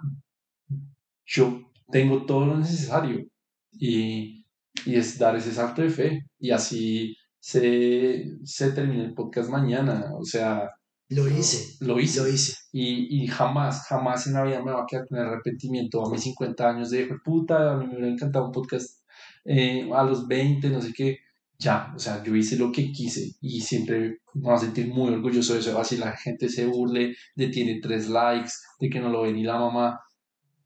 Yo 1.25 1.71
tengo 1.91 2.25
todo 2.25 2.45
lo 2.45 2.57
necesario 2.57 3.25
y, 3.71 4.45
y 4.85 4.95
es 4.95 5.17
dar 5.19 5.35
ese 5.35 5.51
salto 5.53 5.81
de 5.81 5.89
fe 5.89 6.21
y 6.39 6.51
así 6.51 7.15
se, 7.39 8.25
se 8.43 8.71
termina 8.71 9.03
el 9.05 9.13
podcast 9.13 9.49
mañana, 9.49 10.11
o 10.17 10.23
sea, 10.23 10.69
Lo 11.09 11.27
hice, 11.27 11.75
lo 11.81 11.99
hice. 11.99 12.21
lo 12.21 12.27
hice. 12.27 12.53
Y, 12.71 13.23
y 13.23 13.27
jamás, 13.27 13.87
jamás 13.87 14.27
en 14.27 14.33
la 14.33 14.43
vida 14.43 14.63
me 14.63 14.71
va 14.71 14.83
a 14.83 14.85
quedar 14.87 15.07
con 15.07 15.17
arrepentimiento 15.19 16.05
a 16.05 16.11
mis 16.11 16.23
50 16.23 16.69
años 16.69 16.89
de, 16.91 17.07
puta, 17.23 17.73
a 17.73 17.77
mí 17.77 17.87
me 17.87 17.93
hubiera 17.95 18.11
encantado 18.13 18.45
un 18.45 18.51
podcast 18.51 19.01
eh, 19.45 19.89
a 19.93 20.03
los 20.03 20.27
20, 20.27 20.69
no 20.69 20.81
sé 20.81 20.93
qué. 20.93 21.17
Ya, 21.59 21.91
o 21.93 21.99
sea, 21.99 22.23
yo 22.23 22.35
hice 22.35 22.55
lo 22.57 22.71
que 22.71 22.91
quise 22.91 23.33
y 23.41 23.59
siempre 23.59 24.19
me 24.33 24.41
voy 24.43 24.53
a 24.55 24.57
sentir 24.57 24.87
muy 24.87 25.13
orgulloso 25.13 25.53
de 25.53 25.59
eso. 25.59 25.77
Así 25.77 25.97
la 25.97 26.15
gente 26.15 26.47
se 26.49 26.65
burle 26.65 27.15
de 27.35 27.47
tiene 27.49 27.79
tres 27.81 28.07
likes, 28.09 28.51
de 28.79 28.89
que 28.89 28.99
no 29.01 29.09
lo 29.09 29.23
ve 29.23 29.33
ni 29.33 29.43
la 29.43 29.59
mamá. 29.59 29.99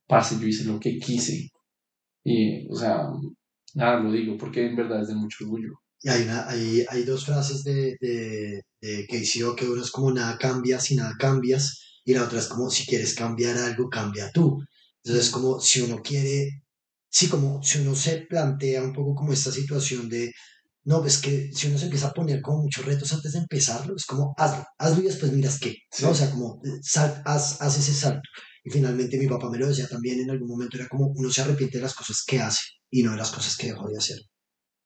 Parce, 0.08 0.40
yo 0.40 0.48
hice 0.48 0.66
lo 0.66 0.80
que 0.80 1.00
quise. 1.00 1.50
Y, 2.24 2.68
o 2.72 2.76
sea, 2.76 3.08
nada, 3.76 4.00
lo 4.00 4.12
digo 4.12 4.38
porque 4.38 4.66
en 4.68 4.76
verdad 4.76 5.02
es 5.02 5.08
de 5.10 5.16
mucho 5.16 5.46
orgullo. 5.46 5.74
Y 6.02 6.10
hay, 6.10 6.24
una, 6.24 6.48
hay, 6.50 6.86
hay 6.90 7.04
dos 7.04 7.26
frases 7.26 7.64
de, 7.64 7.96
de, 8.00 8.62
de 8.82 9.08
Casey 9.08 9.44
O 9.44 9.56
que 9.56 9.66
uno 9.68 9.82
es 9.82 9.92
como 9.92 10.12
nada 10.12 10.38
cambia 10.38 10.80
si 10.80 10.96
nada 10.96 11.16
cambias 11.18 11.80
y 12.06 12.14
la 12.14 12.24
otra 12.26 12.40
es 12.40 12.48
como 12.48 12.70
si 12.70 12.86
quieres 12.86 13.16
cambiar 13.16 13.58
algo, 13.58 13.90
cambia 13.90 14.32
tú. 14.32 14.60
Entonces 15.04 15.30
como 15.32 15.60
si 15.60 15.82
uno 15.82 16.02
quiere, 16.02 16.64
sí, 17.10 17.30
como 17.30 17.64
si 17.64 17.80
uno 17.80 17.96
se 17.96 18.22
plantea 18.30 18.84
un 18.84 18.94
poco 18.94 19.16
como 19.16 19.34
esta 19.34 19.52
situación 19.52 20.10
de, 20.10 20.32
no, 20.86 21.02
pues 21.02 21.18
que 21.20 21.50
si 21.54 21.68
uno 21.68 21.78
se 21.78 21.86
empieza 21.86 22.08
a 22.08 22.14
poner 22.14 22.42
como 22.42 22.64
muchos 22.64 22.86
retos 22.86 23.12
antes 23.14 23.34
de 23.34 23.40
empezarlo, 23.40 23.96
es 23.96 24.06
como 24.06 24.34
hazlo, 24.38 24.66
hazlo 24.78 25.02
y 25.02 25.06
después 25.06 25.32
miras 25.32 25.60
qué, 25.60 25.76
¿no? 26.02 26.10
O 26.10 26.16
sea, 26.16 26.30
como 26.30 26.62
sal, 26.82 27.22
haz, 27.26 27.62
haz 27.62 27.78
ese 27.80 27.94
salto. 27.94 28.28
Y 28.66 28.70
finalmente 28.70 29.18
mi 29.18 29.28
papá 29.28 29.50
me 29.50 29.58
lo 29.58 29.68
decía 29.68 29.88
también 29.88 30.20
en 30.22 30.30
algún 30.30 30.48
momento, 30.50 30.78
era 30.78 30.88
como 30.88 31.08
uno 31.16 31.30
se 31.32 31.42
arrepiente 31.42 31.78
de 31.78 31.84
las 31.84 31.94
cosas 31.96 32.24
que 32.26 32.40
hace 32.42 32.62
y 32.90 33.04
no 33.04 33.12
de 33.12 33.18
las 33.18 33.32
cosas 33.32 33.56
que 33.58 33.68
dejó 33.68 33.88
de 33.90 33.98
hacer. 33.98 34.18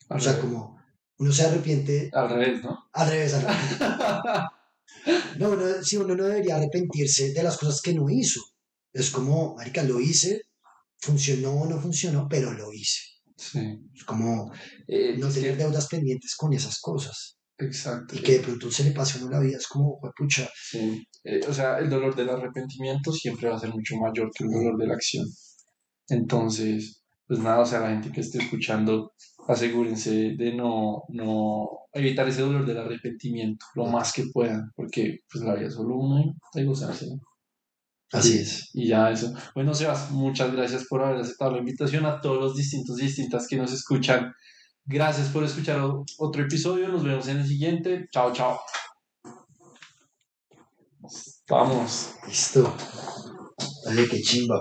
Al 0.10 0.18
O 0.18 0.22
sea, 0.22 0.34
revés. 0.34 0.46
como 0.46 0.78
uno 1.20 1.32
se 1.32 1.44
arrepiente 1.44 2.10
Al 2.14 2.30
revés, 2.30 2.62
¿no? 2.64 2.78
al 2.94 3.10
revés, 3.10 3.34
al 3.34 3.42
revés. 3.42 3.58
No, 5.38 5.52
uno, 5.52 5.66
sí, 5.84 5.98
uno 5.98 6.16
no 6.16 6.24
debería 6.26 6.56
arrepentirse 6.56 7.32
de 7.34 7.44
las 7.44 7.58
cosas 7.58 7.82
que 7.82 7.94
no 7.94 8.10
hizo. 8.10 8.42
Es 8.94 9.10
como, 9.12 9.56
marica, 9.56 9.84
lo 9.84 10.00
hice, 10.00 10.42
funcionó 11.00 11.52
o 11.54 11.68
no 11.70 11.80
funcionó, 11.80 12.28
pero 12.30 12.52
lo 12.54 12.74
hice. 12.74 13.02
Sí. 13.38 13.80
Es 13.96 14.04
como 14.04 14.52
Eh, 14.88 15.16
no 15.18 15.30
tener 15.30 15.58
deudas 15.58 15.88
pendientes 15.88 16.36
con 16.36 16.54
esas 16.54 16.80
cosas. 16.82 17.38
exacto. 17.60 18.16
Y 18.16 18.20
que 18.22 18.34
de 18.34 18.40
pronto 18.40 18.72
se 18.72 18.84
le 18.84 18.92
pase 18.92 19.18
a 19.20 19.22
uno 19.22 19.32
la 19.32 19.40
vida. 19.40 19.58
Es 19.58 19.68
como, 19.68 20.00
pucha, 20.18 20.50
Sí, 20.72 21.04
eh, 21.24 21.42
o 21.48 21.54
sea, 21.54 21.78
el 21.80 21.90
dolor 21.90 22.16
del 22.16 22.30
arrepentimiento 22.30 23.12
siempre 23.12 23.50
va 23.50 23.56
a 23.56 23.60
ser 23.60 23.72
mucho 23.74 23.96
mayor 23.98 24.30
que 24.36 24.44
el 24.44 24.52
dolor 24.52 24.78
de 24.78 24.88
la 24.88 24.94
acción. 24.96 25.26
Entonces, 26.10 27.04
pues 27.28 27.40
nada, 27.40 27.60
o 27.62 27.66
sea, 27.66 27.80
la 27.82 27.90
gente 27.90 28.12
que 28.12 28.22
esté 28.22 28.40
escuchando, 28.40 29.14
asegúrense 29.48 30.36
de 30.38 30.54
no, 30.56 31.04
no 31.10 31.68
evitar 31.94 32.28
ese 32.30 32.42
dolor 32.42 32.66
del 32.66 32.78
arrepentimiento 32.78 33.66
lo 33.76 33.86
más 33.88 34.14
que 34.14 34.24
puedan, 34.34 34.72
porque 34.76 35.20
pues 35.32 35.44
la 35.44 35.56
vida 35.56 35.68
es 35.68 35.74
solo 35.76 35.96
una 35.98 36.22
y 36.22 36.26
hay 36.56 36.64
que 36.64 36.66
gozarse, 36.66 37.08
¿no? 37.08 37.20
Así 38.12 38.34
Sí. 38.34 38.40
es. 38.40 38.70
Y 38.74 38.88
ya 38.88 39.12
eso. 39.12 39.34
Bueno, 39.56 39.74
Sebas, 39.74 40.12
muchas 40.12 40.52
gracias 40.52 40.86
por 40.86 41.04
haber 41.04 41.22
aceptado 41.22 41.52
la 41.52 41.60
invitación 41.60 42.06
a 42.06 42.22
todos 42.22 42.40
los 42.42 42.56
distintos 42.56 43.00
y 43.00 43.04
distintas 43.06 43.48
que 43.48 43.58
nos 43.58 43.72
escuchan. 43.72 44.34
Gracias 44.86 45.28
por 45.30 45.44
escuchar 45.44 45.82
otro 46.18 46.42
episodio. 46.44 46.88
Nos 46.90 47.04
vemos 47.04 47.28
en 47.28 47.40
el 47.40 47.48
siguiente. 47.48 48.08
Chao, 48.12 48.32
chao. 48.34 48.60
Vamos. 51.50 52.16
Listo. 52.28 52.74
Dale, 53.86 54.08
qué 54.08 54.22
chimba. 54.22 54.60